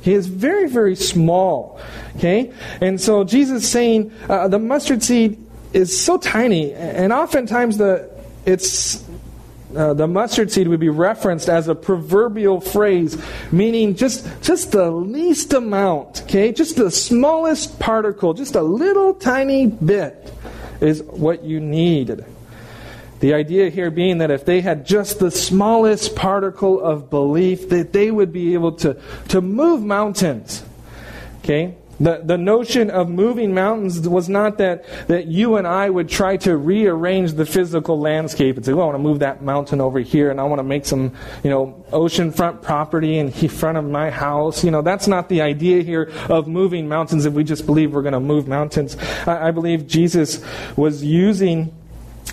He 0.03 0.15
is 0.15 0.29
very, 0.29 0.69
very 0.69 0.95
small. 0.95 1.81
Okay? 2.17 2.53
And 2.81 3.01
so 3.01 3.25
Jesus 3.25 3.69
saying 3.69 4.13
uh, 4.29 4.47
the 4.47 4.61
mustard 4.61 5.03
seed 5.03 5.45
is 5.73 6.01
so 6.01 6.19
tiny, 6.19 6.73
and 6.73 7.13
oftentimes 7.13 7.79
the 7.79 8.11
it's 8.45 9.05
uh, 9.77 9.95
the 9.95 10.07
mustard 10.07 10.51
seed 10.51 10.67
would 10.67 10.81
be 10.81 10.89
referenced 10.89 11.49
as 11.49 11.69
a 11.69 11.75
proverbial 11.75 12.61
phrase, 12.61 13.23
meaning 13.53 13.95
just 13.95 14.27
just 14.43 14.73
the 14.73 14.91
least 14.91 15.53
amount, 15.53 16.23
okay, 16.23 16.53
just 16.53 16.77
the 16.77 16.91
smallest 16.91 17.79
particle, 17.79 18.35
just 18.35 18.55
a 18.55 18.63
little 18.63 19.15
tiny 19.15 19.67
bit, 19.67 20.33
is 20.81 21.03
what 21.03 21.45
you 21.45 21.61
need 21.61 22.25
the 23.21 23.35
idea 23.35 23.69
here 23.69 23.91
being 23.91 24.19
that 24.19 24.31
if 24.31 24.47
they 24.47 24.63
had 24.63 24.87
just 24.87 25.19
the 25.19 25.31
smallest 25.31 26.17
particle 26.17 26.81
of 26.81 27.11
belief, 27.11 27.69
that 27.69 27.93
they 27.93 28.11
would 28.11 28.33
be 28.33 28.55
able 28.55 28.73
to, 28.73 28.97
to 29.29 29.43
move 29.43 29.83
mountains. 29.83 30.65
Okay? 31.39 31.77
The, 32.01 32.23
the 32.25 32.39
notion 32.39 32.91
of 32.91 33.11
moving 33.11 33.53
mountains 33.53 34.09
was 34.09 34.29
not 34.29 34.59
that, 34.59 34.85
that 35.09 35.27
you 35.27 35.57
and 35.57 35.67
I 35.67 35.91
would 35.91 36.09
try 36.09 36.39
to 36.39 36.57
rearrange 36.57 37.35
the 37.35 37.45
physical 37.45 38.01
landscape 38.01 38.57
and 38.57 38.65
say, 38.65 38.73
well, 38.73 38.85
I 38.85 38.93
want 38.93 38.97
to 38.97 39.03
move 39.03 39.19
that 39.19 39.43
mountain 39.43 39.81
over 39.81 40.01
here 40.01 40.31
and 40.31 40.41
I 40.41 40.45
want 40.45 40.61
to 40.61 40.65
make 40.65 40.87
some, 40.87 41.13
you 41.45 41.51
know, 41.51 41.85
oceanfront 41.91 42.63
property 42.63 43.19
in 43.19 43.31
front 43.31 43.77
of 43.77 43.85
my 43.85 44.11
house. 44.11 44.65
You 44.65 44.71
know, 44.71 44.83
that's 44.83 45.07
not 45.07 45.29
the 45.29 45.43
idea 45.43 45.83
here 45.83 46.11
of 46.29 46.49
moving 46.49 46.89
mountains 46.89 47.27
if 47.27 47.35
we 47.35 47.45
just 47.45 47.67
believe 47.67 47.93
we're 47.93 48.03
going 48.03 48.15
to 48.15 48.21
move 48.21 48.49
mountains. 48.49 48.97
I, 49.27 49.49
I 49.49 49.51
believe 49.51 49.87
Jesus 49.87 50.43
was 50.77 51.05
using 51.05 51.77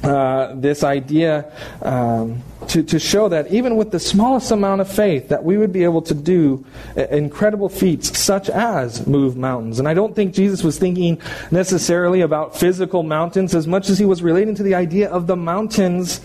uh, 0.03 0.53
this 0.55 0.83
idea 0.83 1.51
um, 1.81 2.43
to, 2.67 2.83
to 2.83 2.99
show 2.99 3.29
that 3.29 3.51
even 3.51 3.77
with 3.77 3.91
the 3.91 3.99
smallest 3.99 4.51
amount 4.51 4.81
of 4.81 4.91
faith 4.91 5.29
that 5.29 5.43
we 5.43 5.57
would 5.57 5.71
be 5.71 5.83
able 5.83 6.01
to 6.01 6.13
do 6.13 6.65
incredible 6.95 7.69
feats 7.69 8.17
such 8.17 8.49
as 8.49 9.07
move 9.07 9.37
mountains. 9.37 9.79
And 9.79 9.87
i 9.87 9.93
don't 9.93 10.15
think 10.15 10.33
jesus 10.33 10.63
was 10.63 10.77
thinking 10.77 11.19
necessarily 11.51 12.21
about 12.21 12.57
physical 12.57 13.03
mountains 13.03 13.55
as 13.55 13.67
much 13.67 13.89
as 13.89 13.97
he 13.97 14.05
was 14.05 14.21
relating 14.21 14.55
to 14.55 14.63
the 14.63 14.75
idea 14.75 15.09
of 15.09 15.27
the 15.27 15.35
mountains 15.35 16.21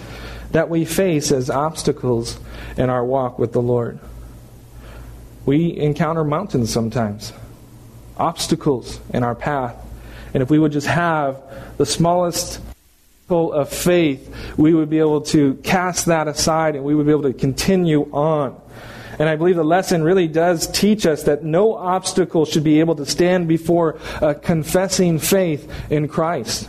that 0.53 0.69
we 0.69 0.85
face 0.85 1.33
as 1.33 1.51
obstacles 1.51 2.39
in 2.77 2.91
our 2.91 3.05
walk 3.05 3.39
with 3.39 3.53
the 3.53 3.63
lord. 3.63 3.99
We 5.45 5.77
encounter 5.77 6.25
mountains 6.25 6.73
sometimes 6.73 7.33
obstacles 8.17 9.01
in 9.13 9.23
our 9.23 9.35
path. 9.35 9.77
And 10.35 10.43
if 10.43 10.51
we 10.51 10.59
would 10.59 10.73
just 10.73 10.87
have 10.87 11.43
the 11.79 11.87
smallest 11.87 12.61
of 13.33 13.71
faith, 13.71 14.35
we 14.57 14.75
would 14.75 14.91
be 14.91 14.99
able 14.99 15.23
to 15.23 15.55
cast 15.63 16.07
that 16.07 16.29
aside 16.29 16.77
and 16.77 16.85
we 16.85 16.95
would 16.95 17.07
be 17.07 17.13
able 17.13 17.23
to 17.23 17.33
continue 17.33 18.03
on. 18.13 18.61
And 19.19 19.29
I 19.29 19.37
believe 19.37 19.57
the 19.57 19.65
lesson 19.65 20.03
really 20.03 20.29
does 20.29 20.67
teach 20.67 21.07
us 21.07 21.25
that 21.25 21.45
no 21.45 21.75
obstacle 21.75 22.45
should 22.45 22.65
be 22.65 22.81
able 22.81 22.97
to 22.97 23.07
stand 23.07 23.47
before 23.47 23.99
a 24.21 24.35
confessing 24.35 25.19
faith 25.19 25.71
in 25.91 26.09
Christ. 26.09 26.69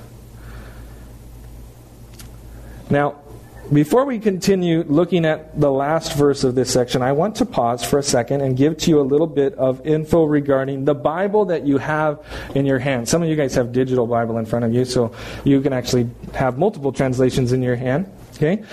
Now, 2.89 3.22
before 3.71 4.05
we 4.05 4.19
continue 4.19 4.83
looking 4.83 5.25
at 5.25 5.59
the 5.59 5.71
last 5.71 6.13
verse 6.15 6.43
of 6.43 6.55
this 6.55 6.71
section, 6.71 7.01
I 7.01 7.13
want 7.13 7.35
to 7.37 7.45
pause 7.45 7.83
for 7.83 7.97
a 7.97 8.03
second 8.03 8.41
and 8.41 8.57
give 8.57 8.77
to 8.79 8.89
you 8.89 8.99
a 8.99 9.03
little 9.03 9.27
bit 9.27 9.53
of 9.53 9.85
info 9.85 10.25
regarding 10.25 10.83
the 10.85 10.93
Bible 10.93 11.45
that 11.45 11.65
you 11.65 11.77
have 11.77 12.25
in 12.55 12.65
your 12.65 12.79
hand. 12.79 13.07
Some 13.07 13.23
of 13.23 13.29
you 13.29 13.35
guys 13.35 13.55
have 13.55 13.71
digital 13.71 14.05
Bible 14.05 14.37
in 14.37 14.45
front 14.45 14.65
of 14.65 14.73
you, 14.73 14.83
so 14.83 15.13
you 15.45 15.61
can 15.61 15.71
actually 15.71 16.09
have 16.33 16.57
multiple 16.57 16.91
translations 16.91 17.53
in 17.53 17.61
your 17.61 17.75
hand. 17.75 18.11
Okay? 18.35 18.63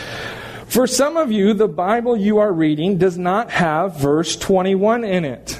For 0.66 0.87
some 0.87 1.16
of 1.16 1.31
you, 1.31 1.55
the 1.55 1.68
Bible 1.68 2.16
you 2.16 2.38
are 2.38 2.53
reading 2.53 2.98
does 2.98 3.16
not 3.16 3.50
have 3.50 3.96
verse 3.96 4.37
21 4.37 5.05
in 5.05 5.24
it. 5.24 5.59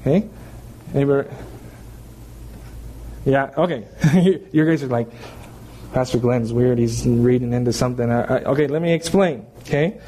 Okay? 0.00 0.28
Anybody? 0.94 1.28
Yeah, 3.24 3.50
okay. 3.56 3.86
you 4.52 4.64
guys 4.64 4.82
are 4.82 4.86
like, 4.86 5.08
Pastor 5.96 6.18
Glenn's 6.18 6.52
weird. 6.52 6.76
He's 6.76 7.06
reading 7.06 7.54
into 7.54 7.72
something. 7.72 8.10
I, 8.10 8.20
I, 8.20 8.44
okay, 8.44 8.66
let 8.66 8.82
me 8.82 8.92
explain. 8.92 9.46
Okay? 9.60 9.98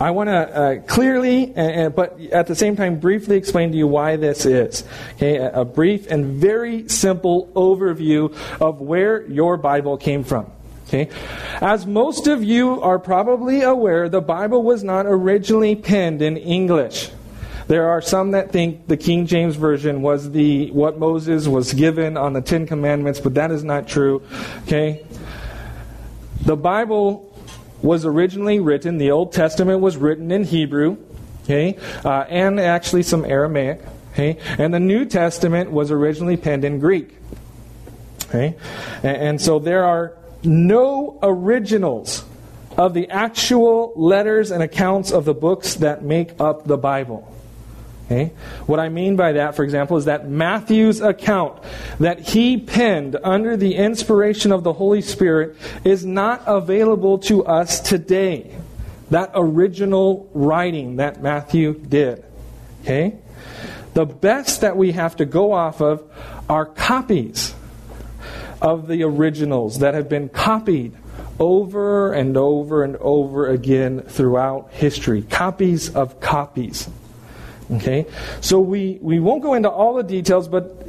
I 0.00 0.10
want 0.12 0.28
to 0.28 0.32
uh, 0.32 0.76
clearly, 0.86 1.54
uh, 1.54 1.90
but 1.90 2.18
at 2.32 2.46
the 2.46 2.54
same 2.54 2.74
time, 2.74 3.00
briefly 3.00 3.36
explain 3.36 3.70
to 3.72 3.76
you 3.76 3.86
why 3.86 4.16
this 4.16 4.46
is. 4.46 4.84
Okay, 5.16 5.36
a 5.36 5.62
brief 5.62 6.10
and 6.10 6.40
very 6.40 6.88
simple 6.88 7.48
overview 7.54 8.34
of 8.62 8.80
where 8.80 9.26
your 9.26 9.58
Bible 9.58 9.98
came 9.98 10.24
from. 10.24 10.50
Okay, 10.88 11.10
as 11.60 11.84
most 11.84 12.28
of 12.28 12.42
you 12.42 12.80
are 12.80 12.98
probably 12.98 13.60
aware, 13.60 14.08
the 14.08 14.22
Bible 14.22 14.62
was 14.62 14.82
not 14.82 15.04
originally 15.04 15.76
penned 15.76 16.22
in 16.22 16.38
English. 16.38 17.10
There 17.66 17.88
are 17.88 18.02
some 18.02 18.32
that 18.32 18.52
think 18.52 18.88
the 18.88 18.96
King 18.96 19.26
James 19.26 19.56
Version 19.56 20.02
was 20.02 20.30
the 20.30 20.70
what 20.70 20.98
Moses 20.98 21.48
was 21.48 21.72
given 21.72 22.16
on 22.16 22.32
the 22.32 22.42
Ten 22.42 22.66
Commandments, 22.66 23.20
but 23.20 23.34
that 23.34 23.50
is 23.50 23.64
not 23.64 23.88
true. 23.88 24.22
Okay? 24.64 25.06
The 26.44 26.56
Bible 26.56 27.34
was 27.84 28.06
originally 28.06 28.60
written, 28.60 28.98
the 28.98 29.10
Old 29.10 29.32
Testament 29.32 29.80
was 29.80 29.96
written 29.96 30.30
in 30.30 30.44
Hebrew, 30.44 30.96
okay, 31.42 31.76
uh, 32.04 32.24
and 32.28 32.58
actually 32.58 33.02
some 33.02 33.26
Aramaic, 33.26 33.80
okay, 34.12 34.38
and 34.58 34.72
the 34.72 34.80
New 34.80 35.04
Testament 35.04 35.70
was 35.70 35.90
originally 35.90 36.38
penned 36.38 36.64
in 36.64 36.78
Greek, 36.78 37.14
okay, 38.26 38.56
and, 39.02 39.16
and 39.16 39.40
so 39.40 39.58
there 39.58 39.84
are 39.84 40.16
no 40.42 41.18
originals 41.22 42.24
of 42.78 42.94
the 42.94 43.08
actual 43.10 43.92
letters 43.96 44.50
and 44.50 44.62
accounts 44.62 45.12
of 45.12 45.26
the 45.26 45.34
books 45.34 45.74
that 45.76 46.02
make 46.02 46.40
up 46.40 46.66
the 46.66 46.78
Bible. 46.78 47.30
Okay? 48.06 48.32
What 48.66 48.80
I 48.80 48.90
mean 48.90 49.16
by 49.16 49.32
that, 49.32 49.54
for 49.54 49.64
example, 49.64 49.96
is 49.96 50.04
that 50.04 50.28
Matthew's 50.28 51.00
account 51.00 51.62
that 52.00 52.20
he 52.20 52.58
penned 52.58 53.16
under 53.24 53.56
the 53.56 53.76
inspiration 53.76 54.52
of 54.52 54.62
the 54.62 54.74
Holy 54.74 55.00
Spirit 55.00 55.56
is 55.84 56.04
not 56.04 56.42
available 56.46 57.18
to 57.20 57.44
us 57.46 57.80
today. 57.80 58.54
That 59.10 59.30
original 59.34 60.28
writing 60.34 60.96
that 60.96 61.22
Matthew 61.22 61.74
did. 61.74 62.24
Okay? 62.82 63.16
The 63.94 64.04
best 64.04 64.60
that 64.60 64.76
we 64.76 64.92
have 64.92 65.16
to 65.16 65.24
go 65.24 65.52
off 65.52 65.80
of 65.80 66.02
are 66.48 66.66
copies 66.66 67.54
of 68.60 68.86
the 68.86 69.02
originals 69.02 69.78
that 69.78 69.94
have 69.94 70.08
been 70.08 70.28
copied 70.28 70.94
over 71.38 72.12
and 72.12 72.36
over 72.36 72.84
and 72.84 72.96
over 72.96 73.48
again 73.48 74.00
throughout 74.02 74.70
history. 74.72 75.22
Copies 75.22 75.94
of 75.94 76.20
copies. 76.20 76.88
Okay? 77.76 78.06
So 78.40 78.60
we, 78.60 78.98
we 79.00 79.20
won't 79.20 79.42
go 79.42 79.54
into 79.54 79.70
all 79.70 79.94
the 79.94 80.02
details, 80.02 80.48
but 80.48 80.86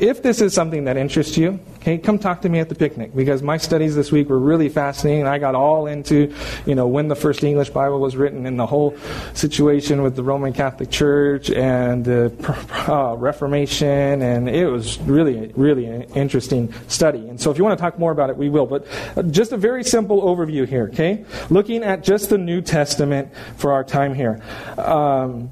if 0.00 0.22
this 0.22 0.40
is 0.40 0.54
something 0.54 0.84
that 0.84 0.96
interests 0.96 1.36
you, 1.36 1.60
okay, 1.76 1.98
come 1.98 2.18
talk 2.18 2.40
to 2.40 2.48
me 2.48 2.58
at 2.58 2.70
the 2.70 2.74
picnic 2.74 3.14
because 3.14 3.42
my 3.42 3.58
studies 3.58 3.94
this 3.94 4.10
week 4.10 4.30
were 4.30 4.38
really 4.38 4.70
fascinating. 4.70 5.26
I 5.26 5.38
got 5.38 5.54
all 5.54 5.86
into, 5.86 6.34
you 6.64 6.74
know, 6.74 6.86
when 6.86 7.08
the 7.08 7.14
first 7.14 7.44
English 7.44 7.68
Bible 7.68 8.00
was 8.00 8.16
written 8.16 8.46
and 8.46 8.58
the 8.58 8.66
whole 8.66 8.96
situation 9.34 10.02
with 10.02 10.16
the 10.16 10.22
Roman 10.22 10.54
Catholic 10.54 10.90
Church 10.90 11.50
and 11.50 12.02
the 12.02 12.32
uh, 12.88 13.14
Reformation, 13.14 14.22
and 14.22 14.48
it 14.48 14.66
was 14.66 14.98
really, 15.00 15.52
really 15.54 15.84
an 15.84 16.02
interesting 16.14 16.72
study. 16.88 17.28
And 17.28 17.38
so, 17.38 17.50
if 17.50 17.58
you 17.58 17.64
want 17.64 17.78
to 17.78 17.82
talk 17.82 17.98
more 17.98 18.10
about 18.10 18.30
it, 18.30 18.38
we 18.38 18.48
will. 18.48 18.66
But 18.66 18.86
uh, 19.16 19.22
just 19.24 19.52
a 19.52 19.58
very 19.58 19.84
simple 19.84 20.22
overview 20.22 20.66
here, 20.66 20.88
okay? 20.92 21.26
Looking 21.50 21.84
at 21.84 22.02
just 22.04 22.30
the 22.30 22.38
New 22.38 22.62
Testament 22.62 23.30
for 23.56 23.72
our 23.72 23.84
time 23.84 24.14
here. 24.14 24.42
Um, 24.78 25.50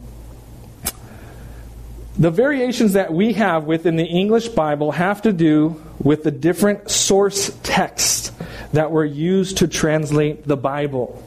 the 2.19 2.31
variations 2.31 2.95
that 2.95 3.13
we 3.13 3.35
have 3.35 3.65
within 3.65 3.97
the 3.97 4.05
English 4.05 4.49
Bible 4.49 4.93
have 4.93 5.23
to 5.23 5.33
do 5.33 5.83
with 6.03 6.25
the 6.25 6.31
different 6.31 6.91
source 6.91 7.57
texts 7.63 8.33
that 8.73 8.91
were 8.91 9.05
used 9.05 9.59
to 9.59 9.69
translate 9.69 10.47
the 10.47 10.57
Bible. 10.57 11.23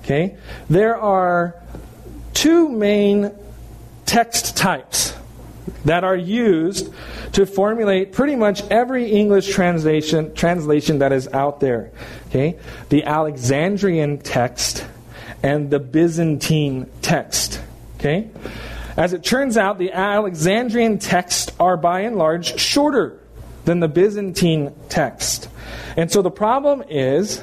Okay? 0.00 0.36
There 0.70 0.96
are 0.96 1.54
two 2.32 2.68
main 2.68 3.32
text 4.06 4.56
types 4.56 5.14
that 5.84 6.02
are 6.02 6.16
used 6.16 6.92
to 7.32 7.46
formulate 7.46 8.12
pretty 8.12 8.36
much 8.36 8.62
every 8.68 9.10
English 9.10 9.52
translation 9.52 10.34
translation 10.34 10.98
that 10.98 11.12
is 11.12 11.28
out 11.28 11.60
there. 11.60 11.90
Okay? 12.28 12.58
The 12.88 13.04
Alexandrian 13.04 14.18
text 14.18 14.86
and 15.42 15.70
the 15.70 15.78
Byzantine 15.78 16.88
text. 17.02 17.60
Okay? 17.98 18.28
As 19.02 19.12
it 19.12 19.24
turns 19.24 19.56
out, 19.56 19.78
the 19.78 19.90
Alexandrian 19.90 21.00
texts 21.00 21.50
are 21.58 21.76
by 21.76 22.02
and 22.02 22.14
large 22.14 22.60
shorter 22.60 23.18
than 23.64 23.80
the 23.80 23.88
Byzantine 23.88 24.72
text. 24.88 25.48
And 25.96 26.08
so 26.08 26.22
the 26.22 26.30
problem 26.30 26.84
is, 26.88 27.42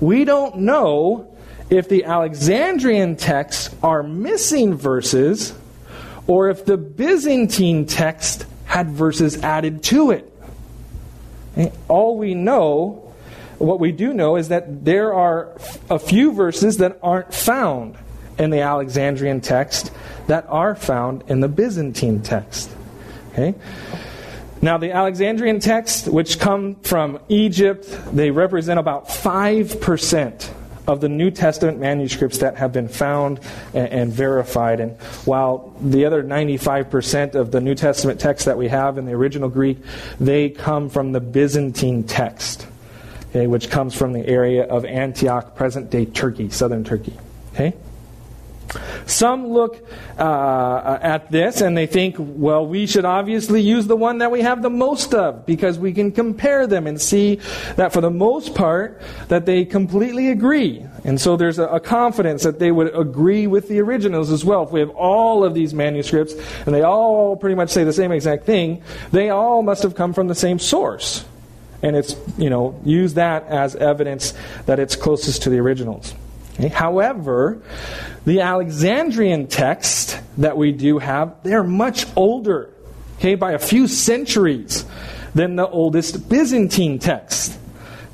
we 0.00 0.24
don't 0.24 0.56
know 0.56 1.32
if 1.70 1.88
the 1.88 2.06
Alexandrian 2.06 3.14
texts 3.14 3.72
are 3.84 4.02
missing 4.02 4.74
verses 4.74 5.54
or 6.26 6.48
if 6.50 6.64
the 6.64 6.76
Byzantine 6.76 7.86
text 7.86 8.44
had 8.64 8.90
verses 8.90 9.40
added 9.44 9.84
to 9.84 10.10
it. 10.10 10.32
All 11.86 12.18
we 12.18 12.34
know, 12.34 13.14
what 13.58 13.78
we 13.78 13.92
do 13.92 14.12
know, 14.12 14.34
is 14.34 14.48
that 14.48 14.84
there 14.84 15.14
are 15.14 15.56
a 15.88 16.00
few 16.00 16.32
verses 16.32 16.78
that 16.78 16.98
aren't 17.00 17.32
found 17.32 17.96
in 18.38 18.50
the 18.50 18.60
Alexandrian 18.60 19.40
text 19.40 19.92
that 20.26 20.46
are 20.48 20.74
found 20.74 21.24
in 21.28 21.40
the 21.40 21.48
Byzantine 21.48 22.22
text. 22.22 22.70
Okay? 23.32 23.54
Now, 24.62 24.78
the 24.78 24.92
Alexandrian 24.92 25.60
texts, 25.60 26.08
which 26.08 26.38
come 26.38 26.76
from 26.76 27.20
Egypt, 27.28 27.86
they 28.12 28.30
represent 28.30 28.80
about 28.80 29.08
5% 29.08 30.50
of 30.86 31.00
the 31.00 31.08
New 31.08 31.30
Testament 31.30 31.78
manuscripts 31.78 32.38
that 32.38 32.56
have 32.56 32.72
been 32.72 32.88
found 32.88 33.40
and, 33.74 33.88
and, 33.88 34.12
verified. 34.12 34.80
And 34.80 34.96
while 35.24 35.74
the 35.80 36.04
other 36.04 36.22
95% 36.22 37.34
of 37.34 37.50
the 37.50 37.60
New 37.60 37.74
Testament 37.74 38.20
texts 38.20 38.46
that 38.46 38.56
we 38.56 38.68
have 38.68 38.96
in 38.96 39.04
the 39.04 39.12
original 39.12 39.48
Greek, 39.48 39.78
they 40.20 40.48
come 40.48 40.88
from 40.88 41.12
the 41.12 41.20
Byzantine 41.20 42.04
text, 42.04 42.66
okay, 43.30 43.46
which 43.46 43.68
comes 43.68 43.94
from 43.94 44.12
the 44.12 44.26
area 44.26 44.64
of 44.64 44.84
Antioch, 44.84 45.56
present 45.56 45.90
day 45.90 46.06
Turkey, 46.06 46.50
southern 46.50 46.84
Turkey. 46.84 47.16
Okay? 47.52 47.74
Some 49.06 49.48
look 49.48 49.86
uh, 50.18 50.98
at 51.00 51.30
this 51.30 51.60
and 51.60 51.76
they 51.76 51.86
think, 51.86 52.16
well, 52.18 52.66
we 52.66 52.86
should 52.86 53.04
obviously 53.04 53.60
use 53.60 53.86
the 53.86 53.96
one 53.96 54.18
that 54.18 54.30
we 54.30 54.40
have 54.42 54.62
the 54.62 54.70
most 54.70 55.14
of 55.14 55.46
because 55.46 55.78
we 55.78 55.92
can 55.92 56.12
compare 56.12 56.66
them 56.66 56.86
and 56.86 57.00
see 57.00 57.36
that 57.76 57.92
for 57.92 58.00
the 58.00 58.10
most 58.10 58.54
part 58.54 59.00
that 59.28 59.46
they 59.46 59.64
completely 59.64 60.30
agree. 60.30 60.84
And 61.04 61.20
so 61.20 61.36
there's 61.36 61.58
a, 61.58 61.66
a 61.66 61.80
confidence 61.80 62.42
that 62.42 62.58
they 62.58 62.72
would 62.72 62.94
agree 62.96 63.46
with 63.46 63.68
the 63.68 63.80
originals 63.80 64.30
as 64.30 64.44
well. 64.44 64.64
If 64.64 64.72
we 64.72 64.80
have 64.80 64.90
all 64.90 65.44
of 65.44 65.54
these 65.54 65.72
manuscripts 65.72 66.34
and 66.66 66.74
they 66.74 66.82
all 66.82 67.36
pretty 67.36 67.54
much 67.54 67.70
say 67.70 67.84
the 67.84 67.92
same 67.92 68.10
exact 68.10 68.44
thing, 68.44 68.82
they 69.12 69.30
all 69.30 69.62
must 69.62 69.82
have 69.84 69.94
come 69.94 70.12
from 70.12 70.26
the 70.28 70.34
same 70.34 70.58
source. 70.58 71.24
And 71.82 71.94
it's, 71.94 72.16
you 72.36 72.50
know, 72.50 72.80
use 72.84 73.14
that 73.14 73.46
as 73.46 73.76
evidence 73.76 74.34
that 74.64 74.80
it's 74.80 74.96
closest 74.96 75.42
to 75.42 75.50
the 75.50 75.58
originals. 75.58 76.14
Okay? 76.58 76.68
However, 76.68 77.62
the 78.24 78.40
Alexandrian 78.40 79.46
text 79.46 80.18
that 80.38 80.56
we 80.56 80.72
do 80.72 80.98
have, 80.98 81.42
they're 81.42 81.62
much 81.62 82.06
older, 82.16 82.70
okay, 83.18 83.34
by 83.34 83.52
a 83.52 83.58
few 83.58 83.86
centuries 83.86 84.84
than 85.34 85.56
the 85.56 85.68
oldest 85.68 86.28
Byzantine 86.28 86.98
text. 86.98 87.58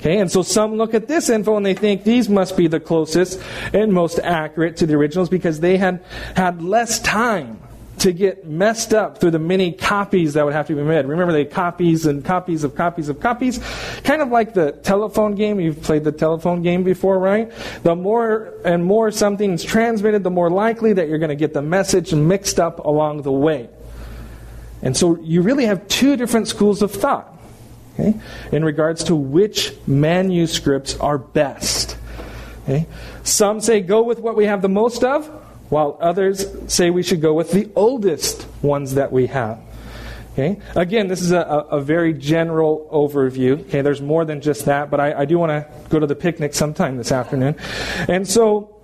Okay, 0.00 0.18
and 0.18 0.30
so 0.30 0.42
some 0.42 0.74
look 0.74 0.94
at 0.94 1.06
this 1.06 1.28
info 1.28 1.56
and 1.56 1.64
they 1.64 1.74
think 1.74 2.02
these 2.02 2.28
must 2.28 2.56
be 2.56 2.66
the 2.66 2.80
closest 2.80 3.40
and 3.72 3.92
most 3.92 4.18
accurate 4.18 4.78
to 4.78 4.86
the 4.86 4.94
originals 4.94 5.28
because 5.28 5.60
they 5.60 5.76
had 5.76 6.04
had 6.34 6.60
less 6.60 6.98
time 6.98 7.60
to 7.98 8.12
get 8.12 8.46
messed 8.46 8.94
up 8.94 9.18
through 9.18 9.30
the 9.30 9.38
many 9.38 9.72
copies 9.72 10.34
that 10.34 10.44
would 10.44 10.54
have 10.54 10.66
to 10.66 10.74
be 10.74 10.82
made. 10.82 11.06
Remember, 11.06 11.32
they 11.32 11.44
copies 11.44 12.06
and 12.06 12.24
copies 12.24 12.64
of 12.64 12.74
copies 12.74 13.08
of 13.08 13.20
copies. 13.20 13.60
Kind 14.02 14.22
of 14.22 14.28
like 14.28 14.54
the 14.54 14.72
telephone 14.72 15.34
game. 15.34 15.60
You've 15.60 15.82
played 15.82 16.04
the 16.04 16.12
telephone 16.12 16.62
game 16.62 16.82
before, 16.82 17.18
right? 17.18 17.52
The 17.82 17.94
more 17.94 18.54
and 18.64 18.84
more 18.84 19.10
something's 19.10 19.62
transmitted, 19.62 20.24
the 20.24 20.30
more 20.30 20.50
likely 20.50 20.94
that 20.94 21.08
you're 21.08 21.18
going 21.18 21.28
to 21.28 21.36
get 21.36 21.52
the 21.52 21.62
message 21.62 22.12
mixed 22.14 22.58
up 22.58 22.84
along 22.84 23.22
the 23.22 23.32
way. 23.32 23.68
And 24.82 24.96
so 24.96 25.18
you 25.20 25.42
really 25.42 25.66
have 25.66 25.86
two 25.86 26.16
different 26.16 26.48
schools 26.48 26.82
of 26.82 26.90
thought 26.90 27.38
okay, 27.94 28.18
in 28.50 28.64
regards 28.64 29.04
to 29.04 29.14
which 29.14 29.74
manuscripts 29.86 30.96
are 30.98 31.18
best. 31.18 31.96
Okay? 32.64 32.86
Some 33.22 33.60
say 33.60 33.80
go 33.80 34.02
with 34.02 34.18
what 34.18 34.36
we 34.36 34.46
have 34.46 34.62
the 34.62 34.68
most 34.68 35.04
of 35.04 35.30
while 35.72 35.96
others 36.02 36.46
say 36.70 36.90
we 36.90 37.02
should 37.02 37.22
go 37.22 37.32
with 37.32 37.50
the 37.50 37.66
oldest 37.74 38.46
ones 38.60 38.96
that 38.96 39.10
we 39.10 39.26
have. 39.26 39.58
Okay? 40.34 40.60
Again, 40.76 41.08
this 41.08 41.22
is 41.22 41.32
a, 41.32 41.40
a 41.40 41.80
very 41.80 42.12
general 42.12 42.86
overview. 42.92 43.58
Okay, 43.62 43.80
there's 43.80 44.02
more 44.02 44.26
than 44.26 44.42
just 44.42 44.66
that, 44.66 44.90
but 44.90 45.00
I, 45.00 45.20
I 45.20 45.24
do 45.24 45.38
want 45.38 45.48
to 45.48 45.66
go 45.88 45.98
to 45.98 46.06
the 46.06 46.14
picnic 46.14 46.52
sometime 46.52 46.98
this 46.98 47.10
afternoon. 47.10 47.56
And 48.06 48.28
so 48.28 48.76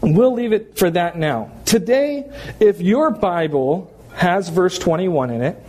we'll 0.00 0.34
leave 0.34 0.52
it 0.52 0.76
for 0.76 0.90
that 0.90 1.16
now. 1.16 1.52
Today, 1.64 2.28
if 2.58 2.80
your 2.80 3.12
Bible 3.12 3.88
has 4.14 4.48
verse 4.48 4.80
21 4.80 5.30
in 5.30 5.42
it, 5.42 5.64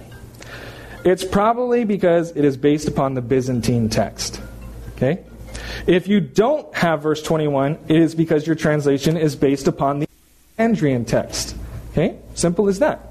it's 1.06 1.24
probably 1.24 1.84
because 1.84 2.32
it 2.32 2.44
is 2.44 2.58
based 2.58 2.88
upon 2.88 3.14
the 3.14 3.22
Byzantine 3.22 3.90
text. 3.90 4.42
Okay? 4.96 5.24
If 5.86 6.08
you 6.08 6.20
don't 6.20 6.74
have 6.74 7.04
verse 7.04 7.22
21, 7.22 7.78
it 7.90 7.98
is 7.98 8.16
because 8.16 8.48
your 8.48 8.56
translation 8.56 9.18
is 9.18 9.36
based 9.36 9.68
upon 9.68 10.00
the 10.00 10.08
Alexandrian 10.58 11.06
text. 11.06 11.56
Okay? 11.92 12.20
Simple 12.36 12.68
as 12.68 12.80
that. 12.80 13.10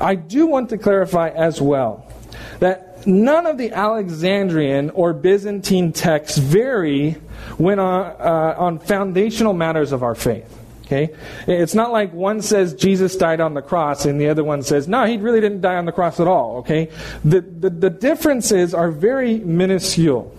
I 0.00 0.14
do 0.14 0.46
want 0.46 0.70
to 0.70 0.78
clarify 0.78 1.28
as 1.28 1.60
well 1.60 2.10
that 2.58 3.06
none 3.06 3.46
of 3.46 3.58
the 3.58 3.72
Alexandrian 3.72 4.90
or 4.90 5.12
Byzantine 5.12 5.92
texts 5.92 6.38
vary 6.38 7.12
when 7.58 7.78
on, 7.78 8.16
uh, 8.18 8.54
on 8.58 8.78
foundational 8.78 9.52
matters 9.52 9.92
of 9.92 10.02
our 10.02 10.14
faith. 10.14 10.56
Okay? 10.84 11.14
It's 11.46 11.74
not 11.74 11.92
like 11.92 12.12
one 12.12 12.42
says 12.42 12.74
Jesus 12.74 13.14
died 13.16 13.40
on 13.40 13.54
the 13.54 13.62
cross 13.62 14.06
and 14.06 14.20
the 14.20 14.28
other 14.28 14.42
one 14.42 14.62
says, 14.62 14.88
no, 14.88 15.04
he 15.04 15.18
really 15.18 15.40
didn't 15.40 15.60
die 15.60 15.76
on 15.76 15.84
the 15.84 15.92
cross 15.92 16.18
at 16.18 16.26
all. 16.26 16.58
Okay? 16.58 16.90
The, 17.24 17.42
the, 17.42 17.70
the 17.70 17.90
differences 17.90 18.74
are 18.74 18.90
very 18.90 19.38
minuscule. 19.38 20.34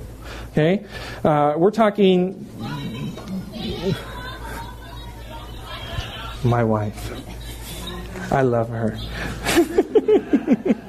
Okay? 0.52 0.86
Uh, 1.24 1.54
we're 1.56 1.72
talking 1.72 2.48
my 6.44 6.64
wife. 6.64 7.12
I 8.32 8.42
love 8.42 8.70
her. 8.70 8.98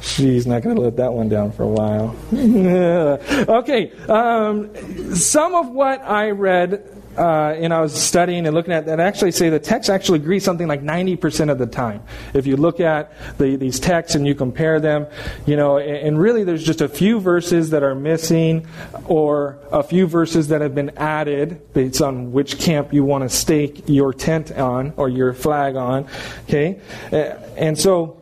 She's 0.00 0.46
not 0.46 0.62
going 0.62 0.74
to 0.76 0.82
let 0.82 0.96
that 0.96 1.12
one 1.12 1.28
down 1.28 1.52
for 1.52 1.62
a 1.62 1.68
while. 1.68 2.16
okay, 3.60 3.92
um, 4.08 5.14
some 5.14 5.54
of 5.54 5.68
what 5.68 6.00
I 6.02 6.30
read 6.30 6.97
uh, 7.18 7.56
and 7.58 7.74
I 7.74 7.80
was 7.80 7.92
studying 7.94 8.46
and 8.46 8.54
looking 8.54 8.72
at 8.72 8.86
that, 8.86 9.00
actually 9.00 9.32
say 9.32 9.50
the 9.50 9.58
texts 9.58 9.90
actually 9.90 10.20
agree 10.20 10.38
something 10.38 10.68
like 10.68 10.82
90% 10.82 11.50
of 11.50 11.58
the 11.58 11.66
time. 11.66 12.02
If 12.34 12.46
you 12.46 12.56
look 12.56 12.80
at 12.80 13.12
the, 13.38 13.56
these 13.56 13.80
texts 13.80 14.14
and 14.14 14.26
you 14.26 14.34
compare 14.34 14.78
them, 14.78 15.06
you 15.44 15.56
know, 15.56 15.78
and, 15.78 15.96
and 15.96 16.20
really 16.20 16.44
there's 16.44 16.64
just 16.64 16.80
a 16.80 16.88
few 16.88 17.20
verses 17.20 17.70
that 17.70 17.82
are 17.82 17.94
missing 17.94 18.66
or 19.06 19.58
a 19.72 19.82
few 19.82 20.06
verses 20.06 20.48
that 20.48 20.60
have 20.60 20.74
been 20.74 20.90
added 20.96 21.72
based 21.72 22.00
on 22.00 22.32
which 22.32 22.58
camp 22.58 22.92
you 22.92 23.04
want 23.04 23.28
to 23.28 23.28
stake 23.28 23.84
your 23.86 24.12
tent 24.12 24.52
on 24.52 24.92
or 24.96 25.08
your 25.08 25.32
flag 25.32 25.76
on. 25.76 26.06
Okay? 26.44 26.80
Uh, 27.12 27.16
and 27.56 27.78
so, 27.78 28.17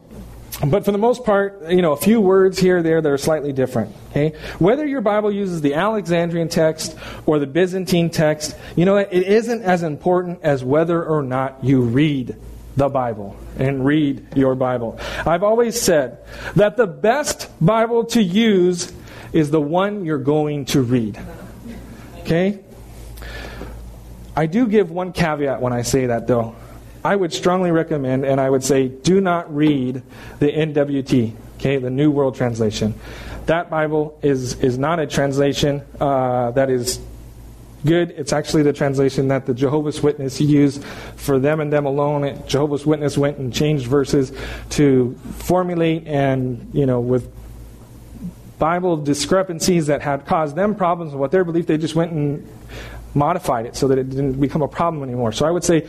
but 0.64 0.84
for 0.84 0.92
the 0.92 0.98
most 0.98 1.24
part, 1.24 1.70
you 1.70 1.82
know, 1.82 1.92
a 1.92 1.96
few 1.96 2.20
words 2.20 2.58
here 2.58 2.78
or 2.78 2.82
there 2.82 3.02
that 3.02 3.12
are 3.12 3.18
slightly 3.18 3.52
different. 3.52 3.94
Okay? 4.10 4.32
Whether 4.58 4.86
your 4.86 5.02
Bible 5.02 5.30
uses 5.30 5.60
the 5.60 5.74
Alexandrian 5.74 6.48
text 6.48 6.96
or 7.26 7.38
the 7.38 7.46
Byzantine 7.46 8.08
text, 8.08 8.56
you 8.74 8.86
know, 8.86 8.96
it 8.96 9.12
isn't 9.12 9.62
as 9.62 9.82
important 9.82 10.40
as 10.42 10.64
whether 10.64 11.04
or 11.04 11.22
not 11.22 11.62
you 11.62 11.82
read 11.82 12.36
the 12.76 12.88
Bible 12.88 13.36
and 13.58 13.84
read 13.84 14.26
your 14.34 14.54
Bible. 14.54 14.98
I've 15.26 15.42
always 15.42 15.80
said 15.80 16.18
that 16.54 16.76
the 16.76 16.86
best 16.86 17.50
Bible 17.60 18.04
to 18.06 18.22
use 18.22 18.92
is 19.32 19.50
the 19.50 19.60
one 19.60 20.04
you're 20.04 20.18
going 20.18 20.64
to 20.66 20.80
read. 20.80 21.18
Okay? 22.20 22.60
I 24.34 24.46
do 24.46 24.66
give 24.66 24.90
one 24.90 25.12
caveat 25.12 25.60
when 25.60 25.72
I 25.72 25.82
say 25.82 26.06
that, 26.06 26.26
though. 26.26 26.54
I 27.06 27.14
would 27.14 27.32
strongly 27.32 27.70
recommend, 27.70 28.24
and 28.24 28.40
I 28.40 28.50
would 28.50 28.64
say, 28.64 28.88
do 28.88 29.20
not 29.20 29.54
read 29.54 30.02
the 30.40 30.48
NWT, 30.48 31.36
okay, 31.54 31.76
the 31.76 31.88
New 31.88 32.10
World 32.10 32.34
Translation. 32.34 32.94
That 33.46 33.70
Bible 33.70 34.18
is, 34.22 34.54
is 34.54 34.76
not 34.76 34.98
a 34.98 35.06
translation 35.06 35.82
uh, 36.00 36.50
that 36.50 36.68
is 36.68 36.98
good. 37.84 38.10
It's 38.10 38.32
actually 38.32 38.64
the 38.64 38.72
translation 38.72 39.28
that 39.28 39.46
the 39.46 39.54
Jehovah's 39.54 40.02
Witness 40.02 40.40
used 40.40 40.82
for 41.14 41.38
them 41.38 41.60
and 41.60 41.72
them 41.72 41.86
alone. 41.86 42.42
Jehovah's 42.48 42.84
Witness 42.84 43.16
went 43.16 43.38
and 43.38 43.54
changed 43.54 43.86
verses 43.86 44.32
to 44.70 45.16
formulate 45.36 46.08
and, 46.08 46.68
you 46.74 46.86
know, 46.86 46.98
with 46.98 47.32
Bible 48.58 48.96
discrepancies 48.96 49.86
that 49.86 50.02
had 50.02 50.26
caused 50.26 50.56
them 50.56 50.74
problems 50.74 51.14
with 51.14 51.30
their 51.30 51.44
belief, 51.44 51.68
they 51.68 51.78
just 51.78 51.94
went 51.94 52.10
and 52.10 52.48
modified 53.14 53.64
it 53.64 53.76
so 53.76 53.86
that 53.86 53.96
it 53.96 54.10
didn't 54.10 54.40
become 54.40 54.62
a 54.62 54.68
problem 54.68 55.04
anymore. 55.04 55.30
So 55.30 55.46
I 55.46 55.52
would 55.52 55.62
say 55.62 55.86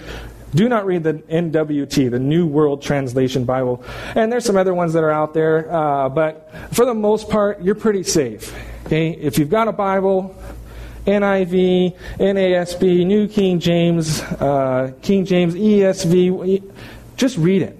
do 0.56 0.70
not 0.70 0.86
read 0.86 1.04
the 1.04 1.14
NWT, 1.14 2.12
the 2.12 2.20
New 2.20 2.48
World 2.48 2.82
Translation 2.82 3.44
Bible. 3.46 3.84
And 4.16 4.32
there's 4.32 4.46
some 4.46 4.58
other 4.58 4.74
ones 4.74 4.94
that 4.94 5.04
are 5.04 5.12
out 5.12 5.34
there, 5.34 5.74
uh, 5.74 6.10
but 6.10 6.50
for 6.72 6.86
the 6.86 6.94
most 6.94 7.30
part, 7.30 7.62
you're 7.62 7.76
pretty 7.76 8.04
safe. 8.04 8.56
Okay? 8.86 9.12
If 9.12 9.38
you've 9.38 9.50
got 9.50 9.68
a 9.68 9.74
Bible, 9.74 10.36
NIV, 11.06 11.98
NASB, 12.18 13.06
New 13.06 13.28
King 13.28 13.60
James, 13.60 14.22
uh, 14.22 14.94
King 15.02 15.26
James, 15.26 15.54
ESV, 15.54 16.72
just 17.18 17.38
read 17.38 17.62
it. 17.62 17.78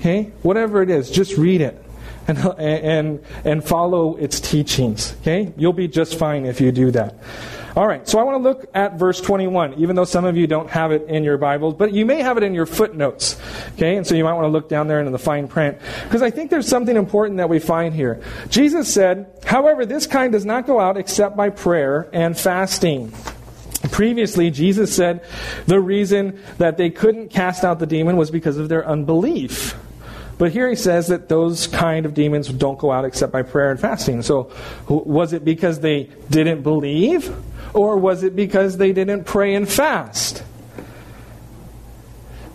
Okay? 0.00 0.32
Whatever 0.42 0.82
it 0.82 0.90
is, 0.90 1.10
just 1.10 1.36
read 1.36 1.60
it. 1.60 1.78
And, 2.26 2.38
and, 2.58 3.24
and 3.44 3.64
follow 3.64 4.16
its 4.16 4.40
teachings. 4.40 5.14
Okay? 5.20 5.52
You'll 5.56 5.72
be 5.72 5.86
just 5.86 6.18
fine 6.18 6.46
if 6.46 6.60
you 6.60 6.72
do 6.72 6.90
that. 6.90 7.16
All 7.74 7.86
right, 7.86 8.06
so 8.06 8.18
I 8.18 8.22
want 8.22 8.36
to 8.36 8.42
look 8.42 8.66
at 8.74 8.98
verse 8.98 9.18
21, 9.22 9.74
even 9.78 9.96
though 9.96 10.04
some 10.04 10.26
of 10.26 10.36
you 10.36 10.46
don't 10.46 10.68
have 10.68 10.92
it 10.92 11.08
in 11.08 11.24
your 11.24 11.38
Bibles, 11.38 11.74
but 11.74 11.94
you 11.94 12.04
may 12.04 12.20
have 12.20 12.36
it 12.36 12.42
in 12.42 12.52
your 12.52 12.66
footnotes. 12.66 13.40
Okay, 13.74 13.96
and 13.96 14.06
so 14.06 14.14
you 14.14 14.24
might 14.24 14.34
want 14.34 14.44
to 14.44 14.50
look 14.50 14.68
down 14.68 14.88
there 14.88 14.98
into 14.98 15.10
the 15.10 15.18
fine 15.18 15.48
print, 15.48 15.78
because 16.04 16.20
I 16.20 16.30
think 16.30 16.50
there's 16.50 16.68
something 16.68 16.96
important 16.96 17.38
that 17.38 17.48
we 17.48 17.58
find 17.58 17.94
here. 17.94 18.22
Jesus 18.50 18.92
said, 18.92 19.26
However, 19.46 19.86
this 19.86 20.06
kind 20.06 20.32
does 20.32 20.44
not 20.44 20.66
go 20.66 20.80
out 20.80 20.98
except 20.98 21.34
by 21.34 21.48
prayer 21.48 22.10
and 22.12 22.36
fasting. 22.36 23.10
Previously, 23.90 24.50
Jesus 24.50 24.94
said 24.94 25.24
the 25.66 25.80
reason 25.80 26.42
that 26.58 26.76
they 26.76 26.90
couldn't 26.90 27.28
cast 27.28 27.64
out 27.64 27.78
the 27.78 27.86
demon 27.86 28.18
was 28.18 28.30
because 28.30 28.58
of 28.58 28.68
their 28.68 28.86
unbelief. 28.86 29.78
But 30.36 30.52
here 30.52 30.68
he 30.68 30.76
says 30.76 31.06
that 31.06 31.28
those 31.30 31.68
kind 31.68 32.04
of 32.04 32.12
demons 32.12 32.48
don't 32.48 32.78
go 32.78 32.92
out 32.92 33.06
except 33.06 33.32
by 33.32 33.42
prayer 33.42 33.70
and 33.70 33.80
fasting. 33.80 34.22
So, 34.22 34.50
was 34.88 35.32
it 35.32 35.42
because 35.42 35.80
they 35.80 36.10
didn't 36.28 36.62
believe? 36.62 37.34
Or 37.74 37.96
was 37.96 38.22
it 38.22 38.36
because 38.36 38.76
they 38.76 38.92
didn't 38.92 39.24
pray 39.24 39.54
and 39.54 39.68
fast? 39.68 40.42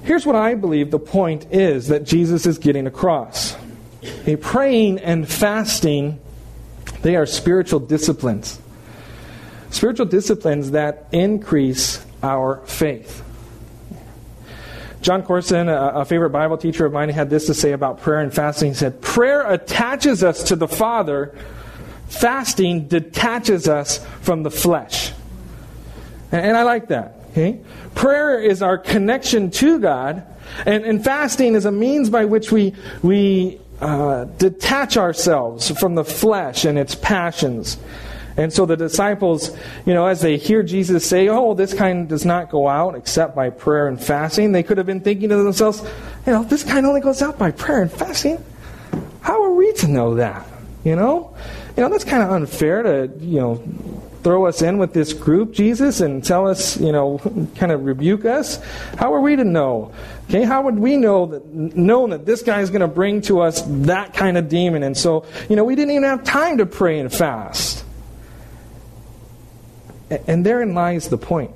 Here's 0.03 0.25
what 0.25 0.35
I 0.35 0.55
believe 0.55 0.91
the 0.91 0.99
point 0.99 1.47
is 1.51 1.87
that 1.89 2.05
Jesus 2.05 2.45
is 2.45 2.57
getting 2.59 2.87
across. 2.87 3.57
A 4.25 4.37
praying 4.37 4.99
and 4.99 5.27
fasting, 5.27 6.19
they 7.01 7.15
are 7.15 7.25
spiritual 7.25 7.79
disciplines. 7.79 8.61
spiritual 9.69 10.05
disciplines 10.05 10.71
that 10.71 11.07
increase 11.11 12.05
our 12.23 12.61
faith. 12.65 13.23
John 15.01 15.23
Courson, 15.23 15.69
a, 15.69 15.87
a, 15.95 16.05
favorite 16.05 16.31
Bible 16.31 16.57
teacher 16.57 16.85
of 16.85 16.93
mine, 16.93 17.09
had 17.09 17.29
this 17.29 17.45
to 17.47 17.53
say 17.53 17.71
about 17.71 18.01
prayer 18.01 18.19
and 18.19 18.33
fasting. 18.33 18.69
He 18.69 18.75
said, 18.75 19.01
Prayer 19.01 19.45
attaches 19.45 20.23
us 20.23 20.43
to 20.43 20.55
the 20.55 20.67
Father, 20.67 21.37
fasting 22.07 22.87
detaches 22.87 23.67
us 23.67 24.05
from 24.21 24.43
the 24.43 24.51
flesh. 24.51 25.11
And, 26.31 26.45
and 26.45 26.57
I 26.57 26.63
like 26.63 26.87
that. 26.87 27.15
Okay? 27.31 27.59
Prayer 27.95 28.39
is 28.39 28.61
our 28.61 28.77
connection 28.77 29.51
to 29.51 29.79
God, 29.79 30.25
and, 30.65 30.83
and 30.83 31.03
fasting 31.03 31.55
is 31.55 31.65
a 31.65 31.71
means 31.71 32.09
by 32.09 32.25
which 32.25 32.51
we, 32.51 32.73
we 33.03 33.59
uh, 33.81 34.25
detach 34.25 34.97
ourselves 34.97 35.69
from 35.79 35.95
the 35.95 36.03
flesh 36.03 36.65
and 36.65 36.77
its 36.77 36.95
passions. 36.95 37.77
And 38.37 38.53
so 38.53 38.67
the 38.67 38.77
disciples, 38.77 39.55
you 39.85 39.95
know, 39.95 40.05
as 40.05 40.21
they 40.21 40.37
hear 40.37 40.61
Jesus 40.61 41.07
say, 41.07 41.27
Oh, 41.27 41.55
this 41.55 41.73
kind 41.73 42.07
does 42.07 42.23
not 42.23 42.51
go 42.51 42.67
out 42.67 42.95
except 42.95 43.35
by 43.35 43.49
prayer 43.49 43.87
and 43.87 44.01
fasting, 44.01 44.51
they 44.51 44.61
could 44.61 44.77
have 44.77 44.85
been 44.85 45.01
thinking 45.01 45.29
to 45.29 45.37
themselves, 45.37 45.81
You 46.25 46.33
know, 46.33 46.43
this 46.43 46.63
kind 46.63 46.85
only 46.85 47.01
goes 47.01 47.21
out 47.23 47.39
by 47.39 47.49
prayer 47.49 47.81
and 47.81 47.91
fasting. 47.91 48.43
How 49.21 49.43
are 49.43 49.53
we 49.53 49.73
to 49.73 49.87
know 49.87 50.15
that? 50.15 50.45
You 50.83 50.95
know? 50.95 51.35
You 51.77 51.83
know, 51.83 51.89
that's 51.89 52.03
kind 52.03 52.23
of 52.23 52.31
unfair 52.31 52.81
to, 52.81 53.11
you 53.19 53.39
know, 53.39 53.55
throw 54.23 54.47
us 54.47 54.61
in 54.61 54.79
with 54.79 54.93
this 54.93 55.13
group, 55.13 55.53
Jesus, 55.53 56.01
and 56.01 56.25
tell 56.25 56.47
us, 56.47 56.77
you 56.77 56.91
know, 56.91 57.19
kind 57.55 57.71
of 57.71 57.85
rebuke 57.85 58.25
us? 58.25 58.61
How 58.97 59.13
are 59.13 59.21
we 59.21 59.35
to 59.35 59.43
know? 59.43 59.93
Okay, 60.27 60.43
how 60.43 60.63
would 60.63 60.79
we 60.79 60.97
know 60.97 61.27
that 61.27 61.45
know 61.45 62.07
that 62.07 62.25
this 62.25 62.41
guy 62.41 62.61
is 62.61 62.69
going 62.69 62.81
to 62.81 62.87
bring 62.87 63.21
to 63.21 63.41
us 63.41 63.61
that 63.65 64.13
kind 64.13 64.37
of 64.37 64.49
demon? 64.49 64.83
And 64.83 64.97
so, 64.97 65.25
you 65.49 65.55
know, 65.55 65.63
we 65.63 65.75
didn't 65.75 65.91
even 65.91 66.03
have 66.03 66.23
time 66.23 66.57
to 66.57 66.65
pray 66.65 66.99
and 66.99 67.13
fast. 67.13 67.85
And 70.09 70.45
therein 70.45 70.73
lies 70.73 71.09
the 71.09 71.17
point, 71.17 71.51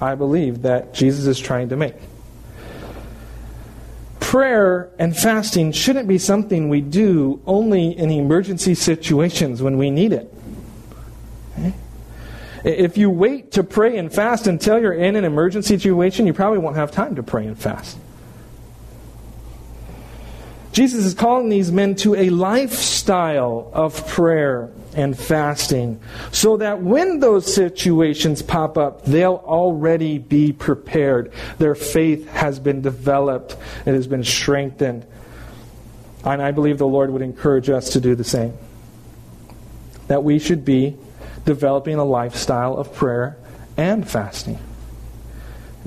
I 0.00 0.14
believe, 0.14 0.62
that 0.62 0.94
Jesus 0.94 1.26
is 1.26 1.38
trying 1.38 1.68
to 1.68 1.76
make. 1.76 1.94
Prayer 4.28 4.90
and 4.98 5.16
fasting 5.16 5.72
shouldn't 5.72 6.06
be 6.06 6.18
something 6.18 6.68
we 6.68 6.82
do 6.82 7.40
only 7.46 7.96
in 7.96 8.10
emergency 8.10 8.74
situations 8.74 9.62
when 9.62 9.78
we 9.78 9.90
need 9.90 10.12
it. 10.12 10.30
Okay? 11.58 11.72
If 12.62 12.98
you 12.98 13.08
wait 13.08 13.52
to 13.52 13.64
pray 13.64 13.96
and 13.96 14.12
fast 14.12 14.46
until 14.46 14.78
you're 14.78 14.92
in 14.92 15.16
an 15.16 15.24
emergency 15.24 15.78
situation, 15.78 16.26
you 16.26 16.34
probably 16.34 16.58
won't 16.58 16.76
have 16.76 16.90
time 16.90 17.14
to 17.14 17.22
pray 17.22 17.46
and 17.46 17.58
fast. 17.58 17.96
Jesus 20.72 21.06
is 21.06 21.14
calling 21.14 21.48
these 21.48 21.72
men 21.72 21.94
to 21.94 22.14
a 22.14 22.28
lifestyle 22.28 23.70
of 23.72 24.06
prayer 24.08 24.68
and 24.94 25.18
fasting 25.18 26.00
so 26.32 26.56
that 26.56 26.82
when 26.82 27.20
those 27.20 27.52
situations 27.52 28.42
pop 28.42 28.78
up, 28.78 29.04
they'll 29.04 29.42
already 29.44 30.18
be 30.18 30.52
prepared. 30.52 31.32
Their 31.58 31.74
faith 31.74 32.28
has 32.28 32.58
been 32.58 32.80
developed, 32.80 33.56
it 33.86 33.94
has 33.94 34.06
been 34.06 34.24
strengthened. 34.24 35.06
And 36.24 36.42
I 36.42 36.50
believe 36.50 36.78
the 36.78 36.86
Lord 36.86 37.10
would 37.10 37.22
encourage 37.22 37.70
us 37.70 37.90
to 37.90 38.00
do 38.00 38.14
the 38.14 38.24
same. 38.24 38.54
That 40.08 40.24
we 40.24 40.38
should 40.38 40.64
be 40.64 40.96
developing 41.44 41.94
a 41.94 42.04
lifestyle 42.04 42.76
of 42.76 42.94
prayer 42.94 43.36
and 43.76 44.08
fasting. 44.08 44.58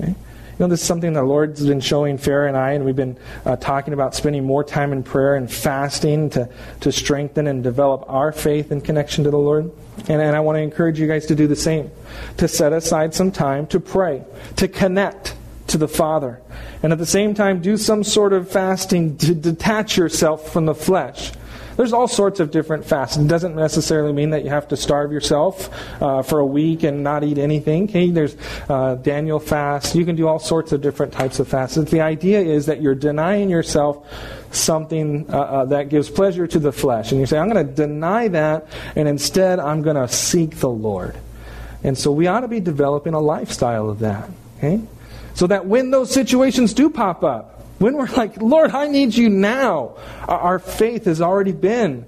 Okay? 0.00 0.14
Know, 0.62 0.68
this 0.68 0.80
is 0.80 0.86
something 0.86 1.12
the 1.12 1.22
Lord's 1.22 1.66
been 1.66 1.80
showing 1.80 2.18
Farah 2.18 2.46
and 2.46 2.56
I, 2.56 2.72
and 2.72 2.84
we've 2.84 2.96
been 2.96 3.18
uh, 3.44 3.56
talking 3.56 3.94
about 3.94 4.14
spending 4.14 4.44
more 4.44 4.62
time 4.62 4.92
in 4.92 5.02
prayer 5.02 5.34
and 5.34 5.50
fasting 5.50 6.30
to, 6.30 6.48
to 6.80 6.92
strengthen 6.92 7.48
and 7.48 7.64
develop 7.64 8.04
our 8.08 8.30
faith 8.30 8.70
and 8.70 8.84
connection 8.84 9.24
to 9.24 9.30
the 9.30 9.38
Lord. 9.38 9.72
And, 10.08 10.22
and 10.22 10.36
I 10.36 10.40
want 10.40 10.56
to 10.56 10.60
encourage 10.60 11.00
you 11.00 11.08
guys 11.08 11.26
to 11.26 11.34
do 11.34 11.48
the 11.48 11.56
same, 11.56 11.90
to 12.36 12.46
set 12.46 12.72
aside 12.72 13.12
some 13.12 13.32
time 13.32 13.66
to 13.68 13.80
pray, 13.80 14.24
to 14.56 14.68
connect 14.68 15.34
to 15.66 15.78
the 15.78 15.88
Father, 15.88 16.40
and 16.82 16.92
at 16.92 16.98
the 16.98 17.06
same 17.06 17.34
time 17.34 17.60
do 17.60 17.76
some 17.76 18.04
sort 18.04 18.32
of 18.32 18.50
fasting 18.50 19.16
to 19.18 19.34
detach 19.34 19.96
yourself 19.96 20.52
from 20.52 20.66
the 20.66 20.74
flesh 20.74 21.32
there's 21.76 21.92
all 21.92 22.08
sorts 22.08 22.40
of 22.40 22.50
different 22.50 22.84
fasts. 22.84 23.16
It 23.16 23.28
doesn't 23.28 23.54
necessarily 23.54 24.12
mean 24.12 24.30
that 24.30 24.44
you 24.44 24.50
have 24.50 24.68
to 24.68 24.76
starve 24.76 25.12
yourself 25.12 25.70
uh, 26.02 26.22
for 26.22 26.38
a 26.38 26.46
week 26.46 26.82
and 26.82 27.02
not 27.02 27.24
eat 27.24 27.38
anything. 27.38 27.84
Okay, 27.84 28.10
there's 28.10 28.36
uh, 28.68 28.96
Daniel 28.96 29.38
fast. 29.38 29.94
You 29.94 30.04
can 30.04 30.16
do 30.16 30.28
all 30.28 30.38
sorts 30.38 30.72
of 30.72 30.80
different 30.80 31.12
types 31.12 31.38
of 31.38 31.48
fasts. 31.48 31.76
The 31.76 32.00
idea 32.00 32.40
is 32.40 32.66
that 32.66 32.82
you're 32.82 32.94
denying 32.94 33.48
yourself 33.50 34.06
something 34.50 35.26
uh, 35.30 35.38
uh, 35.38 35.64
that 35.66 35.88
gives 35.88 36.10
pleasure 36.10 36.46
to 36.46 36.58
the 36.58 36.72
flesh, 36.72 37.12
and 37.12 37.20
you 37.20 37.26
say, 37.26 37.38
"I'm 37.38 37.48
going 37.48 37.66
to 37.66 37.72
deny 37.72 38.28
that, 38.28 38.66
and 38.96 39.08
instead 39.08 39.58
I'm 39.58 39.82
going 39.82 39.96
to 39.96 40.08
seek 40.08 40.58
the 40.58 40.70
Lord." 40.70 41.16
And 41.84 41.98
so 41.98 42.12
we 42.12 42.26
ought 42.26 42.40
to 42.40 42.48
be 42.48 42.60
developing 42.60 43.14
a 43.14 43.20
lifestyle 43.20 43.88
of 43.88 44.00
that. 44.00 44.28
Okay, 44.58 44.80
so 45.34 45.46
that 45.46 45.66
when 45.66 45.90
those 45.90 46.12
situations 46.12 46.74
do 46.74 46.90
pop 46.90 47.24
up, 47.24 47.61
when 47.82 47.96
we're 47.96 48.06
like, 48.06 48.40
Lord, 48.40 48.70
I 48.70 48.86
need 48.86 49.14
you 49.14 49.28
now, 49.28 49.96
our 50.28 50.60
faith 50.60 51.06
has 51.06 51.20
already 51.20 51.50
been 51.50 52.06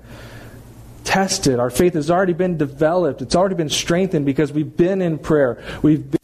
tested. 1.03 1.59
Our 1.59 1.71
faith 1.71 1.95
has 1.95 2.11
already 2.11 2.33
been 2.33 2.57
developed. 2.57 3.23
It's 3.23 3.35
already 3.35 3.57
been 3.57 3.69
strengthened 3.69 4.25
because 4.25 4.53
we've 4.53 4.77
been 4.77 5.03
in 5.03 5.19
prayer. 5.19 5.63
We've 5.83 6.11
been 6.11 6.21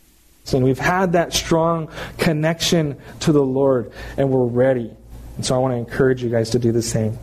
and 0.53 0.65
we've 0.65 0.79
had 0.81 1.13
that 1.13 1.33
strong 1.33 1.91
connection 2.19 2.97
to 3.21 3.31
the 3.31 3.43
Lord 3.43 3.93
and 4.17 4.31
we're 4.31 4.47
ready. 4.47 4.91
And 5.37 5.47
so 5.47 5.55
I 5.55 5.59
want 5.59 5.75
to 5.75 5.79
encourage 5.79 6.25
you 6.25 6.29
guys 6.29 6.51
to 6.51 6.59
do 6.59 6.73
the 6.73 6.83
same. 6.83 7.17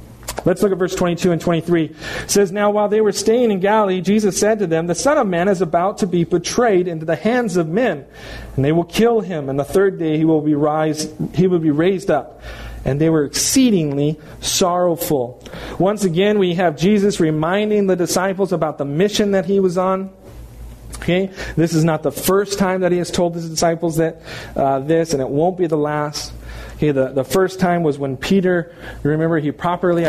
Let's 0.46 0.62
look 0.62 0.72
at 0.72 0.78
verse 0.78 0.96
22 0.96 1.32
and 1.32 1.42
23. 1.42 1.86
It 1.86 1.96
says, 2.32 2.52
Now 2.52 2.72
while 2.72 2.88
they 2.88 3.02
were 3.02 3.12
staying 3.12 3.52
in 3.52 3.60
Galilee, 3.60 4.02
Jesus 4.02 4.40
said 4.40 4.60
to 4.60 4.68
them, 4.68 4.88
The 4.88 4.96
Son 4.96 5.18
of 5.18 5.28
Man 5.28 5.48
is 5.48 5.62
about 5.62 6.00
to 6.00 6.08
be 6.08 6.24
betrayed 6.24 6.88
into 6.88 7.06
the 7.06 7.16
hands 7.16 7.58
of 7.58 7.68
men, 7.68 8.06
and 8.56 8.64
they 8.64 8.72
will 8.72 8.84
kill 8.84 9.22
him, 9.22 9.50
and 9.50 9.60
the 9.60 9.66
third 9.66 10.00
day 10.00 10.18
he 10.18 10.26
will 10.26 10.42
be, 10.42 10.56
rise, 10.56 11.14
he 11.34 11.48
will 11.48 11.60
be 11.60 11.72
raised 11.72 12.10
up. 12.12 12.42
And 12.86 13.02
they 13.02 13.10
were 13.10 13.26
exceedingly 13.26 14.18
sorrowful. 14.40 15.44
Once 15.78 16.06
again, 16.06 16.40
we 16.40 16.54
have 16.54 16.78
Jesus 16.78 17.20
reminding 17.20 17.88
the 17.88 17.98
disciples 17.98 18.54
about 18.54 18.78
the 18.78 18.86
mission 18.86 19.32
that 19.32 19.46
he 19.46 19.60
was 19.60 19.78
on. 19.78 20.14
Okay, 21.00 21.32
this 21.56 21.74
is 21.74 21.84
not 21.84 22.04
the 22.04 22.12
first 22.12 22.58
time 22.58 22.82
that 22.82 22.92
he 22.92 22.98
has 22.98 23.12
told 23.12 23.36
his 23.36 23.50
disciples 23.50 23.98
that 23.98 24.22
uh, 24.56 24.80
this, 24.80 25.14
and 25.14 25.22
it 25.22 25.28
won't 25.28 25.58
be 25.58 25.68
the 25.68 25.78
last. 25.78 26.34
Okay, 26.76 26.92
the, 26.92 27.10
the 27.10 27.24
first 27.24 27.60
time 27.60 27.84
was 27.84 27.98
when 27.98 28.16
Peter, 28.16 28.74
you 29.04 29.10
remember, 29.10 29.40
he 29.40 29.52
properly 29.52 30.06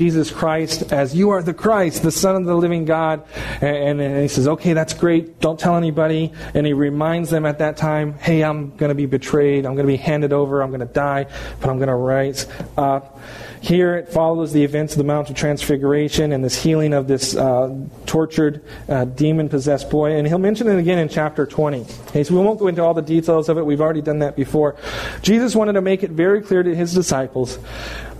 Jesus 0.00 0.30
Christ 0.30 0.94
as 0.94 1.14
you 1.14 1.28
are 1.28 1.42
the 1.42 1.52
Christ, 1.52 2.02
the 2.02 2.10
Son 2.10 2.34
of 2.34 2.46
the 2.46 2.54
living 2.54 2.86
God. 2.86 3.22
And, 3.60 4.00
and, 4.00 4.22
he 4.22 4.28
says, 4.28 4.48
okay, 4.48 4.72
that's 4.72 4.94
great. 4.94 5.40
Don't 5.40 5.60
tell 5.60 5.76
anybody. 5.76 6.32
And 6.54 6.66
he 6.66 6.72
reminds 6.72 7.28
them 7.28 7.44
at 7.44 7.58
that 7.58 7.76
time, 7.76 8.14
hey, 8.14 8.42
I'm 8.42 8.74
going 8.78 8.88
to 8.88 8.94
be 8.94 9.04
betrayed. 9.04 9.66
I'm 9.66 9.74
going 9.74 9.86
to 9.86 9.92
be 9.92 9.98
handed 9.98 10.32
over. 10.32 10.62
I'm 10.62 10.70
going 10.70 10.80
to 10.80 10.86
die, 10.86 11.26
but 11.60 11.68
I'm 11.68 11.76
going 11.76 11.90
to 11.90 11.94
rise 11.94 12.46
up. 12.78 13.20
Here 13.60 13.94
it 13.96 14.08
follows 14.08 14.54
the 14.54 14.64
events 14.64 14.94
of 14.94 14.98
the 14.98 15.04
Mount 15.04 15.28
of 15.28 15.36
Transfiguration 15.36 16.32
and 16.32 16.42
this 16.42 16.56
healing 16.62 16.94
of 16.94 17.06
this 17.06 17.36
uh, 17.36 17.84
tortured, 18.06 18.64
uh, 18.88 19.04
demon 19.04 19.50
possessed 19.50 19.90
boy. 19.90 20.12
And 20.12 20.26
he'll 20.26 20.38
mention 20.38 20.66
it 20.68 20.78
again 20.78 20.98
in 20.98 21.10
chapter 21.10 21.44
20. 21.44 21.84
Okay, 22.06 22.24
so 22.24 22.34
we 22.34 22.40
won't 22.40 22.58
go 22.58 22.68
into 22.68 22.82
all 22.82 22.94
the 22.94 23.02
details 23.02 23.50
of 23.50 23.58
it. 23.58 23.66
We've 23.66 23.82
already 23.82 24.00
done 24.00 24.20
that 24.20 24.34
before. 24.34 24.76
Jesus 25.20 25.54
wanted 25.54 25.74
to 25.74 25.82
make 25.82 26.02
it 26.02 26.10
very 26.10 26.40
clear 26.40 26.62
to 26.62 26.74
his 26.74 26.94
disciples 26.94 27.58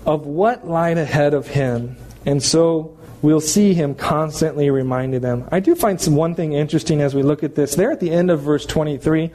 of 0.06 0.26
what 0.26 0.66
lied 0.66 0.98
ahead 0.98 1.34
of 1.34 1.46
him. 1.46 1.96
And 2.26 2.42
so 2.42 2.98
we'll 3.22 3.40
see 3.40 3.74
him 3.74 3.94
constantly 3.94 4.70
reminding 4.70 5.20
them. 5.20 5.48
I 5.50 5.60
do 5.60 5.74
find 5.74 6.00
some 6.00 6.16
one 6.16 6.34
thing 6.34 6.52
interesting 6.52 7.00
as 7.00 7.14
we 7.14 7.22
look 7.22 7.42
at 7.42 7.54
this. 7.54 7.74
There 7.74 7.90
at 7.90 8.00
the 8.00 8.10
end 8.10 8.30
of 8.30 8.40
verse 8.40 8.66
23, 8.66 9.30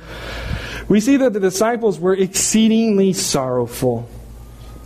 we 0.88 1.00
see 1.00 1.18
that 1.18 1.34
the 1.34 1.40
disciples 1.40 2.00
were 2.00 2.14
exceedingly 2.14 3.14
sorrowful. 3.14 4.10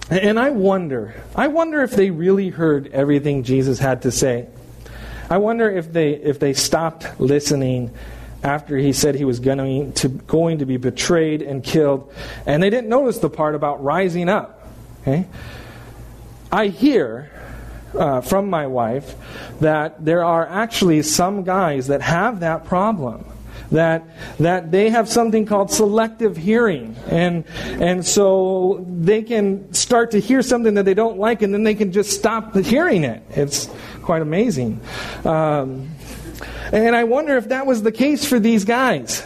And 0.09 0.39
I 0.39 0.49
wonder, 0.49 1.13
I 1.35 1.47
wonder 1.47 1.81
if 1.83 1.91
they 1.91 2.09
really 2.09 2.49
heard 2.49 2.87
everything 2.87 3.43
Jesus 3.43 3.79
had 3.79 4.01
to 4.03 4.11
say. 4.11 4.47
I 5.29 5.37
wonder 5.37 5.69
if 5.69 5.93
they 5.93 6.13
if 6.13 6.39
they 6.39 6.53
stopped 6.53 7.19
listening 7.19 7.91
after 8.43 8.77
he 8.77 8.93
said 8.93 9.15
he 9.15 9.25
was 9.25 9.39
going 9.39 9.93
to, 9.93 10.07
going 10.07 10.59
to 10.59 10.65
be 10.65 10.77
betrayed 10.77 11.41
and 11.41 11.63
killed, 11.63 12.11
and 12.45 12.63
they 12.63 12.69
didn't 12.69 12.89
notice 12.89 13.19
the 13.19 13.29
part 13.29 13.53
about 13.53 13.83
rising 13.83 14.29
up. 14.29 14.67
Okay? 15.01 15.27
I 16.51 16.67
hear 16.67 17.31
uh, 17.97 18.21
from 18.21 18.49
my 18.49 18.67
wife 18.67 19.15
that 19.59 20.03
there 20.03 20.23
are 20.23 20.47
actually 20.47 21.01
some 21.03 21.43
guys 21.43 21.87
that 21.87 22.01
have 22.01 22.41
that 22.41 22.65
problem. 22.65 23.25
That, 23.71 24.03
that 24.39 24.71
they 24.71 24.89
have 24.89 25.07
something 25.07 25.45
called 25.45 25.69
selective 25.69 26.35
hearing. 26.35 26.95
And, 27.07 27.43
and 27.63 28.03
so 28.03 28.83
they 28.89 29.21
can 29.21 29.71
start 29.73 30.11
to 30.11 30.19
hear 30.19 30.41
something 30.41 30.73
that 30.73 30.85
they 30.85 30.95
don't 30.95 31.19
like 31.19 31.43
and 31.43 31.53
then 31.53 31.63
they 31.63 31.75
can 31.75 31.91
just 31.91 32.11
stop 32.11 32.55
hearing 32.55 33.03
it. 33.03 33.21
It's 33.29 33.69
quite 34.01 34.23
amazing. 34.23 34.81
Um, 35.23 35.89
and 36.71 36.95
I 36.95 37.03
wonder 37.03 37.37
if 37.37 37.49
that 37.49 37.67
was 37.67 37.83
the 37.83 37.91
case 37.91 38.25
for 38.25 38.39
these 38.39 38.65
guys. 38.65 39.23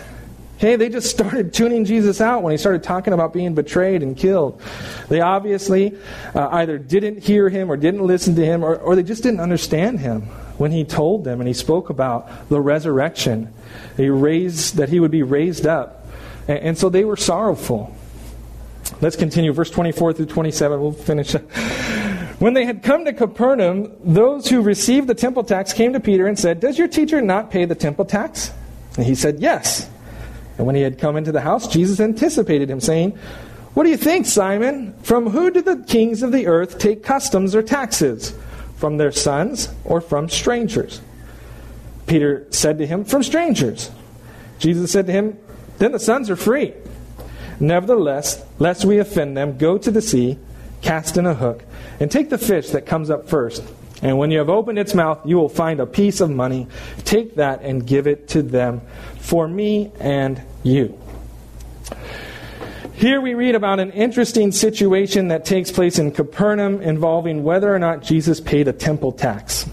Okay, 0.64 0.78
they 0.78 0.88
just 0.88 1.10
started 1.10 1.54
tuning 1.54 1.84
Jesus 1.84 2.22
out 2.22 2.42
when 2.42 2.52
he 2.52 2.58
started 2.58 2.84
talking 2.84 3.12
about 3.12 3.34
being 3.34 3.54
betrayed 3.54 4.02
and 4.02 4.16
killed. 4.16 4.62
They 5.10 5.20
obviously 5.20 5.94
uh, 6.34 6.48
either 6.54 6.78
didn't 6.78 7.22
hear 7.22 7.50
him 7.50 7.70
or 7.70 7.76
didn't 7.76 8.08
listen 8.08 8.34
to 8.36 8.46
him 8.46 8.64
or, 8.64 8.78
or 8.78 8.96
they 8.96 9.04
just 9.04 9.24
didn't 9.24 9.42
understand 9.42 10.00
him 10.00 10.22
when 10.58 10.72
he 10.72 10.86
told 10.86 11.26
them 11.26 11.42
and 11.42 11.50
he 11.50 11.54
spoke 11.54 11.90
about 11.90 12.48
the 12.48 12.62
resurrection. 12.62 13.54
He 13.98 14.08
raised, 14.08 14.78
that 14.78 14.88
he 14.88 15.02
would 15.02 15.12
be 15.12 15.22
raised 15.22 15.68
up. 15.68 16.08
And, 16.48 16.60
and 16.60 16.78
so 16.78 16.88
they 16.88 17.04
were 17.04 17.18
sorrowful. 17.18 17.94
Let's 19.02 19.18
continue. 19.18 19.52
Verse 19.52 19.70
24 19.70 20.14
through 20.14 20.28
27. 20.28 20.80
We'll 20.80 20.94
finish. 20.94 21.36
When 22.40 22.54
they 22.54 22.66
had 22.66 22.84
come 22.84 23.04
to 23.06 23.14
Capernaum, 23.14 23.92
those 24.04 24.50
who 24.50 24.62
received 24.62 25.08
the 25.08 25.14
temple 25.14 25.44
tax 25.44 25.72
came 25.72 25.94
to 25.94 26.00
Peter 26.00 26.26
and 26.26 26.38
said, 26.38 26.60
Does 26.62 26.78
your 26.78 26.88
teacher 26.88 27.22
not 27.22 27.52
pay 27.52 27.64
the 27.66 27.76
temple 27.76 28.06
tax? 28.06 28.52
And 28.98 29.06
he 29.06 29.16
said, 29.16 29.40
Yes. 29.40 29.90
And 30.58 30.68
when 30.68 30.76
he 30.76 30.82
had 30.82 31.00
come 31.00 31.18
into 31.18 31.32
the 31.32 31.42
house, 31.42 31.68
Jesus 31.68 32.00
anticipated 32.00 32.70
him, 32.70 32.80
saying, 32.80 33.12
What 33.74 33.84
do 33.84 33.90
you 33.90 33.98
think, 33.98 34.26
Simon? 34.26 34.94
From 35.04 35.30
who 35.30 35.52
do 35.52 35.62
the 35.62 35.78
kings 35.78 36.22
of 36.22 36.32
the 36.32 36.48
earth 36.48 36.78
take 36.78 37.04
customs 37.04 37.56
or 37.56 37.64
taxes? 37.64 38.36
From 38.78 38.98
their 38.98 39.12
sons 39.12 39.70
or 39.86 40.02
from 40.02 40.30
strangers? 40.30 41.02
Peter 42.06 42.46
said 42.52 42.78
to 42.78 42.86
him, 42.86 43.06
From 43.06 43.24
strangers. 43.24 43.90
Jesus 44.60 44.92
said 44.92 45.08
to 45.08 45.12
him, 45.12 45.38
Then 45.78 45.92
the 45.92 46.00
sons 46.00 46.30
are 46.30 46.36
free. 46.36 46.74
Nevertheless, 47.60 48.44
lest 48.60 48.86
we 48.86 48.98
offend 49.00 49.38
them, 49.38 49.58
go 49.58 49.78
to 49.78 49.92
the 49.92 50.02
sea, 50.02 50.38
cast 50.82 51.18
in 51.18 51.26
a 51.26 51.34
hook, 51.34 51.64
and 52.00 52.12
take 52.12 52.30
the 52.30 52.38
fish 52.38 52.70
that 52.72 52.86
comes 52.86 53.10
up 53.10 53.30
first. 53.30 53.64
And 54.04 54.18
when 54.18 54.32
you 54.32 54.40
have 54.40 54.50
opened 54.50 54.78
its 54.78 54.94
mouth, 54.94 55.26
you 55.26 55.38
will 55.38 55.50
find 55.50 55.80
a 55.80 55.86
piece 55.86 56.20
of 56.20 56.30
money. 56.30 56.68
Take 57.06 57.36
that 57.36 57.62
and 57.62 57.88
give 57.88 58.06
it 58.06 58.28
to 58.30 58.42
them 58.42 58.82
for 59.18 59.48
me 59.48 59.94
and 60.00 60.42
you. 60.62 61.00
Here 62.96 63.22
we 63.22 63.34
read 63.34 63.56
about 63.56 63.80
an 63.80 63.92
interesting 63.92 64.52
situation 64.52 65.30
that 65.30 65.46
takes 65.46 65.72
place 65.72 66.00
in 66.00 66.12
Capernaum 66.12 66.82
involving 66.82 67.44
whether 67.44 67.74
or 67.74 67.80
not 67.80 68.04
Jesus 68.04 68.42
paid 68.42 68.68
a 68.68 68.74
temple 68.74 69.14
tax. 69.14 69.68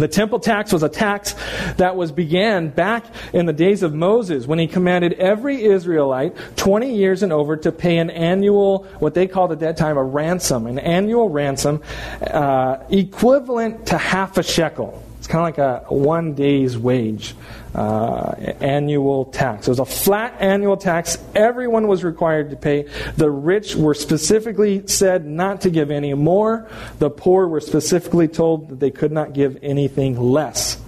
The 0.00 0.08
temple 0.08 0.40
tax 0.40 0.72
was 0.72 0.82
a 0.82 0.88
tax 0.88 1.34
that 1.76 1.96
was 1.96 2.10
began 2.10 2.68
back 2.68 3.04
in 3.32 3.46
the 3.46 3.52
days 3.52 3.82
of 3.82 3.94
Moses 3.94 4.46
when 4.46 4.58
he 4.58 4.66
commanded 4.66 5.12
every 5.14 5.62
Israelite 5.62 6.36
20 6.56 6.94
years 6.94 7.22
and 7.22 7.32
over 7.32 7.56
to 7.56 7.70
pay 7.70 7.98
an 7.98 8.10
annual, 8.10 8.84
what 8.98 9.14
they 9.14 9.26
called 9.26 9.52
at 9.52 9.60
that 9.60 9.76
time 9.76 9.96
a 9.96 10.02
ransom, 10.02 10.66
an 10.66 10.78
annual 10.78 11.28
ransom 11.28 11.82
uh, 12.22 12.78
equivalent 12.88 13.86
to 13.86 13.98
half 13.98 14.38
a 14.38 14.42
shekel. 14.42 15.03
It's 15.24 15.32
kind 15.32 15.48
of 15.48 15.56
like 15.56 15.88
a 15.88 15.94
one 15.94 16.34
day's 16.34 16.76
wage 16.76 17.34
uh, 17.74 18.34
annual 18.60 19.24
tax. 19.24 19.66
It 19.66 19.70
was 19.70 19.78
a 19.78 19.86
flat 19.86 20.36
annual 20.38 20.76
tax. 20.76 21.16
Everyone 21.34 21.88
was 21.88 22.04
required 22.04 22.50
to 22.50 22.56
pay. 22.56 22.90
The 23.16 23.30
rich 23.30 23.74
were 23.74 23.94
specifically 23.94 24.86
said 24.86 25.24
not 25.24 25.62
to 25.62 25.70
give 25.70 25.90
any 25.90 26.12
more. 26.12 26.68
The 26.98 27.08
poor 27.08 27.48
were 27.48 27.62
specifically 27.62 28.28
told 28.28 28.68
that 28.68 28.80
they 28.80 28.90
could 28.90 29.12
not 29.12 29.32
give 29.32 29.56
anything 29.62 30.20
less. 30.20 30.78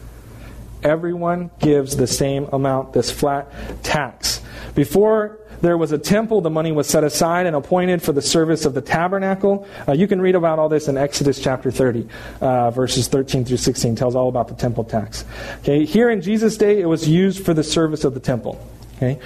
Everyone 0.82 1.50
gives 1.58 1.96
the 1.96 2.06
same 2.06 2.44
amount, 2.52 2.92
this 2.92 3.10
flat 3.10 3.50
tax. 3.82 4.42
Before 4.74 5.40
there 5.60 5.76
was 5.76 5.92
a 5.92 5.98
temple. 5.98 6.40
The 6.40 6.50
money 6.50 6.72
was 6.72 6.86
set 6.86 7.04
aside 7.04 7.46
and 7.46 7.56
appointed 7.56 8.02
for 8.02 8.12
the 8.12 8.22
service 8.22 8.64
of 8.64 8.74
the 8.74 8.80
tabernacle. 8.80 9.66
Uh, 9.86 9.92
you 9.92 10.06
can 10.06 10.20
read 10.20 10.34
about 10.34 10.58
all 10.58 10.68
this 10.68 10.88
in 10.88 10.96
Exodus 10.96 11.40
chapter 11.40 11.70
30, 11.70 12.08
uh, 12.40 12.70
verses 12.70 13.08
13 13.08 13.44
through 13.44 13.56
16. 13.56 13.96
Tells 13.96 14.14
all 14.14 14.28
about 14.28 14.48
the 14.48 14.54
temple 14.54 14.84
tax. 14.84 15.24
Okay, 15.60 15.84
here 15.84 16.10
in 16.10 16.20
Jesus' 16.20 16.56
day, 16.56 16.80
it 16.80 16.86
was 16.86 17.08
used 17.08 17.44
for 17.44 17.54
the 17.54 17.64
service 17.64 18.04
of 18.04 18.14
the 18.14 18.20
temple. 18.20 18.60
Okay, 18.96 19.20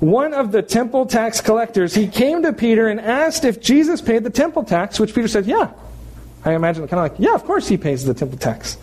one 0.00 0.34
of 0.34 0.50
the 0.50 0.62
temple 0.62 1.06
tax 1.06 1.40
collectors 1.40 1.94
he 1.94 2.08
came 2.08 2.42
to 2.42 2.52
Peter 2.52 2.88
and 2.88 3.00
asked 3.00 3.44
if 3.44 3.60
Jesus 3.60 4.00
paid 4.00 4.24
the 4.24 4.30
temple 4.30 4.64
tax, 4.64 4.98
which 4.98 5.14
Peter 5.14 5.28
said, 5.28 5.46
"Yeah." 5.46 5.70
I 6.44 6.54
imagine 6.54 6.88
kind 6.88 7.06
of 7.06 7.12
like, 7.12 7.20
"Yeah, 7.20 7.34
of 7.34 7.44
course 7.44 7.68
he 7.68 7.76
pays 7.76 8.04
the 8.04 8.14
temple 8.14 8.38
tax." 8.38 8.76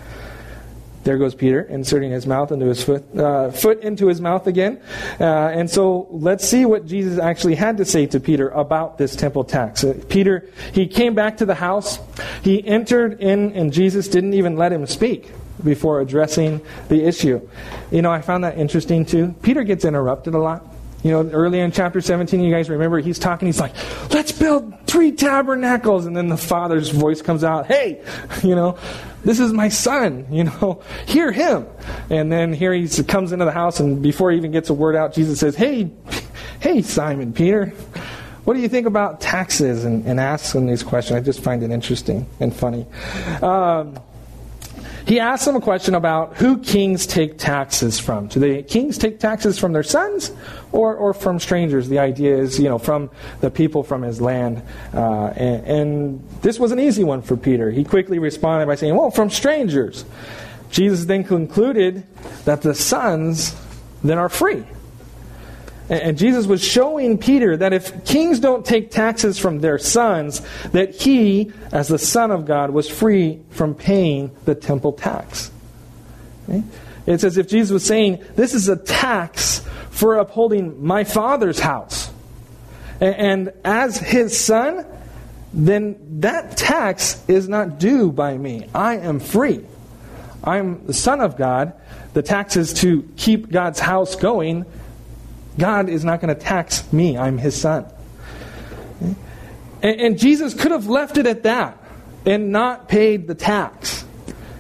There 1.04 1.18
goes 1.18 1.34
Peter, 1.34 1.62
inserting 1.62 2.12
his 2.12 2.28
mouth 2.28 2.52
into 2.52 2.66
his 2.66 2.84
foot, 2.84 3.18
uh, 3.18 3.52
foot 3.52 3.82
into 3.82 4.08
his 4.08 4.20
mouth 4.20 4.48
again. 4.48 4.82
Uh, 5.20 5.24
and 5.24 5.70
so 5.70 6.08
let's 6.12 6.48
see 6.48 6.66
what 6.66 6.86
Jesus 6.86 7.20
actually 7.20 7.56
had 7.56 7.78
to 7.78 7.86
say 7.86 8.06
to 8.08 8.20
Peter 8.20 8.50
about 8.50 8.98
this 8.98 9.16
temple 9.16 9.44
tax. 9.44 9.84
Uh, 9.84 10.00
Peter, 10.10 10.50
he 10.74 10.88
came 10.88 11.16
back 11.16 11.38
to 11.38 11.46
the 11.46 11.56
house. 11.56 12.00
He 12.44 12.66
entered 12.66 13.22
in, 13.22 13.54
and 13.54 13.72
Jesus 13.72 14.08
didn't 14.08 14.34
even 14.34 14.58
let 14.58 14.74
him 14.74 14.86
speak 14.86 15.32
before 15.64 16.02
addressing 16.02 16.62
the 16.90 17.04
issue. 17.04 17.48
You 17.92 18.02
know, 18.02 18.12
I 18.12 18.22
found 18.22 18.44
that 18.44 18.58
interesting 18.58 19.06
too. 19.06 19.36
Peter 19.42 19.64
gets 19.64 19.86
interrupted 19.86 20.34
a 20.34 20.40
lot. 20.40 20.66
You 21.04 21.12
know, 21.12 21.30
earlier 21.32 21.64
in 21.64 21.72
chapter 21.72 22.02
17, 22.02 22.42
you 22.42 22.52
guys 22.52 22.70
remember, 22.70 23.00
he's 23.00 23.20
talking, 23.20 23.46
he's 23.46 23.60
like, 23.60 23.74
let's 24.12 24.34
build 24.34 24.74
three 24.86 25.14
tabernacles. 25.14 26.06
And 26.06 26.16
then 26.16 26.28
the 26.28 26.38
father's 26.38 26.90
voice 26.90 27.22
comes 27.22 27.46
out, 27.46 27.68
hey, 27.68 28.04
you 28.44 28.54
know, 28.54 28.78
this 29.24 29.40
is 29.40 29.54
my 29.54 29.70
son, 29.70 30.28
you 30.32 30.46
know, 30.46 30.82
hear 31.06 31.32
him. 31.32 31.68
And 32.10 32.32
then 32.32 32.54
here 32.54 32.74
he 32.74 32.88
comes 33.04 33.32
into 33.32 33.46
the 33.46 33.52
house, 33.52 33.80
and 33.80 34.02
before 34.02 34.32
he 34.32 34.38
even 34.38 34.52
gets 34.52 34.70
a 34.70 34.74
word 34.74 34.96
out, 34.96 35.14
Jesus 35.14 35.40
says, 35.40 35.56
hey, 35.56 35.92
hey, 36.60 36.82
Simon 36.82 37.34
Peter, 37.34 37.68
what 38.46 38.54
do 38.56 38.62
you 38.62 38.70
think 38.70 38.88
about 38.88 39.22
taxes? 39.22 39.86
And, 39.86 40.06
and 40.06 40.20
asks 40.20 40.56
him 40.56 40.66
these 40.66 40.84
questions. 40.84 41.18
I 41.18 41.22
just 41.22 41.42
find 41.42 41.62
it 41.62 41.72
interesting 41.72 42.26
and 42.40 42.56
funny. 42.56 42.86
Um, 43.42 44.00
he 45.10 45.20
asks 45.20 45.44
them 45.44 45.56
a 45.56 45.60
question 45.60 45.96
about 45.96 46.38
who 46.38 46.60
kings 46.60 47.08
take 47.08 47.40
taxes 47.40 48.00
from. 48.00 48.28
Do 48.28 48.40
the 48.40 48.62
kings 48.62 48.96
take 48.96 49.20
taxes 49.20 49.58
from 49.58 49.74
their 49.74 49.82
sons 49.82 50.32
or, 50.72 50.96
or 50.96 51.16
from 51.16 51.40
strangers? 51.40 51.90
The 51.90 51.98
idea 51.98 52.38
is, 52.38 52.60
you 52.60 52.70
know, 52.70 52.78
from 52.78 53.10
the 53.42 53.50
people 53.50 53.82
from 53.82 54.04
his 54.04 54.22
land. 54.22 54.62
Uh, 54.94 55.34
and, 55.36 55.66
and 55.66 56.30
this 56.44 56.60
was 56.60 56.72
an 56.72 56.80
easy 56.80 57.04
one 57.04 57.24
for 57.24 57.36
Peter. 57.36 57.72
He 57.72 57.84
quickly 57.84 58.20
responded 58.20 58.68
by 58.68 58.76
saying, 58.76 58.96
well, 58.96 59.10
from 59.10 59.32
strangers. 59.32 60.06
Jesus 60.70 61.06
then 61.06 61.24
concluded 61.24 62.06
that 62.46 62.62
the 62.62 62.76
sons 62.76 63.60
then 64.04 64.20
are 64.20 64.30
free. 64.30 64.64
And 65.90 66.18
Jesus 66.20 66.46
was 66.46 66.64
showing 66.64 67.18
Peter 67.18 67.58
that 67.58 67.74
if 67.74 68.06
kings 68.06 68.40
don't 68.40 68.64
take 68.64 68.92
taxes 68.92 69.40
from 69.40 69.60
their 69.60 69.80
sons, 69.80 70.42
that 70.72 70.94
he, 70.94 71.52
as 71.72 71.88
the 71.88 71.98
Son 71.98 72.30
of 72.30 72.46
God, 72.46 72.70
was 72.70 72.88
free 72.88 73.40
from 73.50 73.74
paying 73.74 74.30
the 74.46 74.54
temple 74.54 74.94
tax. 74.94 75.52
Okay? 76.48 76.64
It's 77.08 77.24
as 77.24 77.38
if 77.38 77.48
Jesus 77.48 77.72
was 77.72 77.84
saying, 77.84 78.24
This 78.36 78.54
is 78.54 78.70
a 78.70 78.76
tax 78.76 79.66
for 79.90 80.18
upholding 80.18 80.86
my 80.86 81.04
Father's 81.04 81.60
house. 81.60 82.12
And 83.02 83.52
as 83.64 83.98
his 83.98 84.40
son, 84.40 84.86
then 85.54 86.20
that 86.20 86.58
tax 86.58 87.24
is 87.28 87.50
not 87.50 87.80
due 87.80 88.12
by 88.12 88.38
me. 88.38 88.68
I 88.76 88.98
am 88.98 89.20
free. 89.20 89.66
I'm 90.44 90.86
the 90.86 90.94
Son 90.94 91.20
of 91.20 91.38
God. 91.38 91.74
The 92.14 92.22
tax 92.22 92.56
is 92.58 92.74
to 92.76 93.04
keep 93.18 93.50
God's 93.50 93.80
house 93.80 94.16
going 94.16 94.66
God 95.60 95.90
is 95.90 96.04
not 96.04 96.22
going 96.22 96.34
to 96.34 96.42
tax 96.42 96.92
me. 96.92 97.18
I'm 97.18 97.38
his 97.38 97.60
son. 97.60 97.86
And, 99.82 100.02
and, 100.02 100.20
Jesus 100.20 100.54
could 100.54 100.72
have 100.72 100.88
left 100.88 101.18
it 101.18 101.26
at 101.26 101.44
that 101.44 101.78
and 102.26 102.52
not 102.52 102.90
paid 102.90 103.28
the 103.28 103.36
tax. 103.36 104.04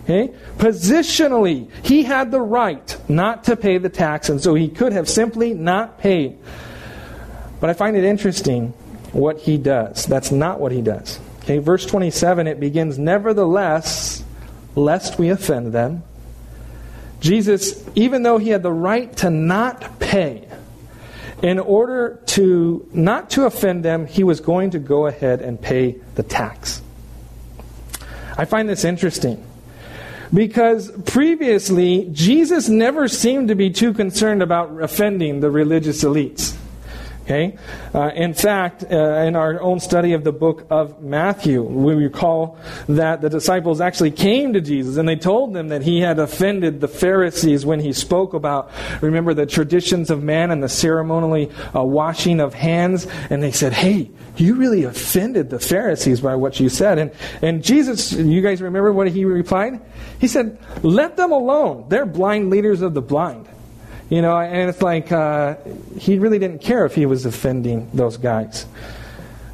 Okay? 0.04 0.34
Positionally, 0.58 1.70
he 1.84 2.04
had 2.04 2.32
the 2.32 2.40
right 2.40 2.98
not 3.10 3.46
to 3.46 3.58
pay 3.58 3.78
the 3.78 3.90
tax, 3.90 4.30
and 4.30 4.42
so 4.42 4.56
he 4.56 4.70
could 4.70 4.94
have 4.94 5.10
simply 5.10 5.54
not 5.54 6.00
paid. 6.00 6.38
But 7.60 7.70
I 7.70 7.74
find 7.74 7.98
it 7.98 8.06
interesting 8.06 8.70
what 9.12 9.40
he 9.40 9.58
does. 9.58 10.06
That's 10.06 10.32
not 10.32 10.60
what 10.60 10.72
he 10.72 10.82
does. 10.82 11.20
Okay, 11.42 11.58
verse 11.58 11.86
27, 11.86 12.48
it 12.48 12.60
begins, 12.60 12.98
Nevertheless, 12.98 14.24
lest 14.76 15.20
we 15.20 15.30
offend 15.30 15.74
them. 15.74 16.04
Jesus, 17.20 17.84
even 17.96 18.24
though 18.24 18.38
he 18.38 18.50
had 18.50 18.64
the 18.64 18.72
right 18.72 19.14
to 19.18 19.30
not 19.30 20.00
pay, 20.00 20.48
in 21.42 21.60
order 21.60 22.20
to 22.26 22.88
not 22.92 23.30
to 23.32 23.46
offend 23.46 23.84
them, 23.86 24.06
he 24.06 24.24
was 24.24 24.42
going 24.42 24.72
to 24.72 24.80
go 24.80 25.08
ahead 25.08 25.42
and 25.42 25.62
pay 25.62 25.96
the 26.16 26.24
tax. 26.24 26.82
I 28.38 28.46
find 28.46 28.68
this 28.70 28.84
interesting 28.84 29.46
because 30.34 30.92
previously 31.06 32.10
Jesus 32.12 32.70
never 32.70 33.08
seemed 33.08 33.48
to 33.48 33.56
be 33.56 33.70
too 33.70 33.94
concerned 33.94 34.44
about 34.44 34.82
offending 34.82 35.40
the 35.40 35.50
religious 35.50 36.04
elites. 36.04 36.56
Okay? 37.30 37.60
Uh, 37.94 38.10
in 38.16 38.34
fact, 38.34 38.84
uh, 38.84 38.96
in 38.96 39.36
our 39.36 39.62
own 39.62 39.80
study 39.80 40.14
of 40.14 40.24
the 40.24 40.32
book 40.32 40.66
of 40.72 41.04
Matthew, 41.04 41.62
we 41.62 41.94
recall 41.94 42.58
that 42.88 43.22
the 43.22 43.30
disciples 43.30 43.82
actually 43.82 44.10
came 44.10 44.54
to 44.54 44.62
Jesus 44.62 44.98
and 44.98 45.08
they 45.08 45.16
told 45.16 45.54
them 45.54 45.68
that 45.68 45.84
he 45.84 46.00
had 46.00 46.18
offended 46.18 46.82
the 46.82 46.88
Pharisees 46.88 47.68
when 47.68 47.82
he 47.82 47.94
spoke 47.94 48.34
about, 48.34 48.72
remember, 49.02 49.36
the 49.36 49.46
traditions 49.46 50.10
of 50.10 50.24
man 50.24 50.50
and 50.50 50.64
the 50.64 50.70
ceremonially 50.70 51.52
uh, 51.76 51.84
washing 51.84 52.40
of 52.40 52.56
hands. 52.56 53.06
And 53.30 53.44
they 53.44 53.52
said, 53.52 53.74
hey, 53.74 54.10
you 54.36 54.56
really 54.56 54.86
offended 54.86 55.52
the 55.52 55.60
Pharisees 55.60 56.22
by 56.22 56.34
what 56.34 56.60
you 56.60 56.68
said. 56.68 56.98
And, 56.98 57.12
and 57.44 57.64
Jesus, 57.64 58.12
you 58.12 58.42
guys 58.42 58.60
remember 58.60 58.92
what 58.92 59.08
he 59.08 59.24
replied? 59.24 59.80
He 60.20 60.28
said, 60.28 60.58
let 60.82 61.16
them 61.16 61.32
alone. 61.32 61.86
They're 61.90 62.08
blind 62.08 62.50
leaders 62.50 62.82
of 62.82 62.96
the 62.96 63.04
blind. 63.04 63.48
You 64.10 64.24
know, 64.24 64.38
and 64.40 64.70
it's 64.70 64.82
like 64.82 65.12
uh, 65.12 65.56
he 65.98 66.18
really 66.18 66.40
didn't 66.40 66.62
care 66.62 66.86
if 66.86 66.96
he 66.96 67.06
was 67.06 67.26
offending 67.26 67.90
those 67.94 68.18
guys. 68.18 68.64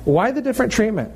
Why 0.05 0.31
the 0.31 0.41
different 0.41 0.71
treatment? 0.71 1.11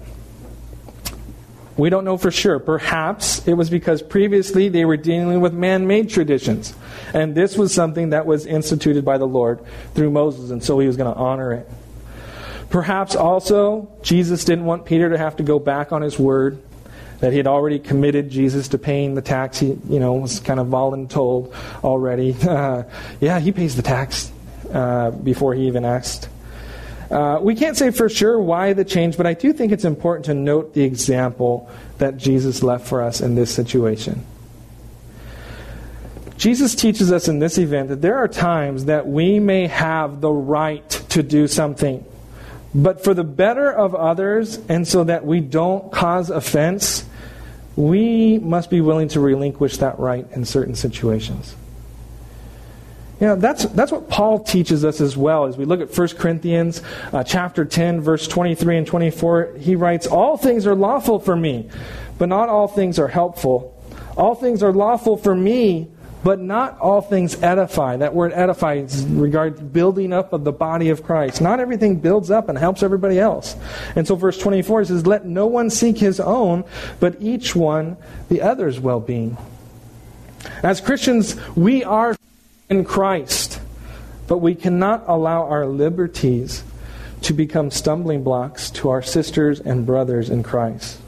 We 1.78 1.90
don't 1.90 2.04
know 2.04 2.18
for 2.18 2.32
sure. 2.32 2.60
Perhaps 2.60 3.48
it 3.48 3.54
was 3.54 3.70
because 3.70 4.02
previously 4.02 4.68
they 4.68 4.84
were 4.84 4.98
dealing 4.98 5.40
with 5.40 5.54
man 5.54 5.88
made 5.88 6.10
traditions. 6.10 6.76
And 7.14 7.34
this 7.34 7.58
was 7.58 7.74
something 7.74 8.10
that 8.10 8.26
was 8.26 8.46
instituted 8.46 9.06
by 9.06 9.18
the 9.18 9.28
Lord 9.28 9.62
through 9.94 10.12
Moses, 10.12 10.52
and 10.52 10.62
so 10.62 10.78
he 10.80 10.88
was 10.88 10.98
going 10.98 11.12
to 11.12 11.18
honor 11.18 11.54
it. 11.54 11.70
Perhaps 12.70 13.16
also 13.16 13.90
Jesus 14.02 14.44
didn't 14.44 14.66
want 14.66 14.86
Peter 14.86 15.10
to 15.10 15.18
have 15.18 15.38
to 15.38 15.44
go 15.44 15.58
back 15.58 15.94
on 15.94 16.02
his 16.02 16.20
word 16.20 16.62
that 17.20 17.32
he 17.32 17.38
had 17.38 17.48
already 17.48 17.80
committed 17.80 18.30
Jesus 18.30 18.70
to 18.70 18.78
paying 18.78 19.16
the 19.16 19.22
tax. 19.22 19.60
He, 19.60 19.78
you 19.90 20.00
know, 20.00 20.14
was 20.14 20.40
kind 20.40 20.60
of 20.60 20.68
voluntold 20.68 21.54
already. 21.84 22.36
Uh, 22.50 22.84
yeah, 23.22 23.40
he 23.40 23.52
pays 23.52 23.76
the 23.76 23.82
tax 23.82 24.32
uh, 24.74 25.12
before 25.12 25.54
he 25.54 25.68
even 25.68 25.86
asked. 25.86 26.28
Uh, 27.12 27.40
we 27.42 27.56
can't 27.56 27.78
say 27.78 27.92
for 27.92 28.10
sure 28.10 28.40
why 28.40 28.74
the 28.74 28.86
change, 28.86 29.18
but 29.18 29.26
I 29.26 29.34
do 29.34 29.54
think 29.54 29.72
it's 29.72 29.86
important 29.86 30.26
to 30.26 30.34
note 30.34 30.74
the 30.74 30.84
example 30.84 31.70
that 31.98 32.18
Jesus 32.18 32.64
left 32.64 32.88
for 32.88 33.02
us 33.02 33.22
in 33.22 33.36
this 33.36 33.54
situation. 33.54 34.26
Jesus 36.38 36.74
teaches 36.74 37.12
us 37.12 37.28
in 37.28 37.40
this 37.40 37.58
event 37.58 37.90
that 37.90 38.02
there 38.02 38.16
are 38.16 38.28
times 38.28 38.86
that 38.86 39.08
we 39.08 39.40
may 39.40 39.68
have 39.68 40.22
the 40.22 40.32
right 40.32 40.90
to 41.10 41.22
do 41.22 41.48
something, 41.48 42.06
but 42.74 43.04
for 43.04 43.14
the 43.14 43.26
better 43.26 43.70
of 43.70 43.94
others 43.94 44.58
and 44.70 44.88
so 44.88 45.04
that 45.04 45.26
we 45.26 45.42
don't 45.42 45.92
cause 45.92 46.30
offense, 46.30 47.06
we 47.80 48.38
must 48.40 48.70
be 48.70 48.82
willing 48.82 49.08
to 49.08 49.22
relinquish 49.22 49.78
that 49.78 49.98
right 50.00 50.28
in 50.34 50.44
certain 50.44 50.76
situations. 50.76 51.56
You 53.22 53.28
know, 53.28 53.36
that's, 53.38 53.66
that's 53.68 53.90
what 53.90 54.10
Paul 54.10 54.44
teaches 54.44 54.84
us 54.84 55.00
as 55.00 55.16
well. 55.16 55.46
As 55.46 55.56
we 55.56 55.64
look 55.64 55.80
at 55.80 55.98
1 55.98 56.08
Corinthians 56.10 56.84
uh, 57.14 57.24
chapter 57.24 57.64
10, 57.64 58.02
verse 58.02 58.28
23 58.28 58.78
and 58.80 58.88
24, 58.88 59.54
he 59.60 59.78
writes, 59.78 60.08
All 60.08 60.36
things 60.36 60.68
are 60.68 60.76
lawful 60.76 61.20
for 61.20 61.38
me, 61.38 61.70
but 62.18 62.28
not 62.28 62.50
all 62.50 62.68
things 62.68 63.00
are 63.00 63.08
helpful. 63.08 63.74
All 64.18 64.36
things 64.36 64.62
are 64.62 64.74
lawful 64.74 65.16
for 65.16 65.34
me, 65.34 65.88
but 66.24 66.40
not 66.40 66.78
all 66.80 67.02
things 67.02 67.42
edify. 67.42 67.98
That 67.98 68.14
word 68.14 68.34
edify 68.34 68.76
is 68.76 69.06
regards 69.06 69.62
building 69.62 70.12
up 70.12 70.34
of 70.34 70.44
the 70.44 70.52
body 70.52 70.90
of 70.90 71.04
Christ. 71.04 71.42
Not 71.42 71.60
everything 71.60 72.00
builds 72.00 72.30
up 72.30 72.50
and 72.50 72.58
helps 72.58 72.84
everybody 72.84 73.20
else. 73.20 73.56
And 73.96 74.08
so 74.08 74.16
verse 74.16 74.38
24 74.38 74.86
says, 74.86 75.08
Let 75.08 75.26
no 75.26 75.48
one 75.48 75.70
seek 75.70 75.98
his 75.98 76.20
own, 76.20 76.66
but 77.00 77.22
each 77.22 77.56
one 77.56 77.98
the 78.28 78.42
other's 78.42 78.80
well 78.80 79.00
being. 79.00 79.38
As 80.64 80.82
Christians, 80.82 81.36
we 81.56 81.84
are 81.84 82.16
in 82.70 82.86
Christ, 82.86 83.60
but 84.28 84.38
we 84.40 84.56
cannot 84.56 85.04
allow 85.08 85.44
our 85.44 85.66
liberties 85.66 86.64
to 87.22 87.34
become 87.34 87.72
stumbling 87.72 88.24
blocks 88.24 88.70
to 88.72 88.90
our 88.90 89.02
sisters 89.02 89.60
and 89.60 89.86
brothers 89.86 90.30
in 90.30 90.44
Christ. 90.44 90.99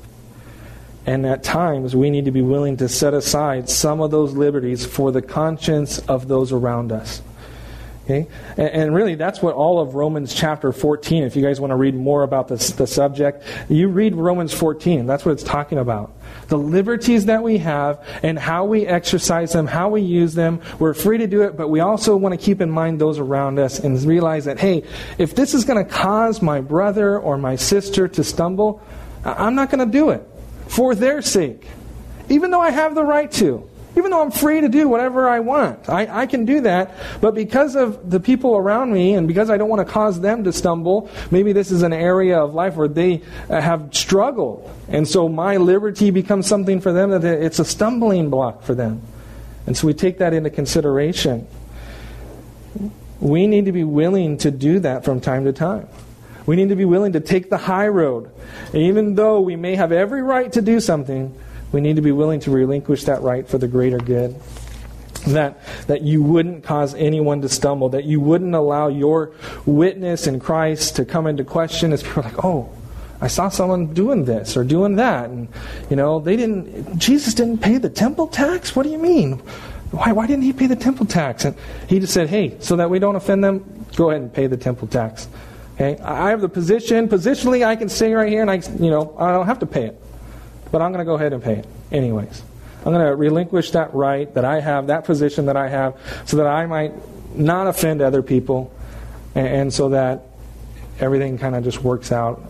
And 1.06 1.26
at 1.26 1.44
times, 1.44 1.96
we 1.96 2.10
need 2.10 2.26
to 2.26 2.32
be 2.32 2.42
willing 2.42 2.78
to 2.78 2.88
set 2.88 3.14
aside 3.14 3.70
some 3.70 4.02
of 4.02 4.12
those 4.12 4.34
liberties 4.34 4.86
for 4.86 5.12
the 5.12 5.22
conscience 5.22 6.00
of 6.00 6.28
those 6.28 6.52
around 6.52 6.92
us. 6.92 7.22
Okay? 8.06 8.28
And, 8.58 8.70
and, 8.70 8.96
really, 8.96 9.16
that's 9.16 9.42
what 9.42 9.56
all 9.56 9.80
of 9.80 9.96
Romans 9.96 10.34
chapter 10.34 10.72
14, 10.72 11.24
if 11.24 11.36
you 11.36 11.42
guys 11.42 11.62
want 11.62 11.72
to 11.72 11.76
read 11.76 11.96
more 11.96 12.24
about 12.24 12.48
this, 12.48 12.72
the 12.72 12.88
subject, 12.88 13.44
you 13.70 13.88
read 13.88 14.16
Romans 14.16 14.54
14. 14.54 15.06
That's 15.06 15.24
what 15.24 15.34
it's 15.34 15.44
talking 15.44 15.78
about. 15.78 16.14
The 16.48 16.58
liberties 16.58 17.26
that 17.26 17.42
we 17.44 17.60
have 17.60 18.06
and 18.24 18.38
how 18.38 18.66
we 18.66 18.86
exercise 18.86 19.54
them, 19.54 19.68
how 19.68 19.90
we 19.90 20.02
use 20.02 20.34
them. 20.34 20.62
We're 20.80 20.94
free 20.94 21.20
to 21.20 21.28
do 21.28 21.44
it, 21.44 21.56
but 21.56 21.70
we 21.70 21.80
also 21.80 22.18
want 22.18 22.38
to 22.38 22.44
keep 22.44 22.60
in 22.60 22.72
mind 22.72 23.00
those 23.00 23.20
around 23.20 23.60
us 23.60 23.80
and 23.80 24.00
realize 24.04 24.46
that, 24.46 24.60
hey, 24.60 24.84
if 25.18 25.36
this 25.36 25.54
is 25.54 25.64
going 25.64 25.84
to 25.84 25.90
cause 25.90 26.42
my 26.42 26.60
brother 26.62 27.20
or 27.20 27.38
my 27.38 27.56
sister 27.56 28.08
to 28.08 28.24
stumble, 28.24 28.82
I'm 29.24 29.56
not 29.56 29.70
going 29.70 29.86
to 29.86 29.92
do 29.92 30.10
it 30.10 30.28
for 30.72 30.96
their 30.96 31.22
sake, 31.22 31.68
even 32.30 32.50
though 32.50 32.62
I 32.62 32.72
have 32.72 32.96
the 32.96 33.04
right 33.04 33.30
to. 33.34 33.68
Even 33.98 34.10
though 34.10 34.22
I'm 34.22 34.32
free 34.32 34.62
to 34.62 34.70
do 34.70 34.88
whatever 34.88 35.28
I 35.28 35.42
want, 35.42 35.90
I, 35.90 36.22
I 36.22 36.26
can 36.26 36.46
do 36.46 36.62
that. 36.62 36.96
But 37.20 37.36
because 37.36 37.76
of 37.76 38.10
the 38.10 38.22
people 38.22 38.56
around 38.56 38.94
me 38.94 39.16
and 39.16 39.28
because 39.28 39.50
I 39.50 39.58
don't 39.58 39.68
want 39.68 39.86
to 39.86 39.94
cause 39.94 40.22
them 40.22 40.46
to 40.46 40.54
stumble, 40.54 41.10
maybe 41.30 41.52
this 41.52 41.72
is 41.72 41.82
an 41.84 41.92
area 41.92 42.40
of 42.40 42.54
life 42.54 42.78
where 42.78 42.88
they 42.88 43.22
uh, 43.50 43.60
have 43.60 43.94
struggled. 43.94 44.72
And 44.88 45.06
so 45.06 45.28
my 45.28 45.58
liberty 45.58 46.10
becomes 46.10 46.48
something 46.48 46.80
for 46.80 46.94
them 46.94 47.10
that 47.10 47.26
it's 47.26 47.60
a 47.60 47.66
stumbling 47.66 48.30
block 48.30 48.64
for 48.64 48.74
them. 48.74 49.02
And 49.68 49.76
so 49.76 49.88
we 49.88 49.94
take 49.94 50.20
that 50.20 50.32
into 50.34 50.50
consideration. 50.50 51.46
We 53.20 53.46
need 53.46 53.66
to 53.66 53.74
be 53.74 53.84
willing 53.84 54.38
to 54.38 54.52
do 54.52 54.80
that 54.80 55.04
from 55.04 55.20
time 55.20 55.44
to 55.44 55.52
time. 55.52 55.90
We 56.46 56.56
need 56.56 56.70
to 56.70 56.76
be 56.76 56.86
willing 56.86 57.14
to 57.14 57.20
take 57.20 57.50
the 57.50 57.58
high 57.58 57.88
road. 57.88 58.32
even 58.74 59.16
though 59.16 59.42
we 59.42 59.56
may 59.56 59.76
have 59.76 59.92
every 59.92 60.22
right 60.22 60.52
to 60.54 60.62
do 60.62 60.80
something, 60.80 61.38
we 61.72 61.82
need 61.82 61.96
to 61.96 62.02
be 62.02 62.12
willing 62.12 62.40
to 62.42 62.52
relinquish 62.52 63.06
that 63.06 63.22
right 63.22 63.48
for 63.48 63.58
the 63.58 63.68
greater 63.68 63.98
good. 63.98 64.36
That, 65.28 65.60
that 65.86 66.02
you 66.02 66.24
wouldn't 66.24 66.64
cause 66.64 66.96
anyone 66.96 67.42
to 67.42 67.50
stumble, 67.50 67.90
that 67.90 68.06
you 68.06 68.20
wouldn't 68.20 68.56
allow 68.56 68.88
your 68.88 69.34
witness 69.68 70.26
in 70.26 70.40
Christ 70.40 70.96
to 70.96 71.06
come 71.06 71.28
into 71.28 71.44
question 71.44 71.94
as 71.94 72.02
people 72.02 72.24
are 72.24 72.26
like, 72.26 72.44
oh, 72.44 72.72
I 73.22 73.28
saw 73.28 73.50
someone 73.50 73.94
doing 73.94 74.26
this 74.26 74.58
or 74.58 74.64
doing 74.64 74.96
that. 74.96 75.30
And, 75.30 75.48
you 75.92 75.96
know, 75.96 76.20
they 76.20 76.36
didn't, 76.36 76.98
Jesus 76.98 77.36
didn't 77.36 77.60
pay 77.60 77.78
the 77.78 77.90
temple 77.90 78.28
tax? 78.28 78.76
What 78.76 78.82
do 78.82 78.90
you 78.90 78.98
mean? 78.98 79.34
Why, 79.92 80.12
why 80.12 80.26
didn't 80.26 80.44
he 80.44 80.54
pay 80.54 80.66
the 80.66 80.76
temple 80.76 81.06
tax? 81.06 81.46
And 81.46 81.56
he 81.88 82.00
just 82.00 82.14
said, 82.14 82.28
hey, 82.28 82.58
so 82.60 82.78
that 82.78 82.90
we 82.90 82.98
don't 82.98 83.16
offend 83.16 83.44
them, 83.44 83.86
go 83.96 84.10
ahead 84.10 84.24
and 84.24 84.34
pay 84.34 84.48
the 84.48 84.58
temple 84.58 84.88
tax. 84.88 85.28
Okay? 85.76 85.98
I 86.02 86.30
have 86.30 86.42
the 86.42 86.50
position, 86.50 87.08
positionally 87.08 87.66
I 87.66 87.76
can 87.76 87.90
stay 87.90 88.14
right 88.14 88.30
here 88.30 88.42
and 88.42 88.52
I, 88.52 88.56
you 88.80 88.90
know, 88.90 89.16
I 89.18 89.32
don't 89.32 89.46
have 89.46 89.60
to 89.60 89.66
pay 89.66 89.86
it 89.86 90.02
but 90.72 90.82
I'm 90.82 90.92
going 90.92 91.06
to 91.06 91.10
go 91.10 91.16
ahead 91.16 91.34
and 91.34 91.44
pay 91.44 91.56
it 91.56 91.68
anyways. 91.92 92.44
I'm 92.80 92.94
going 92.94 93.06
to 93.06 93.16
relinquish 93.16 93.72
that 93.72 93.94
right 93.94 94.34
that 94.34 94.46
I 94.46 94.60
have, 94.60 94.88
that 94.88 95.04
position 95.04 95.46
that 95.46 95.58
I 95.58 95.68
have, 95.68 96.00
so 96.26 96.38
that 96.38 96.48
I 96.48 96.66
might 96.66 96.94
not 97.38 97.68
offend 97.68 98.02
other 98.02 98.24
people, 98.24 98.74
and, 99.36 99.48
and 99.48 99.74
so 99.74 99.90
that 99.90 100.24
everything 101.00 101.38
kind 101.38 101.56
of 101.56 101.64
just 101.64 101.84
works 101.84 102.12
out 102.12 102.42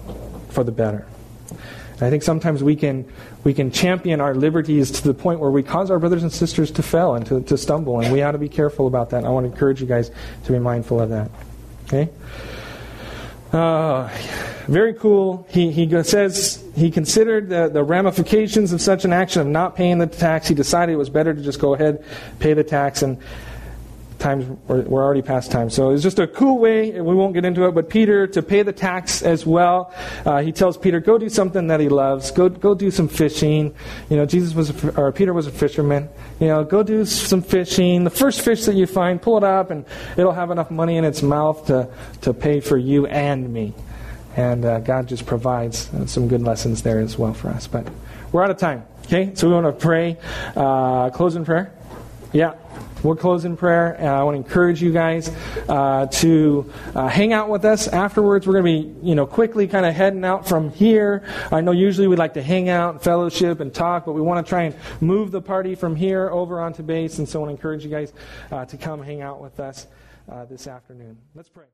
for 0.49 0.63
the 0.63 0.71
better. 0.71 1.05
And 1.49 2.03
I 2.03 2.09
think 2.09 2.23
sometimes 2.23 2.63
we 2.63 2.75
can 2.75 3.11
we 3.43 3.53
can 3.53 3.71
champion 3.71 4.21
our 4.21 4.35
liberties 4.35 4.91
to 4.91 5.03
the 5.03 5.13
point 5.13 5.39
where 5.39 5.51
we 5.51 5.63
cause 5.63 5.91
our 5.91 5.99
brothers 5.99 6.23
and 6.23 6.31
sisters 6.31 6.71
to 6.71 6.83
fail 6.83 7.15
and 7.15 7.25
to, 7.25 7.41
to 7.41 7.57
stumble, 7.57 7.99
and 7.99 8.13
we 8.13 8.21
ought 8.21 8.31
to 8.31 8.37
be 8.37 8.49
careful 8.49 8.87
about 8.87 9.09
that. 9.09 9.17
And 9.17 9.27
I 9.27 9.29
want 9.31 9.45
to 9.45 9.51
encourage 9.51 9.81
you 9.81 9.87
guys 9.87 10.11
to 10.45 10.51
be 10.51 10.59
mindful 10.59 11.01
of 11.01 11.09
that. 11.09 11.29
Okay. 11.85 12.09
Uh, 13.51 14.09
very 14.67 14.93
cool. 14.93 15.45
He, 15.49 15.71
he 15.71 16.03
says 16.03 16.63
he 16.75 16.89
considered 16.89 17.49
the, 17.49 17.67
the 17.67 17.83
ramifications 17.83 18.71
of 18.71 18.81
such 18.81 19.03
an 19.03 19.11
action 19.11 19.41
of 19.41 19.47
not 19.47 19.75
paying 19.75 19.97
the 19.97 20.07
tax. 20.07 20.47
He 20.47 20.55
decided 20.55 20.93
it 20.93 20.97
was 20.97 21.09
better 21.09 21.33
to 21.33 21.41
just 21.41 21.59
go 21.59 21.73
ahead, 21.73 22.05
pay 22.39 22.53
the 22.53 22.63
tax, 22.63 23.01
and 23.01 23.17
times 24.21 24.45
we're, 24.67 24.81
we're 24.81 25.03
already 25.03 25.21
past 25.21 25.51
time. 25.51 25.69
So 25.69 25.89
it's 25.89 26.03
just 26.03 26.19
a 26.19 26.27
cool 26.27 26.59
way, 26.59 26.91
and 26.91 27.05
we 27.05 27.15
won't 27.15 27.33
get 27.33 27.43
into 27.43 27.65
it, 27.65 27.71
but 27.73 27.89
Peter 27.89 28.27
to 28.27 28.41
pay 28.41 28.63
the 28.63 28.71
tax 28.71 29.21
as 29.21 29.45
well. 29.45 29.93
Uh, 30.25 30.41
he 30.41 30.51
tells 30.51 30.77
Peter, 30.77 30.99
go 30.99 31.17
do 31.17 31.27
something 31.27 31.67
that 31.67 31.79
he 31.79 31.89
loves. 31.89 32.31
Go, 32.31 32.47
go 32.47 32.75
do 32.75 32.91
some 32.91 33.07
fishing. 33.07 33.75
You 34.09 34.17
know, 34.17 34.25
Jesus 34.25 34.53
was, 34.53 34.69
a, 34.69 34.99
or 34.99 35.11
Peter 35.11 35.33
was 35.33 35.47
a 35.47 35.51
fisherman. 35.51 36.07
You 36.39 36.47
know, 36.47 36.63
go 36.63 36.83
do 36.83 37.03
some 37.05 37.41
fishing. 37.41 38.03
The 38.03 38.09
first 38.09 38.41
fish 38.41 38.65
that 38.65 38.75
you 38.75 38.87
find, 38.87 39.21
pull 39.21 39.37
it 39.37 39.43
up, 39.43 39.71
and 39.71 39.85
it'll 40.15 40.31
have 40.31 40.51
enough 40.51 40.71
money 40.71 40.97
in 40.97 41.03
its 41.03 41.21
mouth 41.21 41.67
to, 41.67 41.89
to 42.21 42.33
pay 42.33 42.61
for 42.61 42.77
you 42.77 43.07
and 43.07 43.51
me. 43.51 43.73
And 44.37 44.63
uh, 44.63 44.79
God 44.79 45.07
just 45.07 45.25
provides 45.25 45.93
uh, 45.93 46.05
some 46.05 46.27
good 46.29 46.41
lessons 46.41 46.83
there 46.83 46.99
as 46.99 47.17
well 47.17 47.33
for 47.33 47.49
us. 47.49 47.67
But 47.67 47.87
we're 48.31 48.43
out 48.43 48.51
of 48.51 48.57
time. 48.57 48.85
Okay, 49.05 49.31
so 49.35 49.47
we 49.47 49.53
want 49.53 49.65
to 49.65 49.73
pray. 49.73 50.17
Uh, 50.55 51.09
close 51.09 51.35
in 51.35 51.43
prayer. 51.43 51.73
Yeah. 52.31 52.53
We'll 53.03 53.15
close 53.15 53.45
in 53.45 53.57
prayer. 53.57 53.93
And 53.93 54.07
I 54.07 54.23
want 54.23 54.35
to 54.35 54.37
encourage 54.37 54.81
you 54.81 54.91
guys 54.91 55.29
uh, 55.67 56.07
to 56.07 56.71
uh, 56.95 57.07
hang 57.07 57.33
out 57.33 57.49
with 57.49 57.65
us 57.65 57.87
afterwards. 57.87 58.45
We're 58.45 58.61
going 58.61 58.65
to 58.65 58.99
be, 59.01 59.07
you 59.07 59.15
know, 59.15 59.25
quickly 59.25 59.67
kind 59.67 59.85
of 59.85 59.93
heading 59.93 60.23
out 60.23 60.47
from 60.47 60.69
here. 60.71 61.23
I 61.51 61.61
know 61.61 61.71
usually 61.71 62.07
we 62.07 62.15
like 62.15 62.33
to 62.35 62.43
hang 62.43 62.69
out, 62.69 62.93
and 62.93 63.01
fellowship, 63.01 63.59
and 63.59 63.73
talk, 63.73 64.05
but 64.05 64.13
we 64.13 64.21
want 64.21 64.45
to 64.45 64.49
try 64.49 64.63
and 64.63 64.75
move 65.01 65.31
the 65.31 65.41
party 65.41 65.75
from 65.75 65.95
here 65.95 66.29
over 66.29 66.59
onto 66.59 66.83
base. 66.83 67.17
And 67.17 67.27
so 67.27 67.39
I 67.39 67.43
want 67.43 67.49
to 67.49 67.55
encourage 67.55 67.83
you 67.83 67.89
guys 67.89 68.13
uh, 68.51 68.65
to 68.65 68.77
come 68.77 69.01
hang 69.01 69.21
out 69.21 69.41
with 69.41 69.59
us 69.59 69.87
uh, 70.31 70.45
this 70.45 70.67
afternoon. 70.67 71.17
Let's 71.35 71.49
pray. 71.49 71.71